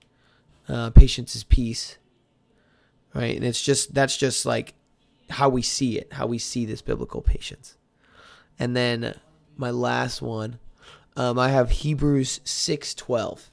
Uh, 0.69 0.91
patience 0.91 1.35
is 1.35 1.43
peace. 1.43 1.99
Right? 3.13 3.35
And 3.35 3.45
it's 3.45 3.63
just 3.63 3.95
that's 3.95 4.17
just 4.17 4.47
like 4.47 4.75
how 5.31 5.49
we 5.49 5.63
see 5.63 5.99
it, 5.99 6.13
how 6.13 6.27
we 6.27 6.39
see 6.39 6.67
this 6.67 6.83
biblical 6.83 7.21
patience. 7.21 7.77
And 8.59 8.77
then 8.77 9.19
my 9.57 9.71
last 9.71 10.23
one, 10.23 10.59
um, 11.17 11.39
I 11.39 11.49
have 11.49 11.71
Hebrews 11.71 12.41
six 12.45 12.95
twelve. 12.95 13.51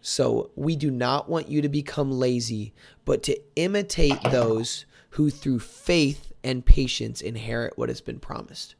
So 0.00 0.50
we 0.56 0.74
do 0.74 0.90
not 0.90 1.28
want 1.28 1.48
you 1.48 1.62
to 1.62 1.68
become 1.68 2.10
lazy, 2.10 2.74
but 3.04 3.22
to 3.22 3.40
imitate 3.54 4.20
those 4.24 4.84
who 5.10 5.30
through 5.30 5.60
faith 5.60 6.32
and 6.42 6.66
patience 6.66 7.20
inherit 7.20 7.78
what 7.78 7.88
has 7.88 8.00
been 8.00 8.18
promised. 8.18 8.74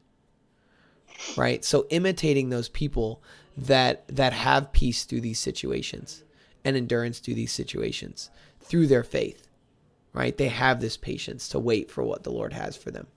Right? 1.37 1.63
So 1.63 1.87
imitating 1.89 2.49
those 2.49 2.67
people 2.67 3.23
that 3.55 4.05
that 4.09 4.33
have 4.33 4.73
peace 4.73 5.05
through 5.05 5.21
these 5.21 5.39
situations 5.39 6.23
and 6.65 6.75
endurance 6.75 7.19
through 7.19 7.35
these 7.35 7.53
situations 7.53 8.29
through 8.59 8.87
their 8.87 9.03
faith. 9.03 9.47
Right? 10.11 10.37
They 10.37 10.49
have 10.49 10.81
this 10.81 10.97
patience 10.97 11.47
to 11.49 11.59
wait 11.59 11.89
for 11.89 12.03
what 12.03 12.23
the 12.23 12.31
Lord 12.31 12.53
has 12.53 12.75
for 12.75 12.91
them. 12.91 13.07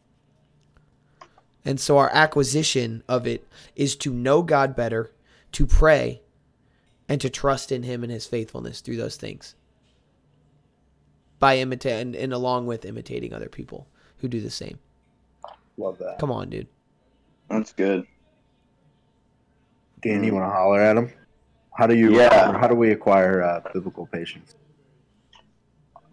And 1.67 1.81
so 1.81 1.99
our 1.99 2.11
acquisition 2.15 3.03
of 3.09 3.27
it 3.27 3.47
is 3.75 3.97
to 3.97 4.13
know 4.13 4.41
God 4.41 4.77
better, 4.77 5.11
to 5.53 5.67
pray, 5.67 6.23
and 7.09 7.21
to 7.21 7.29
trust 7.29 7.73
in 7.73 7.83
him 7.83 8.05
and 8.05 8.13
his 8.13 8.25
faithfulness 8.25 8.81
through 8.81 8.97
those 8.97 9.17
things. 9.17 9.57
By 11.41 11.59
imitating 11.59 12.01
and, 12.01 12.17
and, 12.17 12.33
along 12.33 12.67
with 12.67 12.85
imitating 12.85 13.35
other 13.35 13.49
people 13.49 13.89
who 14.19 14.29
do 14.29 14.41
the 14.41 14.49
same. 14.49 14.79
Love 15.77 15.99
that. 15.99 16.19
Come 16.21 16.31
on 16.31 16.49
dude. 16.49 16.69
That's 17.51 17.73
good. 17.73 18.07
Dan 20.03 20.23
you 20.23 20.35
want 20.35 20.47
to 20.47 20.51
holler 20.51 20.81
at 20.81 20.97
him? 20.97 21.13
How 21.77 21.87
do 21.87 21.97
you 21.97 22.17
Yeah. 22.17 22.57
how 22.59 22.69
do 22.69 22.75
we 22.77 22.93
acquire 22.93 23.43
uh, 23.43 23.61
biblical 23.75 24.07
patience? 24.07 24.55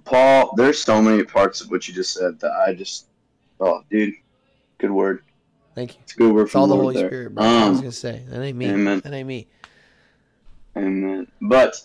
Paul 0.03 0.53
there's 0.57 0.81
so 0.81 1.01
many 1.01 1.23
parts 1.23 1.61
of 1.61 1.71
what 1.71 1.87
you 1.87 1.93
just 1.93 2.13
said 2.13 2.37
that 2.41 2.51
i 2.67 2.73
just 2.73 3.07
oh 3.61 3.83
dude 3.89 4.13
good 4.77 4.91
word 4.91 5.23
thank 5.75 5.95
you 5.95 5.99
it's 6.03 6.13
a 6.13 6.17
good 6.17 6.33
word 6.33 6.43
it's 6.43 6.51
from 6.51 6.61
all 6.61 6.67
the 6.67 6.75
holy 6.75 6.95
there. 6.95 7.07
spirit 7.07 7.33
bro 7.35 7.43
i 7.43 7.69
was 7.69 7.77
Um, 7.77 7.83
gonna 7.83 7.91
say 7.91 8.23
that 8.27 8.41
ain't 8.41 8.57
me 8.57 8.67
amen. 8.69 9.01
that 9.03 9.13
ain't 9.13 9.27
me 9.27 9.47
Amen. 10.75 11.27
But 11.39 11.75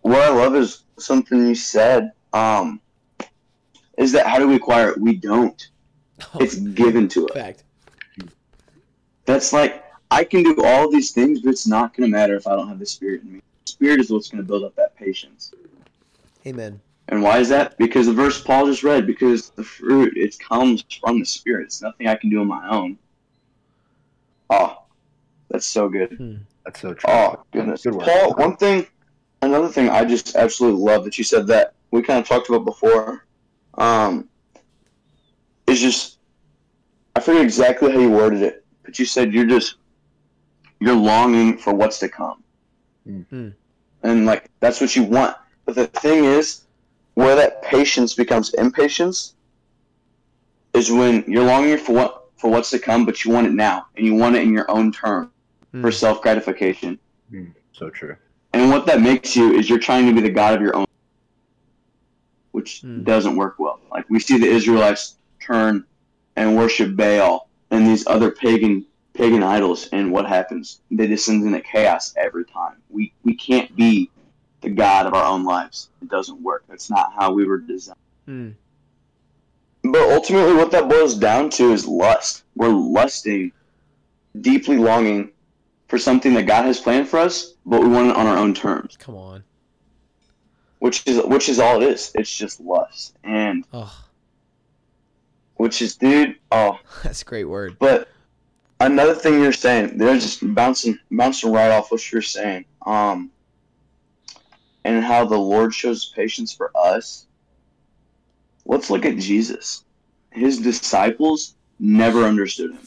what 0.00 0.22
I 0.22 0.30
love 0.30 0.56
is 0.56 0.84
something 0.98 1.46
you 1.46 1.54
said. 1.54 2.12
Um, 2.32 2.80
is 3.98 4.12
that 4.12 4.26
how 4.26 4.38
do 4.38 4.48
we 4.48 4.54
acquire 4.54 4.90
it? 4.90 4.98
We 4.98 5.16
don't. 5.16 5.68
It's 6.40 6.54
given 6.54 7.06
to 7.08 7.26
us. 7.28 7.34
fact 7.34 7.64
That's 9.26 9.52
like 9.52 9.84
I 10.10 10.24
can 10.24 10.42
do 10.42 10.56
all 10.64 10.90
these 10.90 11.10
things, 11.10 11.40
but 11.40 11.50
it's 11.50 11.66
not 11.66 11.94
going 11.94 12.10
to 12.10 12.16
matter 12.16 12.34
if 12.34 12.46
I 12.46 12.56
don't 12.56 12.68
have 12.68 12.78
the 12.78 12.86
Spirit 12.86 13.22
in 13.22 13.34
me. 13.34 13.40
Spirit 13.66 14.00
is 14.00 14.10
what's 14.10 14.30
going 14.30 14.42
to 14.42 14.46
build 14.46 14.64
up 14.64 14.74
that 14.76 14.96
patience. 14.96 15.52
amen 16.46 16.80
And 17.10 17.22
why 17.22 17.38
is 17.38 17.48
that? 17.50 17.76
Because 17.76 18.06
the 18.06 18.12
verse 18.12 18.40
Paul 18.40 18.66
just 18.66 18.82
read. 18.82 19.06
Because 19.06 19.50
the 19.50 19.64
fruit 19.64 20.16
it 20.16 20.38
comes 20.38 20.84
from 21.00 21.18
the 21.18 21.24
Spirit. 21.26 21.64
It's 21.64 21.82
nothing 21.82 22.06
I 22.06 22.14
can 22.14 22.30
do 22.30 22.40
on 22.40 22.46
my 22.46 22.68
own. 22.70 22.98
Oh, 24.48 24.82
that's 25.50 25.66
so 25.66 25.88
good. 25.88 26.40
that's 26.64 26.80
so 26.80 26.94
true 26.94 27.10
Oh 27.12 27.42
goodness, 27.52 27.82
Good. 27.82 27.98
Paul. 27.98 28.34
One 28.34 28.56
thing, 28.56 28.86
another 29.42 29.68
thing 29.68 29.88
I 29.88 30.04
just 30.04 30.36
absolutely 30.36 30.80
love 30.82 31.04
that 31.04 31.18
you 31.18 31.24
said 31.24 31.46
that 31.48 31.74
we 31.90 32.02
kind 32.02 32.20
of 32.20 32.26
talked 32.26 32.48
about 32.48 32.64
before. 32.64 33.26
Um, 33.74 34.28
is 35.66 35.80
just 35.80 36.18
I 37.16 37.20
forget 37.20 37.42
exactly 37.42 37.92
how 37.92 37.98
you 37.98 38.10
worded 38.10 38.42
it, 38.42 38.64
but 38.84 38.98
you 38.98 39.04
said 39.04 39.32
you're 39.34 39.46
just 39.46 39.76
you're 40.80 40.94
longing 40.94 41.58
for 41.58 41.74
what's 41.74 41.98
to 42.00 42.08
come, 42.08 42.42
Mm. 43.08 43.54
and 44.02 44.26
like 44.26 44.48
that's 44.60 44.80
what 44.80 44.94
you 44.94 45.02
want. 45.04 45.36
But 45.64 45.74
the 45.76 45.86
thing 45.88 46.24
is, 46.24 46.62
where 47.20 47.36
that 47.36 47.62
patience 47.62 48.14
becomes 48.14 48.54
impatience 48.54 49.34
is 50.72 50.90
when 50.90 51.22
you're 51.28 51.44
longing 51.44 51.76
for 51.76 51.92
what 51.92 52.16
for 52.36 52.50
what's 52.50 52.70
to 52.70 52.78
come, 52.78 53.04
but 53.04 53.22
you 53.22 53.30
want 53.30 53.46
it 53.46 53.52
now, 53.52 53.86
and 53.96 54.06
you 54.06 54.14
want 54.14 54.34
it 54.34 54.42
in 54.42 54.52
your 54.52 54.70
own 54.70 54.90
term 54.90 55.30
Mm. 55.74 55.82
for 55.82 55.92
self 55.92 56.20
gratification. 56.22 56.98
so 57.72 57.90
true 57.90 58.16
And 58.52 58.70
what 58.70 58.86
that 58.86 59.00
makes 59.00 59.36
you 59.36 59.52
is 59.52 59.68
you're 59.70 59.78
trying 59.78 60.06
to 60.06 60.12
be 60.12 60.20
the 60.20 60.30
god 60.30 60.54
of 60.54 60.60
your 60.60 60.74
own, 60.74 60.84
which 62.52 62.80
Hmm. 62.80 63.04
doesn't 63.04 63.36
work 63.36 63.54
well. 63.58 63.78
Like 63.90 64.08
we 64.10 64.18
see 64.18 64.36
the 64.38 64.48
Israelites 64.48 65.16
turn 65.40 65.84
and 66.36 66.56
worship 66.56 66.96
Baal 66.96 67.48
and 67.70 67.86
these 67.86 68.04
other 68.06 68.30
pagan 68.30 68.86
pagan 69.14 69.42
idols, 69.42 69.88
and 69.92 70.10
what 70.10 70.26
happens? 70.26 70.80
They 70.90 71.06
descend 71.06 71.44
into 71.44 71.60
chaos 71.60 72.14
every 72.16 72.44
time. 72.46 72.76
We 72.88 73.12
we 73.22 73.34
can't 73.34 73.74
be 73.76 74.10
the 74.60 74.70
god 74.70 75.06
of 75.06 75.14
our 75.14 75.24
own 75.24 75.44
lives. 75.44 75.88
It 76.02 76.08
doesn't 76.08 76.40
work. 76.42 76.64
That's 76.68 76.90
not 76.90 77.12
how 77.14 77.32
we 77.32 77.46
were 77.46 77.58
designed. 77.58 77.98
Mm. 78.28 78.54
But 79.82 80.12
ultimately, 80.12 80.54
what 80.54 80.70
that 80.72 80.88
boils 80.88 81.16
down 81.16 81.50
to 81.50 81.72
is 81.72 81.86
lust. 81.86 82.44
We're 82.54 82.68
lusting, 82.68 83.52
deeply 84.40 84.76
longing 84.76 85.30
for 85.88 85.98
something 85.98 86.34
that 86.34 86.44
God 86.44 86.66
has 86.66 86.80
planned 86.80 87.08
for 87.08 87.18
us, 87.18 87.54
but 87.64 87.80
we 87.80 87.88
want 87.88 88.10
it 88.10 88.16
on 88.16 88.26
our 88.26 88.36
own 88.36 88.54
terms. 88.54 88.96
come 88.96 89.16
on 89.16 89.42
which 90.80 91.06
is 91.06 91.22
which 91.24 91.48
is 91.48 91.60
all 91.60 91.80
it 91.80 91.86
is. 91.86 92.10
It's 92.14 92.34
just 92.34 92.60
lust, 92.60 93.16
and 93.22 93.64
oh 93.72 94.04
which 95.56 95.82
is, 95.82 95.96
dude. 95.96 96.36
Oh, 96.50 96.78
that's 97.02 97.22
a 97.22 97.24
great 97.24 97.44
word 97.44 97.76
but 97.78 98.08
another 98.80 99.14
thing 99.14 99.40
you're 99.40 99.52
saying, 99.52 99.98
they're 99.98 100.14
just 100.14 100.40
bouncing 100.54 100.98
bouncing 101.10 101.52
right 101.52 101.70
off 101.70 101.92
what 101.92 102.10
you're 102.10 102.22
saying. 102.22 102.64
Um, 102.84 103.30
and 104.84 105.04
how 105.04 105.24
the 105.24 105.38
Lord 105.38 105.74
shows 105.74 106.12
patience 106.14 106.54
for 106.54 106.70
us. 106.74 107.26
Let's 108.64 108.90
look 108.90 109.04
at 109.04 109.18
Jesus. 109.18 109.84
His 110.30 110.58
disciples 110.58 111.54
never 111.78 112.24
understood 112.24 112.72
him. 112.72 112.80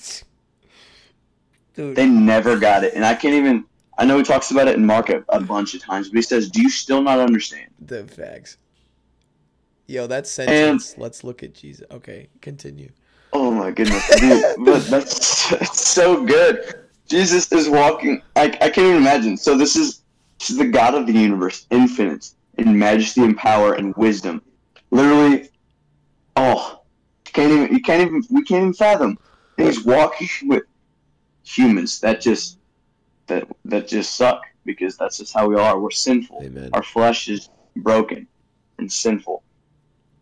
dude 1.75 1.95
They 1.95 2.07
never 2.07 2.57
got 2.57 2.83
it, 2.83 2.93
and 2.93 3.05
I 3.05 3.15
can't 3.15 3.35
even. 3.35 3.65
I 3.97 4.05
know 4.05 4.17
he 4.17 4.23
talks 4.23 4.49
about 4.49 4.67
it 4.67 4.75
in 4.75 4.85
Mark 4.85 5.09
a, 5.09 5.23
a 5.29 5.39
bunch 5.39 5.75
of 5.75 5.81
times, 5.81 6.09
but 6.09 6.15
he 6.15 6.21
says, 6.21 6.49
"Do 6.49 6.61
you 6.61 6.69
still 6.69 7.01
not 7.01 7.19
understand?" 7.19 7.69
the 7.79 8.05
facts 8.05 8.57
yo 9.85 10.07
that 10.07 10.25
sentence 10.25 10.95
let's 10.97 11.25
look 11.25 11.43
at 11.43 11.53
jesus 11.53 11.85
okay 11.91 12.29
continue 12.39 12.89
Oh 13.33 13.49
my 13.49 13.71
goodness, 13.71 14.07
dude! 14.19 14.43
but 14.59 14.85
that's 14.85 15.51
it's 15.53 15.87
so 15.87 16.23
good. 16.23 16.85
Jesus 17.09 17.51
is 17.51 17.67
walking. 17.67 18.21
I, 18.35 18.43
I 18.43 18.69
can't 18.69 18.77
even 18.77 18.97
imagine. 18.97 19.37
So 19.37 19.57
this 19.57 19.75
is, 19.75 20.02
this 20.43 20.49
is 20.49 20.57
the 20.57 20.67
God 20.67 20.93
of 20.93 21.07
the 21.07 21.13
universe, 21.13 21.65
infinite 21.69 22.31
in 22.57 22.77
majesty 22.77 23.23
and 23.23 23.37
power 23.37 23.75
and 23.75 23.95
wisdom. 23.95 24.41
Literally, 24.91 25.49
oh, 26.35 26.81
can't 27.23 27.49
even. 27.49 27.73
You 27.73 27.81
can't 27.81 28.01
even. 28.01 28.23
We 28.29 28.43
can't 28.43 28.63
even 28.63 28.73
fathom. 28.73 29.17
And 29.57 29.67
he's 29.67 29.85
walking 29.85 30.27
with 30.49 30.63
humans 31.45 32.01
that 32.01 32.19
just 32.19 32.57
that 33.27 33.47
that 33.63 33.87
just 33.87 34.17
suck 34.17 34.41
because 34.65 34.97
that's 34.97 35.19
just 35.19 35.33
how 35.33 35.47
we 35.47 35.55
are. 35.55 35.79
We're 35.79 35.91
sinful. 35.91 36.41
amen 36.43 36.71
Our 36.73 36.83
flesh 36.83 37.29
is 37.29 37.49
broken 37.77 38.27
and 38.79 38.91
sinful. 38.91 39.43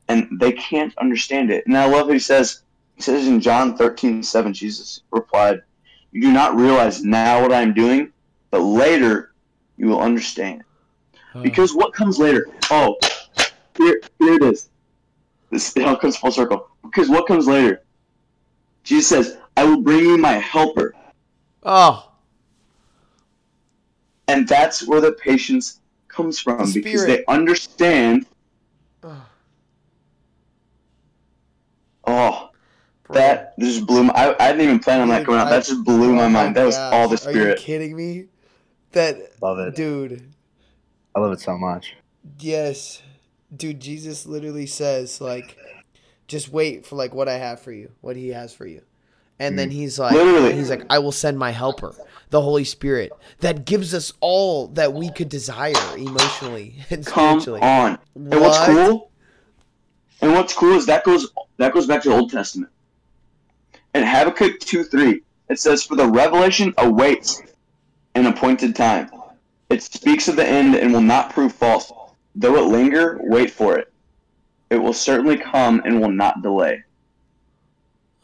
And 0.08 0.40
they 0.40 0.52
can't 0.52 0.96
understand 1.00 1.50
it. 1.50 1.66
And 1.66 1.76
I 1.76 1.86
love 1.86 2.06
what 2.06 2.14
he 2.14 2.20
says. 2.20 2.62
He 2.96 3.02
says 3.02 3.28
in 3.28 3.42
John 3.42 3.76
13, 3.76 4.22
7, 4.22 4.54
Jesus 4.54 5.02
replied, 5.12 5.62
You 6.12 6.22
do 6.22 6.32
not 6.32 6.56
realize 6.56 7.04
now 7.04 7.42
what 7.42 7.52
I 7.52 7.62
am 7.62 7.74
doing, 7.74 8.12
but 8.52 8.60
later 8.60 9.31
you 9.82 9.88
will 9.88 10.00
understand. 10.00 10.64
Oh. 11.34 11.42
Because 11.42 11.74
what 11.74 11.92
comes 11.92 12.20
later? 12.20 12.48
Oh, 12.70 12.98
here, 13.76 14.00
here 14.20 14.36
it 14.36 14.44
is. 14.44 14.70
This 15.50 15.76
it 15.76 15.84
all 15.86 15.96
comes 15.96 16.16
full 16.16 16.32
circle. 16.32 16.68
Because 16.84 17.10
what 17.10 17.28
comes 17.28 17.48
later? 17.48 17.82
Jesus 18.84 19.10
says, 19.10 19.38
I 19.58 19.64
will 19.64 19.82
bring 19.82 20.02
you 20.02 20.18
my 20.20 20.34
helper. 20.34 20.94
oh 21.64 22.12
And 24.28 24.48
that's 24.48 24.88
where 24.88 25.02
the 25.02 25.14
patience 25.14 25.80
comes 26.10 26.40
from 26.40 26.72
The 26.72 26.82
because 26.82 27.06
they 27.08 27.26
understand. 27.26 28.28
Oh, 29.04 29.26
Oh, 32.06 32.50
that 33.10 33.58
just 33.60 33.86
blew 33.86 34.04
my. 34.06 34.14
I, 34.14 34.36
I 34.44 34.52
didn't 34.52 34.62
even 34.64 34.80
plan 34.80 35.02
on 35.02 35.10
that 35.10 35.26
coming 35.26 35.40
out. 35.40 35.50
That 35.50 35.66
just 35.66 35.84
blew 35.84 36.14
my 36.14 36.28
mind. 36.28 36.56
That 36.56 36.66
was 36.66 36.78
all 36.78 37.08
the 37.08 37.18
Are 37.28 37.32
you 37.32 37.40
spirit. 37.40 37.60
kidding 37.60 37.96
me? 37.96 38.26
That 38.92 39.18
love 39.42 39.60
it 39.60 39.76
dude. 39.76 40.34
i 41.16 41.20
love 41.20 41.32
it 41.32 41.40
so 41.40 41.58
much 41.58 41.96
Yes, 42.40 43.02
dude. 43.56 43.80
Jesus 43.80 44.26
literally 44.28 44.68
says 44.68 45.20
like, 45.20 45.58
just 46.28 46.50
wait 46.50 46.86
for 46.86 46.96
like 46.96 47.14
what 47.16 47.28
I 47.28 47.34
have 47.34 47.60
for 47.62 47.72
you, 47.72 47.92
what 48.02 48.16
He 48.16 48.30
has 48.30 48.54
for 48.54 48.68
you, 48.68 48.84
and 49.40 49.58
then 49.58 49.70
mm. 49.70 49.74
He's 49.74 49.98
like, 49.98 50.14
Literally. 50.14 50.54
He's 50.54 50.70
like, 50.70 50.84
I 50.90 51.00
will 51.00 51.12
send 51.12 51.40
my 51.40 51.50
helper, 51.52 51.96
the 52.30 52.40
Holy 52.42 52.64
Spirit, 52.64 53.12
that 53.40 53.66
gives 53.66 53.96
us 53.96 54.14
all 54.20 54.68
that 54.70 54.94
we 54.94 55.10
could 55.10 55.30
desire 55.30 55.74
emotionally 55.98 56.76
and 56.92 57.04
Come 57.06 57.40
spiritually. 57.40 57.62
on. 57.62 57.98
And 58.16 58.40
what's 58.40 58.66
cool? 58.66 59.12
And 60.22 60.34
what's 60.34 60.54
cool 60.54 60.76
is 60.78 60.86
that 60.86 61.04
goes 61.04 61.32
that 61.58 61.74
goes 61.74 61.88
back 61.88 62.04
to 62.04 62.10
the 62.10 62.16
Old 62.16 62.30
Testament. 62.32 62.72
In 63.96 64.04
Habakkuk 64.04 64.60
two 64.60 64.84
three, 64.84 65.24
it 65.50 65.60
says, 65.60 65.84
"For 65.84 65.96
the 65.96 66.08
revelation 66.08 66.74
awaits 66.78 67.42
an 68.16 68.26
appointed 68.28 68.76
time. 68.76 69.10
It 69.70 69.84
speaks 69.84 70.28
of 70.28 70.36
the 70.36 70.48
end 70.48 70.76
and 70.76 70.92
will 70.92 71.02
not 71.02 71.32
prove 71.32 71.54
false. 71.54 71.92
Though 72.36 72.58
it 72.58 72.72
linger, 72.72 73.20
wait 73.22 73.52
for 73.52 73.78
it." 73.78 73.92
it 74.72 74.82
will 74.82 74.94
certainly 74.94 75.38
come 75.38 75.82
and 75.86 76.00
will 76.00 76.12
not 76.12 76.42
delay. 76.42 76.82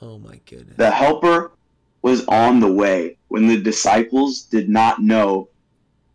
Oh 0.02 0.18
my 0.18 0.40
goodness. 0.46 0.78
The 0.78 0.90
helper 0.90 1.52
was 2.02 2.26
on 2.28 2.62
the 2.62 2.72
way 2.72 3.18
when 3.28 3.48
the 3.48 3.58
disciples 3.58 4.44
did 4.44 4.70
not 4.70 5.02
know 5.02 5.50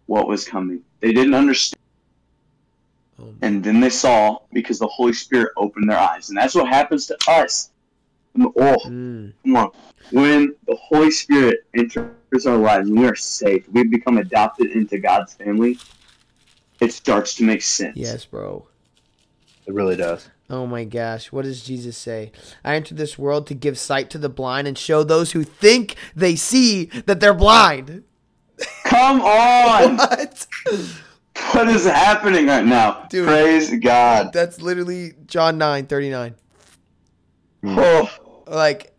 what 0.07 0.27
was 0.27 0.47
coming. 0.47 0.83
They 1.01 1.13
didn't 1.13 1.35
understand. 1.35 1.83
Oh 3.21 3.35
And 3.43 3.63
then 3.63 3.81
they 3.81 3.91
saw 3.91 4.39
because 4.53 4.79
the 4.79 4.87
Holy 4.87 5.13
Spirit 5.13 5.53
opened 5.59 5.91
their 5.91 5.99
eyes. 5.99 6.31
And 6.31 6.39
that's 6.39 6.55
what 6.55 6.67
happens 6.67 7.07
to 7.07 7.19
us. 7.29 7.71
Oh, 8.39 8.77
Mm. 8.87 9.33
come 9.45 9.57
on. 9.57 9.71
When 10.11 10.55
the 10.67 10.77
Holy 10.77 11.11
Spirit 11.11 11.61
enters 11.77 12.47
our 12.47 12.57
lives 12.57 12.89
and 12.89 12.99
we 12.99 13.07
are 13.07 13.15
saved, 13.15 13.69
we 13.73 13.85
become 13.85 14.19
adopted 14.19 14.71
into 14.71 14.99
God's 14.99 15.35
family, 15.35 15.79
it 16.81 16.93
starts 16.93 17.35
to 17.37 17.45
make 17.45 17.63
sense. 17.63 17.97
Yes, 17.97 18.25
bro. 18.25 18.67
It 19.67 19.75
really 19.75 19.97
does. 19.97 20.29
Oh 20.51 20.67
my 20.67 20.85
gosh. 20.85 21.31
What 21.33 21.45
does 21.45 21.63
Jesus 21.63 21.97
say? 21.97 22.33
I 22.65 22.75
entered 22.75 22.99
this 22.99 23.19
world 23.19 23.47
to 23.47 23.55
give 23.55 23.79
sight 23.79 24.11
to 24.11 24.19
the 24.19 24.29
blind 24.29 24.67
and 24.67 24.77
show 24.77 25.03
those 25.03 25.33
who 25.33 25.45
think 25.45 25.95
they 26.17 26.37
see 26.37 26.87
that 27.07 27.21
they're 27.21 27.33
blind. 27.33 28.05
Come 28.85 29.21
on! 29.23 29.97
What? 29.97 30.47
what 31.53 31.69
is 31.69 31.85
happening 31.87 32.47
right 32.47 32.65
now? 32.65 33.07
Dude. 33.09 33.27
Praise 33.27 33.71
God. 33.81 34.33
That's 34.33 34.61
literally 34.61 35.15
John 35.27 35.59
9 35.59 35.87
39. 35.87 36.35
Oh, 37.65 38.11
like 38.53 38.95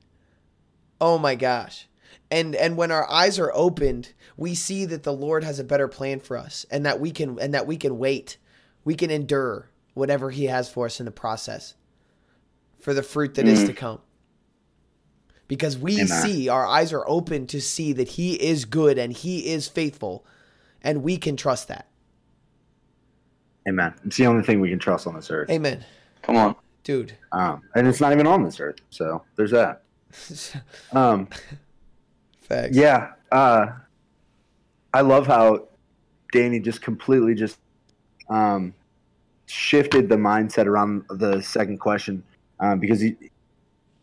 oh 0.99 1.17
my 1.17 1.35
gosh 1.35 1.87
and 2.31 2.55
and 2.55 2.75
when 2.77 2.91
our 2.91 3.09
eyes 3.09 3.37
are 3.39 3.51
opened 3.53 4.13
we 4.35 4.55
see 4.55 4.85
that 4.85 5.03
the 5.03 5.13
lord 5.13 5.43
has 5.43 5.59
a 5.59 5.63
better 5.63 5.87
plan 5.87 6.19
for 6.19 6.35
us 6.37 6.65
and 6.71 6.85
that 6.85 6.99
we 6.99 7.11
can 7.11 7.37
and 7.39 7.53
that 7.53 7.67
we 7.67 7.77
can 7.77 7.97
wait 7.97 8.37
we 8.83 8.95
can 8.95 9.09
endure 9.11 9.69
whatever 9.93 10.31
he 10.31 10.45
has 10.45 10.69
for 10.69 10.85
us 10.87 10.99
in 10.99 11.05
the 11.05 11.11
process 11.11 11.75
for 12.79 12.93
the 12.93 13.03
fruit 13.03 13.35
that 13.35 13.47
is 13.47 13.61
Mm. 13.63 13.67
to 13.67 13.73
come 13.73 13.99
because 15.47 15.77
we 15.77 15.95
Amen. 15.95 16.07
see 16.07 16.49
our 16.49 16.65
eyes 16.65 16.91
are 16.91 17.07
open 17.07 17.45
to 17.47 17.61
see 17.61 17.93
that 17.93 18.07
he 18.09 18.33
is 18.41 18.65
good 18.65 18.97
and 18.97 19.13
he 19.13 19.47
is 19.51 19.67
faithful 19.67 20.25
and 20.81 21.03
we 21.03 21.17
can 21.17 21.37
trust 21.37 21.67
that 21.67 21.87
Amen. 23.67 23.93
It's 24.05 24.17
the 24.17 24.27
only 24.27 24.43
thing 24.43 24.59
we 24.59 24.69
can 24.69 24.79
trust 24.79 25.07
on 25.07 25.15
this 25.15 25.29
earth. 25.31 25.49
amen 25.49 25.85
come 26.21 26.35
on. 26.37 26.55
Dude 26.83 27.17
Um, 27.31 27.61
and 27.75 27.87
it's 27.87 28.01
not 28.01 28.11
even 28.11 28.27
on 28.27 28.43
this 28.43 28.59
earth. 28.59 28.77
So 28.89 29.23
there's 29.35 29.51
that. 29.51 29.83
Um, 30.91 31.27
facts 32.41 32.75
yeah. 32.75 33.13
Uh, 33.31 33.67
I 34.93 35.01
love 35.01 35.25
how 35.25 35.67
Danny 36.31 36.59
just 36.59 36.81
completely 36.81 37.33
just 37.33 37.57
um, 38.29 38.73
shifted 39.47 40.09
the 40.09 40.15
mindset 40.15 40.67
around 40.67 41.03
the 41.09 41.41
second 41.41 41.79
question 41.79 42.23
um, 42.59 42.79
because 42.79 42.99
he, 43.01 43.15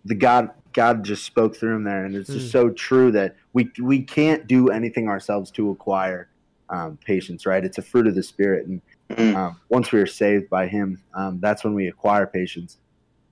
the 0.05 0.15
God 0.15 0.51
God 0.73 1.05
just 1.05 1.25
spoke 1.25 1.57
through 1.57 1.77
him 1.77 1.85
there, 1.85 2.05
and 2.05 2.15
it's 2.17 2.29
just 2.31 2.49
Mm. 2.49 2.53
so 2.53 2.71
true 2.71 3.13
that 3.13 3.37
we 3.53 3.71
we 3.81 4.03
can't 4.03 4.47
do 4.47 4.69
anything 4.69 5.09
ourselves 5.09 5.51
to 5.53 5.71
acquire 5.71 6.29
um, 6.71 6.99
patience. 7.05 7.47
Right? 7.47 7.65
It's 7.65 7.79
a 7.79 7.83
fruit 7.83 8.07
of 8.09 8.15
the 8.15 8.23
spirit, 8.23 8.67
and 8.67 8.81
Mm. 9.11 9.35
um, 9.37 9.61
once 9.69 9.93
we 9.93 10.01
are 10.01 10.07
saved 10.07 10.49
by 10.49 10.67
Him, 10.69 11.03
um, 11.15 11.41
that's 11.41 11.65
when 11.65 11.75
we 11.75 11.89
acquire 11.89 12.27
patience. 12.27 12.79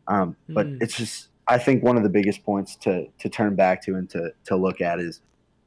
Um, 0.08 0.36
but 0.48 0.66
Mm. 0.66 0.82
it's 0.82 0.96
just, 0.96 1.28
I 1.46 1.58
think 1.58 1.82
one 1.82 1.96
of 1.96 2.02
the 2.02 2.08
biggest 2.08 2.42
points 2.44 2.76
to 2.76 3.06
to 3.18 3.28
turn 3.28 3.54
back 3.54 3.82
to 3.84 3.94
and 3.96 4.08
to 4.10 4.32
to 4.44 4.56
look 4.56 4.80
at 4.80 4.98
is, 5.00 5.20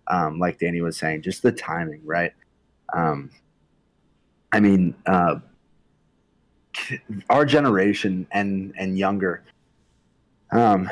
um, 0.07 0.37
like 0.39 0.59
Danny 0.59 0.81
was 0.81 0.97
saying, 0.97 1.21
just 1.21 1.41
the 1.43 1.51
timing, 1.51 2.01
right? 2.05 2.33
Um, 2.93 3.29
I 4.51 4.59
mean, 4.59 4.95
uh, 5.05 5.35
our 7.29 7.45
generation 7.45 8.27
and 8.31 8.73
and 8.77 8.97
younger. 8.97 9.43
Um, 10.51 10.89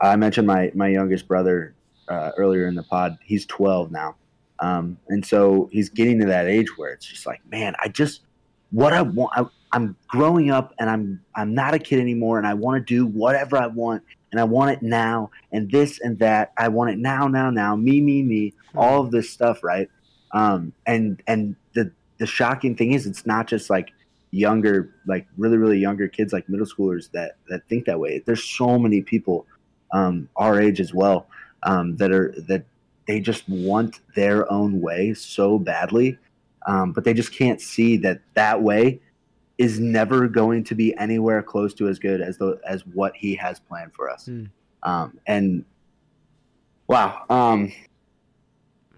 I 0.00 0.16
mentioned 0.16 0.46
my 0.46 0.70
my 0.74 0.88
youngest 0.88 1.26
brother 1.26 1.74
uh, 2.08 2.30
earlier 2.36 2.66
in 2.68 2.74
the 2.74 2.82
pod. 2.84 3.18
He's 3.24 3.44
12 3.46 3.90
now. 3.90 4.16
Um, 4.60 4.98
and 5.08 5.24
so 5.24 5.68
he's 5.72 5.88
getting 5.88 6.18
to 6.20 6.26
that 6.26 6.46
age 6.46 6.76
where 6.76 6.90
it's 6.90 7.06
just 7.06 7.26
like, 7.26 7.40
man, 7.50 7.74
I 7.80 7.88
just 7.88 8.22
what 8.70 8.92
I 8.92 9.02
want. 9.02 9.32
I, 9.36 9.44
I'm 9.72 9.96
growing 10.08 10.50
up, 10.50 10.74
and 10.78 10.88
I'm 10.88 11.20
I'm 11.34 11.54
not 11.54 11.74
a 11.74 11.78
kid 11.78 12.00
anymore, 12.00 12.38
and 12.38 12.46
I 12.46 12.54
want 12.54 12.78
to 12.78 12.84
do 12.84 13.06
whatever 13.06 13.56
I 13.58 13.66
want, 13.66 14.02
and 14.32 14.40
I 14.40 14.44
want 14.44 14.70
it 14.70 14.82
now, 14.82 15.30
and 15.52 15.70
this 15.70 16.00
and 16.00 16.18
that. 16.20 16.52
I 16.56 16.68
want 16.68 16.90
it 16.90 16.98
now, 16.98 17.28
now, 17.28 17.50
now. 17.50 17.76
Me, 17.76 18.00
me, 18.00 18.22
me. 18.22 18.54
All 18.74 19.02
of 19.02 19.10
this 19.10 19.30
stuff, 19.30 19.62
right? 19.62 19.90
Um, 20.32 20.72
and 20.86 21.22
and 21.26 21.56
the 21.74 21.92
the 22.18 22.26
shocking 22.26 22.76
thing 22.76 22.92
is, 22.92 23.06
it's 23.06 23.26
not 23.26 23.46
just 23.46 23.68
like 23.70 23.92
younger, 24.30 24.94
like 25.06 25.26
really, 25.36 25.56
really 25.56 25.78
younger 25.78 26.08
kids, 26.08 26.32
like 26.32 26.48
middle 26.48 26.66
schoolers 26.66 27.10
that 27.12 27.36
that 27.48 27.66
think 27.68 27.86
that 27.86 27.98
way. 27.98 28.22
There's 28.24 28.44
so 28.44 28.78
many 28.78 29.02
people 29.02 29.46
um, 29.92 30.28
our 30.36 30.60
age 30.60 30.80
as 30.80 30.92
well 30.92 31.26
um, 31.62 31.96
that 31.96 32.10
are 32.10 32.34
that 32.48 32.64
they 33.06 33.20
just 33.20 33.48
want 33.48 34.00
their 34.14 34.50
own 34.52 34.80
way 34.80 35.14
so 35.14 35.58
badly, 35.58 36.18
um, 36.68 36.92
but 36.92 37.02
they 37.02 37.14
just 37.14 37.32
can't 37.32 37.60
see 37.60 37.96
that 37.96 38.20
that 38.34 38.62
way 38.62 39.00
is 39.56 39.80
never 39.80 40.28
going 40.28 40.62
to 40.62 40.74
be 40.76 40.96
anywhere 40.98 41.42
close 41.42 41.74
to 41.74 41.88
as 41.88 41.98
good 41.98 42.20
as 42.20 42.38
the 42.38 42.60
as 42.64 42.86
what 42.86 43.16
he 43.16 43.34
has 43.34 43.58
planned 43.58 43.92
for 43.92 44.08
us. 44.08 44.26
Hmm. 44.26 44.44
Um, 44.84 45.18
and 45.26 45.64
wow, 46.86 47.24
um, 47.30 47.72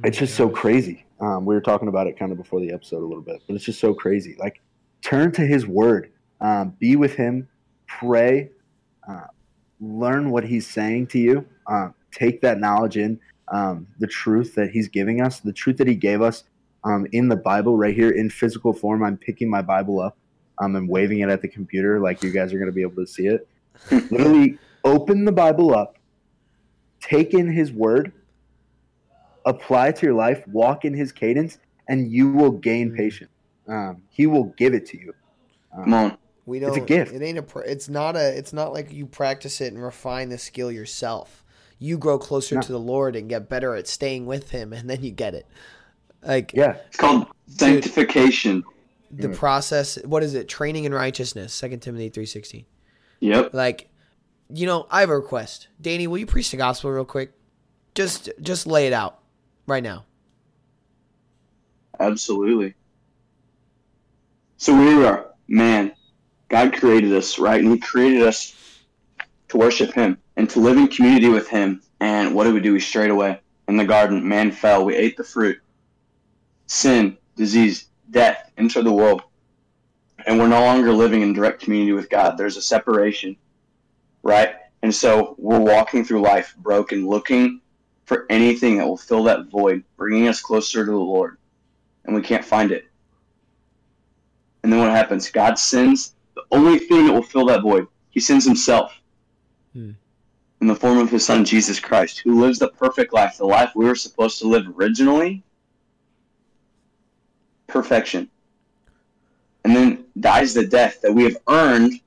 it's 0.05 0.19
just 0.19 0.35
so 0.35 0.51
crazy. 0.51 1.07
Um, 1.21 1.47
we 1.47 1.55
were 1.55 1.61
talking 1.61 1.89
about 1.89 2.07
it 2.07 2.19
kind 2.19 2.33
of 2.33 2.39
before 2.39 2.61
the 2.61 2.73
episode 2.73 3.03
a 3.03 3.07
little 3.07 3.23
bit, 3.23 3.43
but 3.47 3.55
it's 3.55 3.65
just 3.65 3.81
so 3.81 3.95
crazy. 3.95 4.37
Like, 4.39 4.61
turn 5.03 5.33
to 5.33 5.43
His 5.43 5.67
Word, 5.67 6.11
um, 6.41 6.75
be 6.79 6.97
with 6.97 7.15
Him, 7.15 7.49
pray, 7.87 8.51
uh, 9.09 9.27
learn 9.81 10.31
what 10.31 10.45
He's 10.45 10.67
saying 10.67 11.09
to 11.09 11.19
you, 11.19 11.47
um, 11.67 11.95
take 12.11 12.41
that 12.41 12.59
knowledge 12.59 12.97
in, 12.97 13.21
um, 13.49 13.87
the 13.99 14.07
truth 14.07 14.55
that 14.55 14.71
He's 14.71 14.89
giving 14.89 15.21
us, 15.21 15.41
the 15.41 15.53
truth 15.53 15.77
that 15.79 15.87
He 15.87 15.95
gave 15.95 16.23
us 16.23 16.45
um, 16.85 17.07
in 17.13 17.29
the 17.29 17.37
Bible, 17.37 17.77
right 17.77 17.95
here 17.95 18.11
in 18.11 18.31
physical 18.31 18.73
form. 18.73 19.03
I'm 19.03 19.17
picking 19.19 19.51
my 19.51 19.63
Bible 19.63 20.01
up 20.01 20.17
um, 20.59 20.77
and 20.77 20.89
waving 20.89 21.21
it 21.21 21.29
at 21.29 21.43
the 21.43 21.49
computer, 21.49 22.01
like 22.01 22.23
you 22.23 22.33
guys 22.33 22.53
are 22.53 22.59
going 22.59 22.71
to 22.71 22.75
be 22.75 22.83
able 22.83 22.97
to 22.97 23.07
see 23.07 23.27
it. 23.27 23.47
Literally, 24.11 24.59
open 24.85 25.25
the 25.25 25.33
Bible 25.33 25.75
up, 25.75 25.97
take 27.01 27.35
in 27.35 27.51
His 27.51 27.73
Word 27.73 28.13
apply 29.47 29.89
it 29.89 29.97
to 29.97 30.07
your 30.07 30.15
life, 30.15 30.47
walk 30.49 30.85
in 30.85 30.95
his 30.95 31.13
cadence, 31.13 31.59
and 31.89 32.11
you 32.11 32.31
will 32.31 32.51
gain 32.51 32.91
Mm. 32.91 32.97
patience. 32.97 33.31
Um, 33.69 34.03
he 34.11 34.27
will 34.27 34.53
give 34.57 34.75
it 34.75 34.87
to 34.87 34.99
you. 34.99 35.15
Come 35.75 35.95
Um, 35.95 35.95
on. 35.95 36.19
We 36.47 36.59
It's 36.59 36.67
don't. 36.67 36.77
it's 36.77 36.85
a 36.85 36.87
gift. 36.87 37.15
It 37.15 37.23
ain't 37.23 37.39
a. 37.39 37.59
It's 37.61 37.89
not 37.89 38.17
a. 38.17 38.37
It's 38.37 38.53
not 38.53 38.73
like 38.73 38.93
you 38.93 39.07
practice 39.07 39.61
it 39.61 39.73
and 39.73 39.83
refine 39.83 40.29
the 40.31 40.39
skill 40.39 40.73
yourself. 40.73 41.45
You 41.79 41.97
grow 41.97 42.19
closer 42.19 42.57
No. 42.57 42.61
to 42.61 42.73
the 42.73 42.79
Lord 42.79 43.17
and 43.17 43.29
get 43.29 43.49
better 43.49 43.75
at 43.75 43.87
staying 43.87 44.27
with 44.27 44.51
Him, 44.51 44.73
and 44.73 44.91
then 44.91 45.03
you 45.03 45.11
get 45.11 45.35
it. 45.35 45.47
Like 46.23 46.53
yeah, 46.55 46.77
It's 46.89 46.97
called 46.97 47.27
sanctification. 47.47 48.63
the 49.11 49.29
Mm. 49.29 49.37
process. 49.37 49.99
What 50.05 50.23
is 50.23 50.35
it? 50.35 50.49
Training 50.49 50.85
in 50.85 50.93
righteousness. 50.95 51.53
Second 51.53 51.81
Timothy 51.81 52.09
three 52.11 52.27
sixteen. 52.27 52.65
Yep. 53.21 53.53
Like, 53.55 53.89
you 54.49 54.67
know, 54.67 54.87
I 54.91 55.01
have 55.01 55.11
a 55.11 55.17
request. 55.17 55.69
Danny, 55.81 56.07
will 56.07 56.19
you 56.19 56.27
preach 56.27 56.51
the 56.51 56.57
gospel 56.57 56.91
real 56.91 57.05
quick? 57.05 57.33
Just, 57.95 58.31
just 58.41 58.67
lay 58.67 58.87
it 58.87 58.93
out 58.93 59.19
right 59.67 59.83
now. 59.83 60.05
Absolutely. 61.99 62.75
So 64.57 64.75
we 64.79 65.05
are 65.05 65.27
man. 65.49 65.93
God 66.49 66.73
created 66.73 67.13
us, 67.15 67.39
right? 67.39 67.61
And 67.63 67.73
He 67.73 67.79
created 67.79 68.23
us 68.23 68.55
to 69.49 69.57
worship 69.57 69.93
Him 69.93 70.19
and 70.37 70.49
to 70.51 70.61
live 70.61 70.77
in 70.77 70.89
community 70.89 71.29
with 71.29 71.49
Him. 71.49 71.83
And 72.01 72.35
what 72.35 72.45
did 72.45 72.55
we 72.55 72.61
do? 72.61 72.73
We 72.73 72.81
strayed 72.81 73.11
away 73.11 73.41
in 73.69 73.77
the 73.77 73.85
garden. 73.85 74.27
Man 74.27 74.51
fell. 74.51 74.85
We 74.85 74.97
ate 74.97 75.17
the 75.17 75.25
fruit. 75.25 75.59
Sin, 76.71 77.19
disease, 77.35 77.89
death 78.13 78.53
entered 78.57 78.85
the 78.85 78.93
world. 78.93 79.23
And 80.25 80.39
we're 80.39 80.47
no 80.47 80.61
longer 80.61 80.93
living 80.93 81.21
in 81.21 81.33
direct 81.33 81.61
community 81.61 81.91
with 81.93 82.09
God. 82.09 82.39
There's 82.39 82.57
a 82.57 82.63
separation, 82.63 83.37
right? 84.23 84.55
And 84.83 84.95
so 84.95 85.35
we're 85.37 85.59
walking 85.59 86.05
through 86.05 86.21
life 86.21 86.55
broken, 86.59 87.09
looking 87.09 87.61
for 88.05 88.25
anything 88.31 88.77
that 88.77 88.87
will 88.87 88.97
fill 88.97 89.25
that 89.25 89.47
void, 89.47 89.83
bringing 89.97 90.29
us 90.29 90.41
closer 90.41 90.85
to 90.85 90.91
the 90.93 90.97
Lord. 90.97 91.39
And 92.05 92.15
we 92.15 92.23
can't 92.23 92.45
find 92.45 92.71
it. 92.71 92.87
And 94.63 94.73
then 94.73 94.79
what 94.79 94.91
happens? 94.91 95.29
God 95.29 95.59
sends 95.59 96.15
the 96.37 96.45
only 96.53 96.79
thing 96.79 97.05
that 97.07 97.13
will 97.13 97.23
fill 97.23 97.47
that 97.47 97.63
void. 97.63 97.89
He 98.11 98.21
sends 98.21 98.45
Himself 98.45 98.97
Hmm. 99.73 99.93
in 100.61 100.69
the 100.69 100.77
form 100.77 100.99
of 100.99 101.11
His 101.11 101.25
Son, 101.25 101.45
Jesus 101.45 101.81
Christ, 101.81 102.21
who 102.21 102.41
lives 102.41 102.61
the 102.61 102.69
perfect 102.69 103.13
life, 103.13 103.39
the 103.39 103.45
life 103.45 103.73
we 103.75 103.87
were 103.87 103.97
supposed 103.97 104.39
to 104.39 104.47
live 104.47 104.67
originally. 104.79 105.43
Perfection. 107.71 108.29
And 109.65 109.77
then 109.77 110.05
dies 110.19 110.55
the 110.55 110.67
death 110.67 111.01
that 111.03 111.13
we 111.13 111.25
have 111.25 111.37
earned. 111.49 112.01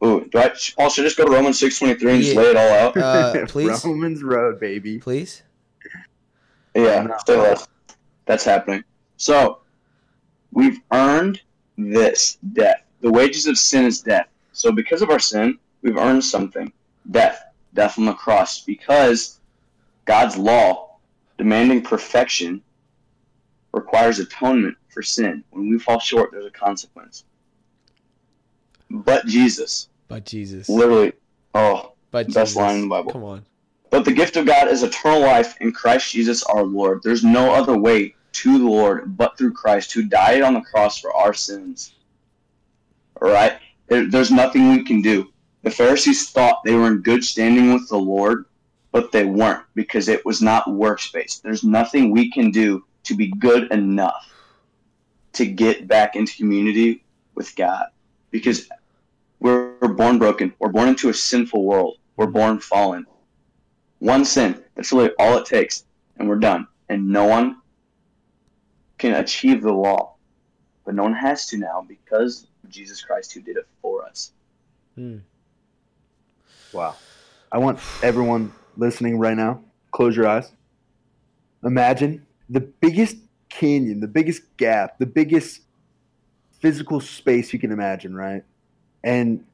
Oh, 0.00 0.20
do 0.20 0.38
I, 0.38 0.52
Paul, 0.76 0.90
should 0.90 1.04
I 1.04 1.06
just 1.06 1.16
go 1.16 1.24
to 1.24 1.30
Romans 1.32 1.60
6.23 1.60 2.12
and 2.12 2.22
just 2.22 2.36
lay 2.36 2.50
it 2.50 2.56
all 2.56 2.68
out? 2.68 2.96
Uh, 2.96 3.46
please, 3.48 3.84
Romans 3.84 4.22
Road, 4.22 4.60
baby. 4.60 4.98
please. 4.98 5.42
Yeah, 6.74 7.02
No. 7.02 7.16
so 7.26 7.42
that's, 7.42 7.68
that's 8.26 8.44
happening. 8.44 8.82
So, 9.16 9.58
we've 10.52 10.80
earned 10.92 11.40
this 11.78 12.38
death. 12.52 12.82
The 13.00 13.10
wages 13.10 13.46
of 13.46 13.58
sin 13.58 13.84
is 13.84 14.00
death. 14.00 14.28
So 14.52 14.70
because 14.72 15.02
of 15.02 15.10
our 15.10 15.18
sin, 15.18 15.58
we've 15.82 15.96
earned 15.96 16.24
something 16.24 16.72
death, 17.10 17.42
death 17.74 17.98
on 17.98 18.04
the 18.04 18.12
cross, 18.14 18.60
because 18.60 19.40
God's 20.04 20.36
law 20.36 20.96
demanding 21.38 21.82
perfection 21.82 22.62
requires 23.72 24.18
atonement 24.18 24.76
for 24.92 25.02
sin. 25.02 25.42
When 25.50 25.68
we 25.70 25.78
fall 25.78 25.98
short, 25.98 26.30
there's 26.32 26.46
a 26.46 26.50
consequence. 26.50 27.24
But 28.90 29.26
Jesus, 29.26 29.88
But 30.08 30.26
Jesus. 30.26 30.68
literally, 30.68 31.14
oh, 31.54 31.92
But 32.10 32.26
best 32.26 32.36
Jesus. 32.36 32.56
line 32.56 32.76
in 32.76 32.82
the 32.82 32.88
Bible. 32.88 33.12
Come 33.12 33.24
on. 33.24 33.44
But 33.90 34.04
the 34.04 34.12
gift 34.12 34.36
of 34.36 34.46
God 34.46 34.68
is 34.68 34.82
eternal 34.82 35.20
life 35.20 35.56
in 35.60 35.72
Christ 35.72 36.12
Jesus 36.12 36.42
our 36.44 36.62
Lord. 36.62 37.02
There's 37.02 37.24
no 37.24 37.52
other 37.52 37.76
way 37.76 38.14
to 38.32 38.58
the 38.58 38.64
Lord 38.64 39.16
but 39.16 39.36
through 39.36 39.52
Christ, 39.52 39.92
who 39.92 40.02
died 40.04 40.42
on 40.42 40.54
the 40.54 40.60
cross 40.60 40.98
for 40.98 41.14
our 41.14 41.34
sins. 41.34 41.94
All 43.20 43.30
right? 43.30 43.58
There's 43.88 44.30
nothing 44.30 44.70
we 44.70 44.84
can 44.84 45.02
do. 45.02 45.30
The 45.62 45.70
Pharisees 45.70 46.30
thought 46.30 46.64
they 46.64 46.74
were 46.74 46.88
in 46.88 47.02
good 47.02 47.24
standing 47.24 47.72
with 47.72 47.88
the 47.88 47.98
Lord, 47.98 48.46
but 48.90 49.12
they 49.12 49.24
weren't 49.24 49.64
because 49.74 50.08
it 50.08 50.24
was 50.24 50.42
not 50.42 50.70
works 50.70 51.10
based. 51.10 51.42
There's 51.42 51.62
nothing 51.62 52.10
we 52.10 52.30
can 52.30 52.50
do 52.50 52.84
to 53.04 53.14
be 53.14 53.28
good 53.28 53.70
enough 53.70 54.31
to 55.34 55.46
get 55.46 55.88
back 55.88 56.16
into 56.16 56.36
community 56.36 57.04
with 57.34 57.54
God 57.56 57.86
because 58.30 58.68
we're, 59.40 59.72
we're 59.80 59.94
born 59.94 60.18
broken. 60.18 60.52
We're 60.58 60.68
born 60.68 60.88
into 60.88 61.08
a 61.08 61.14
sinful 61.14 61.64
world. 61.64 61.98
We're 62.16 62.26
born 62.26 62.60
fallen 62.60 63.06
one 64.02 64.24
sin. 64.24 64.60
That's 64.74 64.90
really 64.92 65.10
all 65.18 65.38
it 65.38 65.46
takes, 65.46 65.84
and 66.16 66.28
we're 66.28 66.40
done. 66.40 66.66
And 66.88 67.08
no 67.08 67.24
one 67.24 67.62
can 68.98 69.14
achieve 69.14 69.62
the 69.62 69.72
law, 69.72 70.16
but 70.84 70.94
no 70.94 71.04
one 71.04 71.14
has 71.14 71.46
to 71.46 71.56
now 71.56 71.86
because 71.88 72.48
of 72.64 72.70
Jesus 72.70 73.00
Christ 73.00 73.32
who 73.32 73.40
did 73.40 73.56
it 73.56 73.66
for 73.80 74.04
us. 74.04 74.32
Hmm. 74.96 75.18
Wow. 76.72 76.96
I 77.52 77.58
want 77.58 77.78
everyone 78.02 78.52
listening 78.76 79.18
right 79.18 79.36
now, 79.36 79.62
close 79.92 80.16
your 80.16 80.26
eyes. 80.26 80.50
Imagine 81.62 82.26
the 82.50 82.60
biggest 82.60 83.16
canyon, 83.52 84.00
the 84.00 84.08
biggest 84.08 84.42
gap, 84.56 84.98
the 84.98 85.06
biggest 85.06 85.60
physical 86.60 87.00
space 87.00 87.52
you 87.52 87.58
can 87.58 87.70
imagine, 87.70 88.14
right? 88.14 88.42
And 89.04 89.44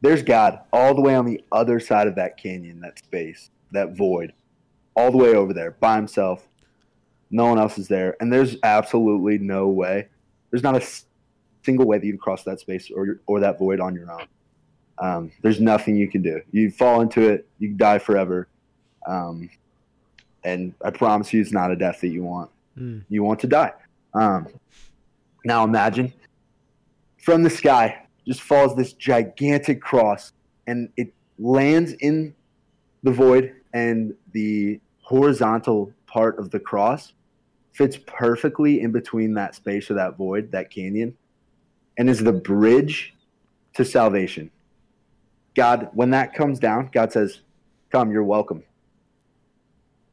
there's 0.00 0.22
God 0.22 0.60
all 0.72 0.94
the 0.94 1.00
way 1.00 1.14
on 1.14 1.24
the 1.24 1.42
other 1.52 1.80
side 1.80 2.06
of 2.06 2.14
that 2.16 2.36
canyon, 2.36 2.80
that 2.80 2.98
space, 2.98 3.50
that 3.72 3.96
void, 3.96 4.32
all 4.94 5.10
the 5.10 5.16
way 5.16 5.34
over 5.34 5.52
there 5.52 5.72
by 5.72 5.96
himself. 5.96 6.46
No 7.30 7.46
one 7.46 7.58
else 7.58 7.78
is 7.78 7.88
there. 7.88 8.16
And 8.20 8.32
there's 8.32 8.56
absolutely 8.62 9.38
no 9.38 9.68
way. 9.68 10.08
There's 10.50 10.62
not 10.62 10.76
a 10.76 10.86
single 11.62 11.86
way 11.86 11.98
that 11.98 12.06
you 12.06 12.12
can 12.12 12.18
cross 12.18 12.42
that 12.44 12.60
space 12.60 12.90
or, 12.90 13.20
or 13.26 13.40
that 13.40 13.58
void 13.58 13.80
on 13.80 13.94
your 13.94 14.10
own. 14.10 14.26
Um, 15.00 15.32
there's 15.42 15.60
nothing 15.60 15.96
you 15.96 16.08
can 16.08 16.22
do. 16.22 16.40
You 16.50 16.70
fall 16.70 17.02
into 17.02 17.28
it, 17.28 17.46
you 17.58 17.74
die 17.74 17.98
forever. 17.98 18.48
Um, 19.06 19.50
and 20.44 20.72
I 20.82 20.90
promise 20.90 21.32
you, 21.32 21.40
it's 21.40 21.52
not 21.52 21.70
a 21.70 21.76
death 21.76 22.00
that 22.00 22.08
you 22.08 22.22
want. 22.22 22.50
Hmm. 22.78 23.00
You 23.08 23.24
want 23.24 23.40
to 23.40 23.48
die. 23.48 23.72
Um, 24.14 24.46
now 25.44 25.64
imagine 25.64 26.12
from 27.18 27.42
the 27.42 27.50
sky 27.50 28.06
just 28.26 28.40
falls 28.40 28.76
this 28.76 28.92
gigantic 28.92 29.82
cross, 29.82 30.32
and 30.66 30.88
it 30.96 31.12
lands 31.38 31.92
in 32.00 32.34
the 33.02 33.10
void, 33.10 33.54
and 33.74 34.14
the 34.32 34.80
horizontal 35.02 35.92
part 36.06 36.38
of 36.38 36.50
the 36.50 36.60
cross 36.60 37.12
fits 37.72 37.98
perfectly 38.06 38.80
in 38.80 38.92
between 38.92 39.34
that 39.34 39.54
space 39.54 39.90
or 39.90 39.94
that 39.94 40.16
void, 40.16 40.52
that 40.52 40.70
canyon, 40.70 41.16
and 41.96 42.08
is 42.08 42.20
the 42.20 42.32
bridge 42.32 43.14
to 43.74 43.84
salvation. 43.84 44.50
God, 45.54 45.88
when 45.94 46.10
that 46.10 46.34
comes 46.34 46.58
down, 46.58 46.90
God 46.92 47.12
says, 47.12 47.40
Come, 47.90 48.12
you're 48.12 48.24
welcome. 48.24 48.62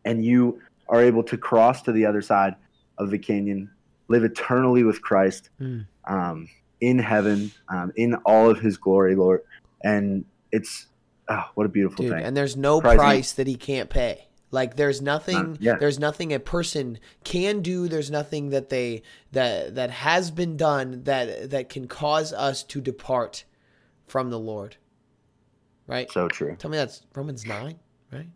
And 0.06 0.24
you 0.24 0.62
are 0.88 1.02
able 1.02 1.24
to 1.24 1.38
cross 1.38 1.82
to 1.84 1.92
the 1.92 2.06
other 2.06 2.22
side 2.22 2.56
of 2.98 3.10
the 3.12 3.18
canyon, 3.20 3.70
live 4.08 4.24
eternally 4.24 4.84
with 4.84 5.02
Christ 5.02 5.50
Hmm. 5.58 5.82
um, 6.08 6.48
in 6.82 7.00
heaven, 7.00 7.52
um, 7.70 7.92
in 7.96 8.16
all 8.26 8.50
of 8.50 8.60
his 8.60 8.78
glory, 8.78 9.16
Lord. 9.16 9.42
And 9.84 10.26
it's, 10.52 10.88
oh, 11.30 11.44
what 11.56 11.66
a 11.66 11.70
beautiful 11.70 12.04
Dude, 12.04 12.14
thing. 12.14 12.24
and 12.24 12.36
there's 12.38 12.56
no 12.58 12.78
Surprising. 12.78 13.00
price 13.00 13.32
that 13.34 13.48
he 13.48 13.56
can't 13.56 13.90
pay. 13.90 14.28
Like 14.52 14.76
there's 14.78 15.02
nothing 15.02 15.58
yeah. 15.60 15.76
there's 15.76 16.00
nothing 16.00 16.32
a 16.32 16.40
person 16.40 17.00
can 17.26 17.62
do, 17.62 17.90
there's 17.90 18.10
nothing 18.12 18.52
that 18.52 18.70
they 18.70 19.02
that 19.34 19.76
that 19.76 19.90
has 19.90 20.32
been 20.32 20.56
done 20.56 21.04
that 21.04 21.50
that 21.50 21.68
can 21.68 21.88
cause 21.88 22.32
us 22.32 22.64
to 22.66 22.80
depart 22.80 23.44
from 24.08 24.30
the 24.30 24.40
Lord. 24.40 24.78
Right? 25.88 26.10
so 26.12 26.28
true. 26.30 26.56
Tell 26.58 26.72
me 26.72 26.78
that's 26.78 27.02
Romans 27.16 27.46
9, 27.46 27.76
right? 28.14 28.28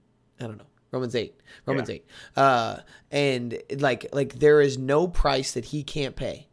I 0.41 0.43
don't 0.47 0.57
know. 0.57 0.65
Romans 0.91 1.15
8. 1.15 1.39
Romans 1.65 1.89
8. 1.89 2.05
Uh 2.35 2.77
and 3.11 3.61
like 3.77 4.07
like 4.13 4.39
there 4.39 4.61
is 4.61 4.77
no 4.77 5.07
price 5.07 5.53
that 5.53 5.65
he 5.65 5.83
can't 5.83 6.15
pay. 6.15 6.47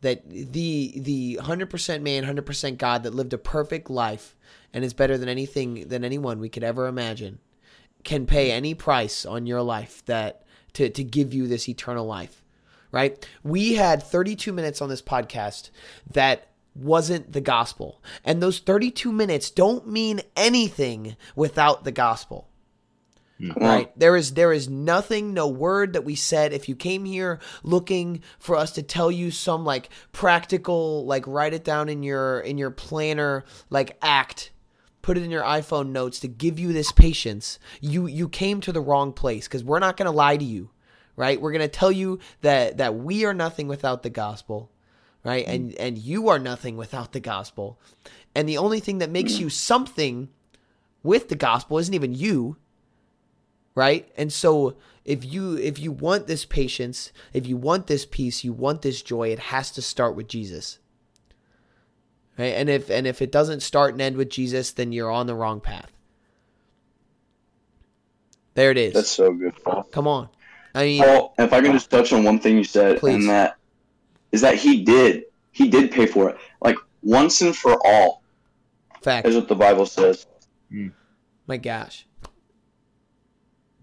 That 0.00 0.28
the 0.28 0.92
the 0.96 1.38
100% 1.42 2.02
man, 2.02 2.24
100% 2.24 2.78
God 2.78 3.02
that 3.04 3.14
lived 3.14 3.32
a 3.32 3.38
perfect 3.38 3.88
life 3.88 4.36
and 4.72 4.84
is 4.84 4.92
better 4.92 5.16
than 5.16 5.28
anything 5.28 5.88
than 5.88 6.04
anyone 6.04 6.40
we 6.40 6.48
could 6.48 6.64
ever 6.64 6.86
imagine 6.86 7.38
can 8.02 8.26
pay 8.26 8.50
any 8.50 8.74
price 8.74 9.24
on 9.24 9.46
your 9.46 9.62
life 9.62 10.04
that 10.06 10.42
to 10.74 10.90
to 10.90 11.02
give 11.02 11.32
you 11.32 11.46
this 11.46 11.68
eternal 11.68 12.06
life. 12.06 12.42
Right? 12.92 13.26
We 13.42 13.74
had 13.74 14.02
32 14.02 14.52
minutes 14.52 14.80
on 14.80 14.88
this 14.88 15.02
podcast 15.02 15.70
that 16.12 16.48
wasn't 16.74 17.32
the 17.32 17.40
gospel. 17.40 18.02
And 18.24 18.42
those 18.42 18.58
32 18.58 19.12
minutes 19.12 19.50
don't 19.50 19.88
mean 19.88 20.20
anything 20.36 21.16
without 21.34 21.84
the 21.84 21.92
gospel. 21.92 22.48
Mm-hmm. 23.44 23.62
Right? 23.62 23.98
There 23.98 24.16
is 24.16 24.34
there 24.34 24.52
is 24.52 24.68
nothing, 24.68 25.34
no 25.34 25.48
word 25.48 25.92
that 25.92 26.04
we 26.04 26.14
said. 26.14 26.52
If 26.52 26.68
you 26.68 26.74
came 26.74 27.04
here 27.04 27.40
looking 27.62 28.22
for 28.38 28.56
us 28.56 28.72
to 28.72 28.82
tell 28.82 29.10
you 29.10 29.30
some 29.30 29.64
like 29.64 29.90
practical, 30.12 31.04
like 31.04 31.26
write 31.26 31.52
it 31.52 31.62
down 31.62 31.88
in 31.90 32.02
your 32.02 32.40
in 32.40 32.56
your 32.56 32.70
planner, 32.70 33.44
like 33.68 33.98
act, 34.00 34.50
put 35.02 35.18
it 35.18 35.24
in 35.24 35.30
your 35.30 35.42
iPhone 35.42 35.90
notes 35.90 36.20
to 36.20 36.28
give 36.28 36.58
you 36.58 36.72
this 36.72 36.90
patience, 36.90 37.58
you 37.82 38.06
you 38.06 38.28
came 38.30 38.62
to 38.62 38.72
the 38.72 38.80
wrong 38.80 39.12
place 39.12 39.46
because 39.46 39.62
we're 39.62 39.78
not 39.78 39.98
gonna 39.98 40.10
lie 40.10 40.38
to 40.38 40.44
you. 40.44 40.70
Right? 41.16 41.40
We're 41.40 41.52
gonna 41.52 41.68
tell 41.68 41.92
you 41.92 42.20
that 42.40 42.78
that 42.78 42.94
we 42.94 43.26
are 43.26 43.34
nothing 43.34 43.68
without 43.68 44.02
the 44.02 44.10
gospel 44.10 44.70
right? 45.24 45.46
And 45.46 45.70
mm. 45.70 45.76
and 45.78 45.98
you 45.98 46.28
are 46.28 46.38
nothing 46.38 46.76
without 46.76 47.12
the 47.12 47.20
gospel. 47.20 47.80
And 48.34 48.48
the 48.48 48.58
only 48.58 48.80
thing 48.80 48.98
that 48.98 49.10
makes 49.10 49.38
you 49.38 49.48
something 49.48 50.28
with 51.02 51.28
the 51.28 51.36
gospel 51.36 51.78
isn't 51.78 51.94
even 51.94 52.12
you, 52.12 52.56
right? 53.74 54.08
And 54.16 54.32
so 54.32 54.76
if 55.04 55.24
you 55.24 55.56
if 55.56 55.78
you 55.78 55.92
want 55.92 56.26
this 56.26 56.44
patience, 56.44 57.12
if 57.32 57.46
you 57.46 57.56
want 57.56 57.86
this 57.86 58.06
peace, 58.06 58.44
you 58.44 58.52
want 58.52 58.82
this 58.82 59.02
joy, 59.02 59.28
it 59.28 59.38
has 59.38 59.70
to 59.72 59.82
start 59.82 60.16
with 60.16 60.28
Jesus. 60.28 60.78
Right? 62.38 62.54
And 62.54 62.68
if 62.68 62.90
and 62.90 63.06
if 63.06 63.20
it 63.20 63.30
doesn't 63.30 63.60
start 63.60 63.92
and 63.92 64.00
end 64.00 64.16
with 64.16 64.30
Jesus, 64.30 64.72
then 64.72 64.92
you're 64.92 65.10
on 65.10 65.26
the 65.26 65.34
wrong 65.34 65.60
path. 65.60 65.92
There 68.54 68.70
it 68.70 68.78
is. 68.78 68.94
That's 68.94 69.10
so 69.10 69.32
good, 69.32 69.54
Paul. 69.62 69.82
Come 69.90 70.06
on. 70.06 70.28
I 70.74 70.84
mean, 70.84 71.02
Paul, 71.02 71.34
if 71.38 71.52
I 71.52 71.60
can 71.60 71.72
just 71.72 71.90
touch 71.90 72.12
on 72.12 72.24
one 72.24 72.38
thing 72.38 72.56
you 72.56 72.64
said, 72.64 72.98
Please. 72.98 73.14
and 73.14 73.28
that 73.28 73.56
is 74.32 74.40
that 74.40 74.56
he 74.56 74.82
did, 74.82 75.24
he 75.52 75.68
did 75.68 75.92
pay 75.92 76.06
for 76.06 76.30
it, 76.30 76.36
like 76.60 76.76
once 77.02 77.40
and 77.42 77.54
for 77.54 77.78
all, 77.86 78.22
fact. 79.02 79.28
is 79.28 79.36
what 79.36 79.48
the 79.48 79.54
Bible 79.54 79.86
says. 79.86 80.26
Mm. 80.72 80.92
My 81.46 81.56
gosh. 81.56 82.06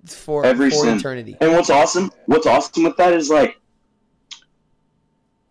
It's 0.03 0.15
for 0.15 0.45
Every 0.45 0.69
for 0.69 0.83
sin. 0.85 0.97
eternity. 0.97 1.37
And 1.41 1.51
what's 1.53 1.69
awesome, 1.69 2.11
what's 2.25 2.47
awesome 2.47 2.83
with 2.83 2.97
that 2.97 3.13
is 3.13 3.29
like 3.29 3.59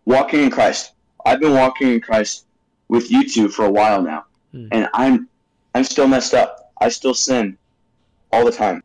walking 0.05 0.43
in 0.43 0.49
Christ. 0.51 0.93
I've 1.25 1.39
been 1.39 1.53
walking 1.53 1.93
in 1.93 2.01
Christ 2.01 2.45
with 2.89 3.11
you 3.11 3.27
two 3.27 3.47
for 3.49 3.65
a 3.65 3.71
while 3.71 4.01
now, 4.01 4.25
Hmm. 4.51 4.67
and 4.71 4.89
I'm 4.93 5.29
I'm 5.73 5.83
still 5.83 6.07
messed 6.07 6.33
up. 6.33 6.71
I 6.81 6.89
still 6.89 7.13
sin 7.13 7.57
all 8.31 8.43
the 8.43 8.51
time. 8.51 8.83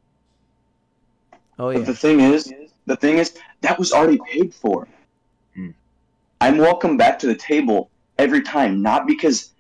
Oh 1.59 1.73
But 1.73 1.81
yeah. 1.81 1.85
the 1.87 1.95
thing 1.95 2.21
is, 2.21 2.53
the 2.87 2.97
thing 2.97 3.19
is, 3.19 3.37
that 3.63 3.79
was 3.79 3.93
already 3.93 4.21
paid 4.31 4.55
for. 4.55 4.87
Hmm. 5.55 5.71
I'm 6.41 6.59
welcome 6.59 6.97
back 6.97 7.19
to 7.21 7.27
the 7.27 7.35
table 7.35 7.91
every 8.19 8.43
time, 8.43 8.83
not 8.83 9.07
because 9.07 9.53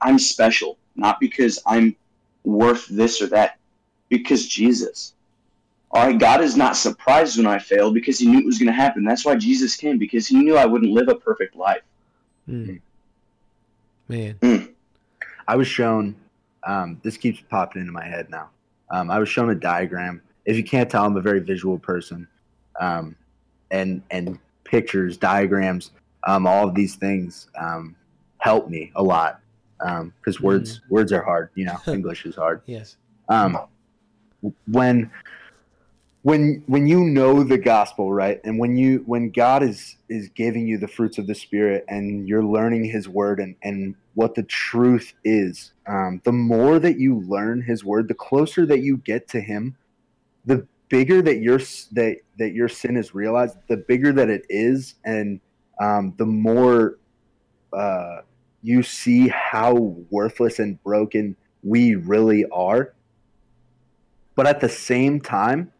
I'm 0.00 0.18
special, 0.18 0.78
not 0.94 1.18
because 1.18 1.58
I'm 1.66 1.96
worth 2.44 2.86
this 2.86 3.20
or 3.20 3.26
that, 3.28 3.58
because 4.08 4.46
Jesus. 4.46 5.14
All 5.92 6.06
right, 6.06 6.18
God 6.18 6.40
is 6.40 6.56
not 6.56 6.76
surprised 6.76 7.36
when 7.36 7.46
I 7.46 7.58
fail 7.58 7.92
because 7.92 8.18
He 8.18 8.26
knew 8.26 8.38
it 8.38 8.46
was 8.46 8.58
going 8.58 8.68
to 8.68 8.72
happen. 8.72 9.04
That's 9.04 9.24
why 9.24 9.36
Jesus 9.36 9.74
came 9.76 9.98
because 9.98 10.26
He 10.26 10.36
knew 10.36 10.56
I 10.56 10.66
wouldn't 10.66 10.92
live 10.92 11.08
a 11.08 11.16
perfect 11.16 11.56
life. 11.56 11.82
Mm. 12.48 12.80
Man. 14.08 14.74
I 15.48 15.56
was 15.56 15.66
shown. 15.66 16.14
Um, 16.62 17.00
this 17.02 17.16
keeps 17.16 17.40
popping 17.48 17.80
into 17.80 17.92
my 17.92 18.04
head 18.04 18.30
now. 18.30 18.50
Um, 18.90 19.10
I 19.10 19.18
was 19.18 19.28
shown 19.28 19.50
a 19.50 19.54
diagram. 19.54 20.22
If 20.44 20.56
you 20.56 20.62
can't 20.62 20.90
tell, 20.90 21.04
I'm 21.04 21.16
a 21.16 21.20
very 21.20 21.40
visual 21.40 21.78
person, 21.78 22.28
um, 22.78 23.16
and 23.70 24.02
and 24.10 24.38
pictures, 24.64 25.16
diagrams, 25.16 25.90
um, 26.26 26.46
all 26.46 26.68
of 26.68 26.74
these 26.74 26.96
things 26.96 27.48
um, 27.58 27.96
help 28.38 28.68
me 28.68 28.92
a 28.94 29.02
lot. 29.02 29.40
because 29.78 30.40
words 30.40 30.82
words 30.88 31.12
are 31.12 31.22
hard. 31.22 31.50
You 31.54 31.64
know, 31.66 31.78
English 31.88 32.26
is 32.26 32.36
hard. 32.36 32.62
Yes. 32.66 32.96
Um, 33.28 33.58
when 34.66 35.10
when 36.22 36.62
when 36.66 36.86
you 36.86 37.04
know 37.04 37.42
the 37.42 37.56
gospel, 37.56 38.12
right, 38.12 38.40
and 38.44 38.58
when 38.58 38.76
you 38.76 39.02
when 39.06 39.30
God 39.30 39.62
is 39.62 39.96
is 40.08 40.28
giving 40.28 40.66
you 40.66 40.76
the 40.76 40.88
fruits 40.88 41.16
of 41.16 41.26
the 41.26 41.34
Spirit, 41.34 41.84
and 41.88 42.28
you're 42.28 42.44
learning 42.44 42.84
His 42.84 43.08
Word 43.08 43.40
and 43.40 43.56
and 43.62 43.94
what 44.14 44.34
the 44.34 44.42
truth 44.42 45.14
is, 45.24 45.72
um, 45.86 46.20
the 46.24 46.32
more 46.32 46.78
that 46.78 46.98
you 46.98 47.20
learn 47.20 47.62
His 47.62 47.84
Word, 47.84 48.08
the 48.08 48.14
closer 48.14 48.66
that 48.66 48.80
you 48.80 48.98
get 48.98 49.28
to 49.28 49.40
Him, 49.40 49.76
the 50.44 50.66
bigger 50.90 51.22
that 51.22 51.38
your 51.38 51.58
that 51.92 52.18
that 52.38 52.52
your 52.52 52.68
sin 52.68 52.98
is 52.98 53.14
realized, 53.14 53.56
the 53.68 53.78
bigger 53.78 54.12
that 54.12 54.28
it 54.28 54.44
is, 54.50 54.96
and 55.04 55.40
um, 55.80 56.12
the 56.18 56.26
more 56.26 56.98
uh, 57.72 58.18
you 58.62 58.82
see 58.82 59.28
how 59.28 59.74
worthless 60.10 60.58
and 60.58 60.82
broken 60.82 61.34
we 61.62 61.94
really 61.94 62.44
are. 62.50 62.92
But 64.34 64.46
at 64.46 64.60
the 64.60 64.68
same 64.68 65.20
time, 65.20 65.72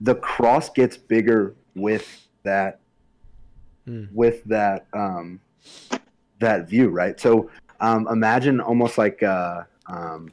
the 0.00 0.14
cross 0.14 0.70
gets 0.70 0.96
bigger 0.96 1.54
with 1.74 2.26
that 2.44 2.80
Hmm. 3.86 4.04
with 4.12 4.44
that 4.44 4.86
um, 4.92 5.40
that 6.40 6.68
view, 6.68 6.88
right? 6.90 7.18
So 7.18 7.50
um, 7.80 8.06
imagine 8.10 8.60
almost 8.60 8.98
like 8.98 9.22
uh, 9.22 9.62
um, 9.86 10.30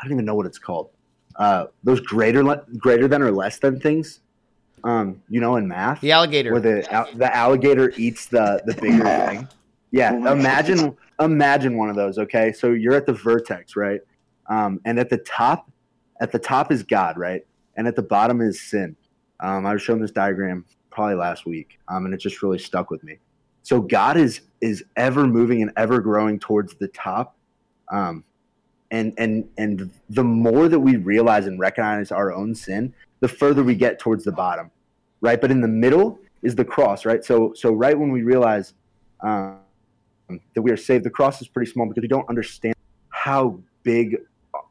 I 0.00 0.04
don't 0.04 0.14
even 0.14 0.24
know 0.24 0.34
what 0.34 0.46
it's 0.46 0.58
called. 0.58 0.90
Uh, 1.36 1.66
those 1.84 2.00
greater 2.00 2.42
le- 2.42 2.64
greater 2.76 3.06
than 3.06 3.22
or 3.22 3.30
less 3.30 3.60
than 3.60 3.78
things, 3.78 4.18
um, 4.82 5.22
you 5.28 5.40
know, 5.40 5.54
in 5.56 5.68
math, 5.68 6.00
The 6.00 6.10
alligator. 6.10 6.50
where 6.50 6.60
the 6.60 6.92
al- 6.92 7.08
the 7.14 7.32
alligator 7.34 7.92
eats 7.96 8.26
the 8.26 8.60
the 8.66 8.74
bigger 8.74 9.04
thing. 9.26 9.48
Yeah, 9.92 10.10
Oh 10.14 10.32
imagine 10.32 10.96
imagine 11.20 11.76
one 11.76 11.90
of 11.90 11.94
those. 11.96 12.18
Okay, 12.18 12.52
so 12.52 12.72
you're 12.72 12.94
at 12.94 13.06
the 13.06 13.12
vertex, 13.12 13.76
right? 13.76 14.00
Um, 14.48 14.80
and 14.84 14.98
at 14.98 15.08
the 15.08 15.18
top, 15.18 15.70
at 16.20 16.32
the 16.32 16.38
top 16.40 16.72
is 16.72 16.82
God, 16.82 17.16
right? 17.16 17.46
And 17.76 17.86
at 17.86 17.94
the 17.94 18.02
bottom 18.02 18.40
is 18.40 18.60
sin. 18.60 18.96
Um, 19.40 19.66
I 19.66 19.72
was 19.72 19.82
showing 19.82 20.00
this 20.00 20.10
diagram 20.10 20.64
probably 20.90 21.14
last 21.14 21.46
week, 21.46 21.78
um, 21.88 22.04
and 22.04 22.14
it 22.14 22.18
just 22.18 22.42
really 22.42 22.58
stuck 22.58 22.90
with 22.90 23.02
me. 23.04 23.18
So 23.62 23.80
God 23.80 24.16
is 24.16 24.40
is 24.60 24.84
ever 24.96 25.26
moving 25.26 25.62
and 25.62 25.70
ever 25.76 26.00
growing 26.00 26.38
towards 26.38 26.74
the 26.74 26.88
top, 26.88 27.36
um, 27.92 28.24
and 28.90 29.14
and 29.18 29.48
and 29.58 29.90
the 30.10 30.24
more 30.24 30.68
that 30.68 30.80
we 30.80 30.96
realize 30.96 31.46
and 31.46 31.58
recognize 31.60 32.10
our 32.10 32.32
own 32.32 32.54
sin, 32.54 32.92
the 33.20 33.28
further 33.28 33.62
we 33.62 33.74
get 33.74 33.98
towards 33.98 34.24
the 34.24 34.32
bottom, 34.32 34.70
right? 35.20 35.40
But 35.40 35.50
in 35.50 35.60
the 35.60 35.68
middle 35.68 36.18
is 36.42 36.54
the 36.54 36.64
cross, 36.64 37.04
right? 37.04 37.24
So 37.24 37.52
so 37.54 37.72
right 37.72 37.98
when 37.98 38.10
we 38.10 38.22
realize 38.22 38.74
um, 39.20 39.58
that 40.54 40.62
we 40.62 40.70
are 40.70 40.76
saved, 40.76 41.04
the 41.04 41.10
cross 41.10 41.40
is 41.40 41.48
pretty 41.48 41.70
small 41.70 41.86
because 41.86 42.02
we 42.02 42.08
don't 42.08 42.28
understand 42.28 42.74
how 43.10 43.60
big 43.82 44.16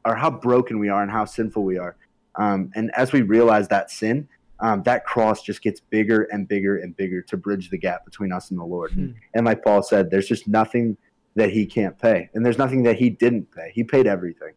or 0.04 0.14
how 0.16 0.30
broken 0.30 0.78
we 0.78 0.88
are 0.88 1.02
and 1.02 1.10
how 1.10 1.24
sinful 1.24 1.64
we 1.64 1.78
are. 1.78 1.96
Um, 2.36 2.70
and 2.74 2.90
as 2.96 3.12
we 3.12 3.22
realize 3.22 3.68
that 3.68 3.90
sin, 3.90 4.28
um, 4.60 4.82
that 4.82 5.04
cross 5.04 5.42
just 5.42 5.62
gets 5.62 5.80
bigger 5.80 6.24
and 6.32 6.48
bigger 6.48 6.78
and 6.78 6.96
bigger 6.96 7.22
to 7.22 7.36
bridge 7.36 7.70
the 7.70 7.78
gap 7.78 8.04
between 8.04 8.32
us 8.32 8.50
and 8.50 8.58
the 8.58 8.64
Lord. 8.64 8.92
Hmm. 8.92 9.10
And 9.34 9.46
like 9.46 9.62
Paul 9.62 9.82
said, 9.82 10.10
there's 10.10 10.26
just 10.26 10.48
nothing 10.48 10.96
that 11.36 11.50
he 11.50 11.66
can't 11.66 11.98
pay, 11.98 12.28
and 12.34 12.44
there's 12.44 12.58
nothing 12.58 12.82
that 12.84 12.96
he 12.96 13.10
didn't 13.10 13.50
pay. 13.52 13.70
He 13.72 13.84
paid 13.84 14.06
everything 14.06 14.54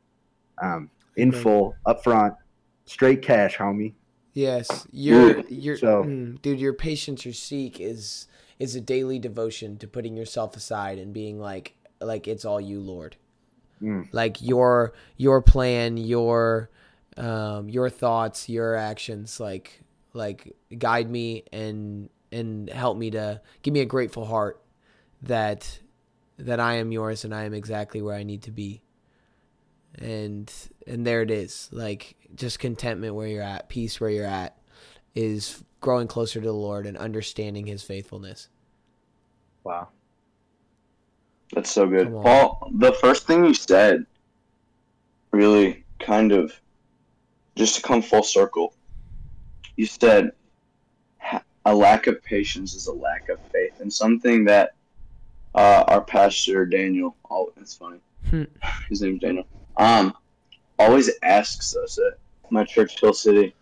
um, 0.61 0.89
in 1.15 1.29
Amen. 1.29 1.41
full, 1.41 1.75
up 1.85 2.03
front, 2.03 2.33
straight 2.85 3.21
cash, 3.21 3.57
homie. 3.57 3.93
Yes, 4.33 4.87
your 4.91 5.41
your 5.47 5.77
So- 5.77 6.03
mm, 6.03 6.41
dude, 6.41 6.59
your 6.59 6.73
patience, 6.73 7.25
your 7.25 7.33
seek 7.33 7.79
is 7.79 8.27
is 8.59 8.75
a 8.75 8.81
daily 8.81 9.19
devotion 9.19 9.77
to 9.77 9.87
putting 9.87 10.15
yourself 10.15 10.55
aside 10.55 10.99
and 10.99 11.13
being 11.13 11.39
like 11.39 11.75
like 11.99 12.27
it's 12.27 12.45
all 12.45 12.61
you, 12.61 12.79
Lord. 12.79 13.17
Mm. 13.81 14.07
Like 14.11 14.41
your 14.41 14.93
your 15.17 15.41
plan, 15.41 15.97
your 15.97 16.69
um 17.17 17.69
your 17.69 17.89
thoughts, 17.89 18.47
your 18.47 18.75
actions, 18.75 19.39
like 19.39 19.81
like 20.13 20.55
guide 20.77 21.09
me 21.09 21.43
and 21.51 22.09
and 22.31 22.69
help 22.69 22.97
me 22.97 23.11
to 23.11 23.41
give 23.61 23.73
me 23.73 23.81
a 23.81 23.85
grateful 23.85 24.25
heart 24.25 24.61
that 25.23 25.79
that 26.37 26.59
I 26.59 26.75
am 26.75 26.91
yours 26.91 27.23
and 27.23 27.33
I 27.33 27.43
am 27.43 27.53
exactly 27.53 28.01
where 28.01 28.15
I 28.15 28.23
need 28.23 28.43
to 28.43 28.51
be. 28.51 28.81
And 29.95 30.51
and 30.87 31.05
there 31.05 31.21
it 31.21 31.31
is. 31.31 31.69
Like 31.71 32.15
just 32.35 32.59
contentment 32.59 33.15
where 33.15 33.27
you're 33.27 33.43
at, 33.43 33.69
peace 33.69 33.99
where 33.99 34.09
you're 34.09 34.25
at 34.25 34.57
is 35.13 35.63
growing 35.81 36.07
closer 36.07 36.39
to 36.39 36.47
the 36.47 36.53
Lord 36.53 36.85
and 36.85 36.97
understanding 36.97 37.65
his 37.65 37.83
faithfulness. 37.83 38.47
Wow. 39.63 39.89
That's 41.53 41.69
so 41.69 41.87
good. 41.87 42.11
Paul, 42.11 42.71
the 42.75 42.93
first 42.93 43.27
thing 43.27 43.43
you 43.43 43.53
said 43.53 44.05
really 45.31 45.83
kind 45.99 46.31
of 46.31 46.53
just 47.55 47.75
to 47.75 47.81
come 47.81 48.01
full 48.01 48.23
circle. 48.23 48.73
You 49.75 49.85
said 49.85 50.31
a 51.65 51.73
lack 51.75 52.07
of 52.07 52.23
patience 52.23 52.73
is 52.73 52.87
a 52.87 52.93
lack 52.93 53.29
of 53.29 53.39
faith, 53.51 53.79
and 53.79 53.91
something 53.91 54.45
that 54.45 54.71
uh, 55.53 55.83
our 55.87 56.01
pastor 56.01 56.65
Daniel, 56.65 57.15
oh, 57.29 57.51
it's 57.57 57.75
funny, 57.75 57.99
Hmm. 58.29 58.43
his 58.89 59.01
name's 59.01 59.21
Daniel, 59.21 59.45
um, 59.77 60.13
always 60.79 61.09
asks 61.23 61.75
us 61.75 61.97
at 61.97 62.17
my 62.49 62.63
church, 62.63 62.99
Hill 62.99 63.13
City. 63.13 63.53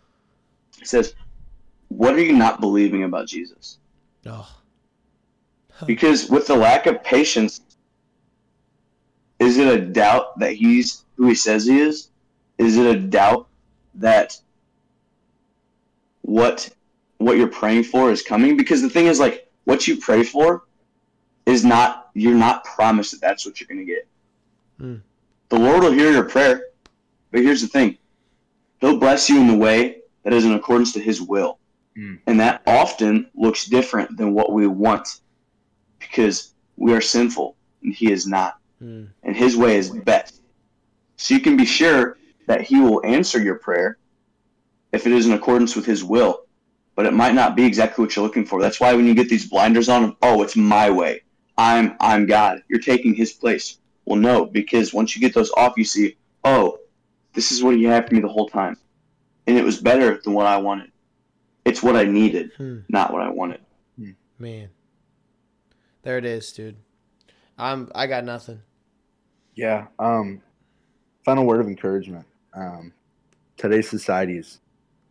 He 0.78 0.86
says, 0.86 1.14
"What 1.90 2.14
are 2.16 2.22
you 2.22 2.34
not 2.34 2.62
believing 2.62 3.04
about 3.04 3.28
Jesus?" 3.28 3.78
Oh. 4.26 4.50
Because 5.86 6.30
with 6.30 6.48
the 6.48 6.56
lack 6.56 6.88
of 6.88 7.02
patience, 7.04 7.62
is 9.40 9.58
it 9.58 9.68
a 9.68 9.86
doubt 9.86 10.38
that 10.40 10.54
he's 10.54 11.06
who 11.16 11.28
he 11.28 11.36
says 11.36 11.66
he 11.66 11.80
is? 11.80 12.12
Is 12.58 12.78
it 12.78 12.86
a 12.86 13.00
doubt 13.00 13.48
that 13.96 14.40
what 16.30 16.70
what 17.18 17.36
you're 17.38 17.48
praying 17.48 17.84
for 17.84 18.12
is 18.12 18.22
coming? 18.22 18.56
Because 18.56 18.82
the 18.82 18.90
thing 18.90 19.08
is, 19.08 19.20
like, 19.20 19.50
what 19.66 19.88
you 19.88 19.98
pray 19.98 20.24
for 20.24 20.64
is 21.46 21.66
not 21.66 22.10
you're 22.14 22.36
not 22.36 22.64
promised 22.64 23.12
that 23.12 23.22
that's 23.22 23.46
what 23.46 23.60
you're 23.60 23.68
going 23.68 23.86
to 23.86 23.86
get. 23.86 24.08
Mm. 24.80 25.02
The 25.50 25.60
Lord 25.60 25.84
will 25.84 25.92
hear 25.92 26.12
your 26.12 26.24
prayer, 26.24 26.68
but 27.32 27.42
here's 27.42 27.62
the 27.62 27.68
thing: 27.68 27.98
He'll 28.80 28.98
bless 29.00 29.30
you 29.30 29.40
in 29.42 29.48
the 29.48 29.58
way 29.58 30.02
that 30.24 30.34
is 30.34 30.46
in 30.46 30.54
accordance 30.54 30.94
to 30.94 31.00
His 31.00 31.22
will, 31.22 31.58
Mm. 31.98 32.20
and 32.28 32.40
that 32.40 32.62
often 32.68 33.30
looks 33.34 33.66
different 33.66 34.16
than 34.16 34.34
what 34.34 34.54
we 34.54 34.68
want 34.68 35.22
because 35.98 36.54
we 36.78 36.94
are 36.94 37.02
sinful 37.02 37.56
and 37.84 37.94
he 37.94 38.12
is 38.12 38.26
not 38.28 38.56
Mm. 38.82 39.10
and 39.24 39.36
his 39.36 39.58
way 39.58 39.76
is 39.76 39.90
best 39.90 40.42
so 41.18 41.34
you 41.34 41.42
can 41.42 41.58
be 41.58 41.66
sure 41.66 42.16
that 42.48 42.62
he 42.62 42.80
will 42.80 43.06
answer 43.06 43.42
your 43.42 43.56
prayer 43.56 43.98
if 44.92 45.06
it 45.06 45.14
is 45.14 45.26
in 45.26 45.34
accordance 45.34 45.76
with 45.76 45.86
his 45.86 46.04
will 46.04 46.42
but 46.96 47.06
it 47.06 47.14
might 47.14 47.34
not 47.34 47.56
be 47.56 47.66
exactly 47.66 48.04
what 48.04 48.16
you're 48.16 48.26
looking 48.26 48.46
for 48.46 48.62
that's 48.62 48.80
why 48.80 48.94
when 48.94 49.06
you 49.06 49.14
get 49.16 49.30
these 49.30 49.48
blinders 49.48 49.90
on 49.90 50.16
oh 50.22 50.42
it's 50.42 50.56
my 50.56 50.90
way 50.90 51.22
i'm 51.58 51.96
i'm 52.00 52.26
god 52.26 52.62
you're 52.70 52.80
taking 52.80 53.14
his 53.14 53.32
place 53.34 53.80
well 54.06 54.20
no 54.20 54.46
because 54.46 54.94
once 54.94 55.16
you 55.16 55.22
get 55.22 55.34
those 55.34 55.52
off 55.52 55.74
you 55.78 55.86
see 55.86 56.18
oh 56.44 56.78
this 57.34 57.52
is 57.52 57.64
what 57.64 57.76
he 57.76 57.84
had 57.84 58.08
for 58.08 58.16
me 58.16 58.22
the 58.22 58.28
whole 58.28 58.50
time 58.50 58.76
and 59.48 59.58
it 59.58 59.64
was 59.64 59.80
better 59.80 60.20
than 60.24 60.34
what 60.34 60.46
i 60.46 60.58
wanted 60.58 60.92
it's 61.66 61.84
what 61.84 61.96
i 61.96 62.04
needed 62.04 62.52
Hmm. 62.58 62.80
not 62.90 63.12
what 63.14 63.22
i 63.22 63.30
wanted 63.30 63.62
Man. 64.42 64.70
There 66.04 66.18
it 66.18 66.24
is, 66.24 66.54
dude. 66.54 66.78
I'm 67.58 67.92
I 67.94 68.08
got 68.08 68.24
nothing. 68.24 68.62
Yeah. 69.54 69.88
Um, 70.00 70.42
final 71.26 71.46
word 71.46 71.60
of 71.60 71.68
encouragement. 71.68 72.26
Um, 72.54 72.94
today's 73.58 73.90
society 73.90 74.38
is, 74.38 74.62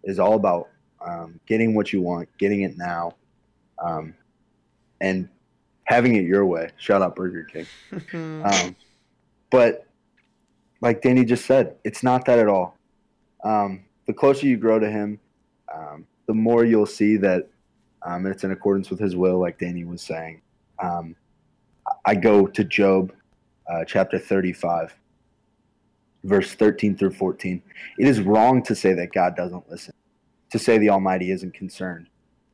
is 0.05 0.19
all 0.19 0.35
about 0.35 0.69
um, 1.05 1.41
getting 1.47 1.75
what 1.75 1.93
you 1.93 2.01
want, 2.01 2.29
getting 2.39 2.63
it 2.63 2.77
now, 2.77 3.13
um, 3.83 4.15
and 5.01 5.29
having 5.85 6.17
it 6.17 6.25
your 6.25 6.45
way. 6.45 6.71
Shout 6.77 7.03
out 7.03 7.17
Burger 7.17 7.45
King. 7.45 7.67
Um, 8.45 8.77
but 9.51 9.87
like 10.81 11.03
Danny 11.03 11.25
just 11.25 11.47
said, 11.47 11.77
it's 11.85 12.03
not 12.03 12.25
that 12.27 12.39
at 12.39 12.49
all. 12.49 12.77
Um, 13.45 13.85
the 14.07 14.13
closer 14.13 14.47
you 14.47 14.57
grow 14.57 14.79
to 14.79 14.91
Him, 14.91 15.19
um, 15.75 16.07
the 16.27 16.35
more 16.35 16.65
you'll 16.65 16.87
see 16.87 17.17
that 17.17 17.49
um, 18.03 18.27
it's 18.27 18.45
in 18.45 18.51
accordance 18.51 18.91
with 18.91 19.01
His 19.01 19.17
will, 19.17 19.39
like 19.39 19.59
Danny 19.59 19.85
was 19.85 20.03
saying. 20.03 20.43
Um, 20.83 21.17
I 22.05 22.15
go 22.15 22.47
to 22.47 22.65
Job 22.65 23.13
uh, 23.71 23.85
chapter 23.85 24.19
35, 24.19 24.95
verse 26.25 26.55
13 26.55 26.97
through 26.97 27.13
14. 27.13 27.63
It 27.99 28.09
is 28.09 28.21
wrong 28.21 28.63
to 28.65 28.75
say 28.75 28.93
that 28.95 29.13
God 29.13 29.37
doesn't 29.37 29.69
listen, 29.71 29.95
to 30.51 30.59
say 30.59 30.79
the 30.79 30.91
Almighty 30.91 31.31
isn't 31.31 31.55
concerned. 31.55 32.09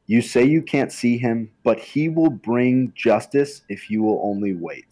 You 0.06 0.20
say 0.20 0.44
you 0.44 0.62
can't 0.62 0.92
see 0.92 1.16
Him, 1.16 1.50
but 1.62 1.78
He 1.78 2.08
will 2.08 2.30
bring 2.30 2.92
justice 2.94 3.62
if 3.68 3.90
you 3.90 4.02
will 4.02 4.20
only 4.22 4.54
wait. 4.54 4.86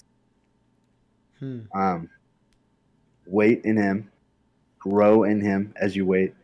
Hmm. 1.38 1.60
Um, 1.74 2.08
wait 3.26 3.64
in 3.64 3.76
Him, 3.76 4.10
grow 4.78 5.24
in 5.24 5.40
Him 5.40 5.74
as 5.76 5.94
you 5.94 6.06
wait, 6.06 6.34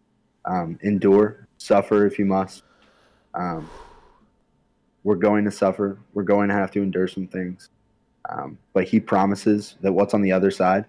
um, 0.45 0.79
endure, 0.83 1.49
suffer 1.57 2.07
if 2.07 2.19
you 2.19 2.27
must. 2.27 2.63
Um, 3.35 3.69
we're 5.03 5.17
going 5.17 5.45
to 5.45 5.51
suffer. 5.51 5.99
We're 6.13 6.25
going 6.25 6.49
to 6.49 6.55
have 6.55 6.71
to 6.73 6.83
endure 6.83 7.09
some 7.09 7.27
things. 7.27 7.71
Um, 8.29 8.59
but 8.75 8.85
He 8.85 9.01
promises 9.01 9.77
that 9.81 9.93
what's 9.93 10.13
on 10.13 10.21
the 10.21 10.33
other 10.33 10.51
side 10.51 10.85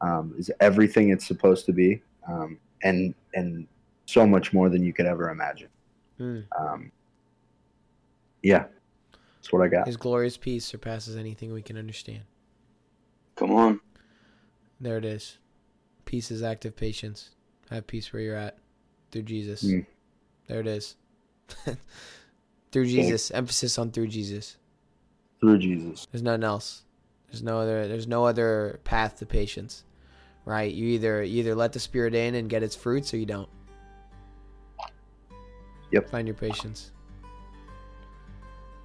um, 0.00 0.34
is 0.38 0.50
everything 0.60 1.10
it's 1.10 1.26
supposed 1.26 1.66
to 1.66 1.72
be, 1.72 2.02
um, 2.28 2.58
and 2.82 3.14
and 3.34 3.66
so 4.06 4.26
much 4.26 4.52
more 4.52 4.68
than 4.68 4.84
you 4.84 4.92
could 4.92 5.06
ever 5.06 5.30
imagine. 5.30 5.68
Mm. 6.20 6.44
Um, 6.58 6.92
yeah, 8.42 8.66
that's 9.36 9.52
what 9.52 9.62
I 9.62 9.68
got. 9.68 9.86
His 9.86 9.96
glorious 9.96 10.36
peace 10.36 10.64
surpasses 10.64 11.16
anything 11.16 11.52
we 11.52 11.62
can 11.62 11.76
understand. 11.76 12.22
Come 13.36 13.52
on. 13.52 13.80
There 14.80 14.98
it 14.98 15.04
is. 15.04 15.38
Peace 16.04 16.30
is 16.30 16.42
active 16.42 16.76
patience. 16.76 17.30
Have 17.70 17.86
peace 17.86 18.12
where 18.12 18.22
you're 18.22 18.36
at 18.36 18.58
through 19.10 19.22
Jesus. 19.22 19.64
Mm. 19.64 19.86
There 20.46 20.60
it 20.60 20.66
is. 20.66 20.96
through 22.72 22.86
Jesus. 22.86 23.30
Emphasis 23.30 23.78
on 23.78 23.90
through 23.90 24.08
Jesus. 24.08 24.56
Through 25.40 25.58
Jesus. 25.58 26.06
There's 26.10 26.22
nothing 26.22 26.44
else. 26.44 26.82
There's 27.28 27.42
no 27.42 27.58
other 27.60 27.88
there's 27.88 28.06
no 28.06 28.24
other 28.24 28.80
path 28.84 29.18
to 29.18 29.26
patience. 29.26 29.84
Right? 30.46 30.72
You 30.72 30.86
either 30.88 31.22
you 31.22 31.40
either 31.40 31.54
let 31.54 31.72
the 31.74 31.80
spirit 31.80 32.14
in 32.14 32.34
and 32.36 32.48
get 32.48 32.62
its 32.62 32.74
fruits 32.74 33.12
or 33.12 33.18
you 33.18 33.26
don't. 33.26 33.48
Yep. 35.92 36.08
Find 36.08 36.26
your 36.26 36.34
patience. 36.36 36.92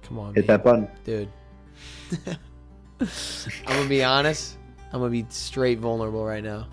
Come 0.02 0.18
on, 0.18 0.34
Hit 0.34 0.46
man. 0.46 0.56
that 0.58 0.64
button. 0.64 0.88
dude. 1.04 1.28
I'm 3.00 3.06
gonna 3.66 3.88
be 3.88 4.04
honest. 4.04 4.58
I'm 4.92 5.00
gonna 5.00 5.10
be 5.10 5.24
straight 5.30 5.78
vulnerable 5.78 6.24
right 6.24 6.44
now. 6.44 6.66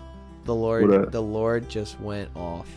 The 0.44 0.54
Lord, 0.54 0.92
a- 0.92 1.06
the 1.06 1.22
Lord 1.22 1.68
just 1.68 1.98
went 2.00 2.28
off. 2.36 2.68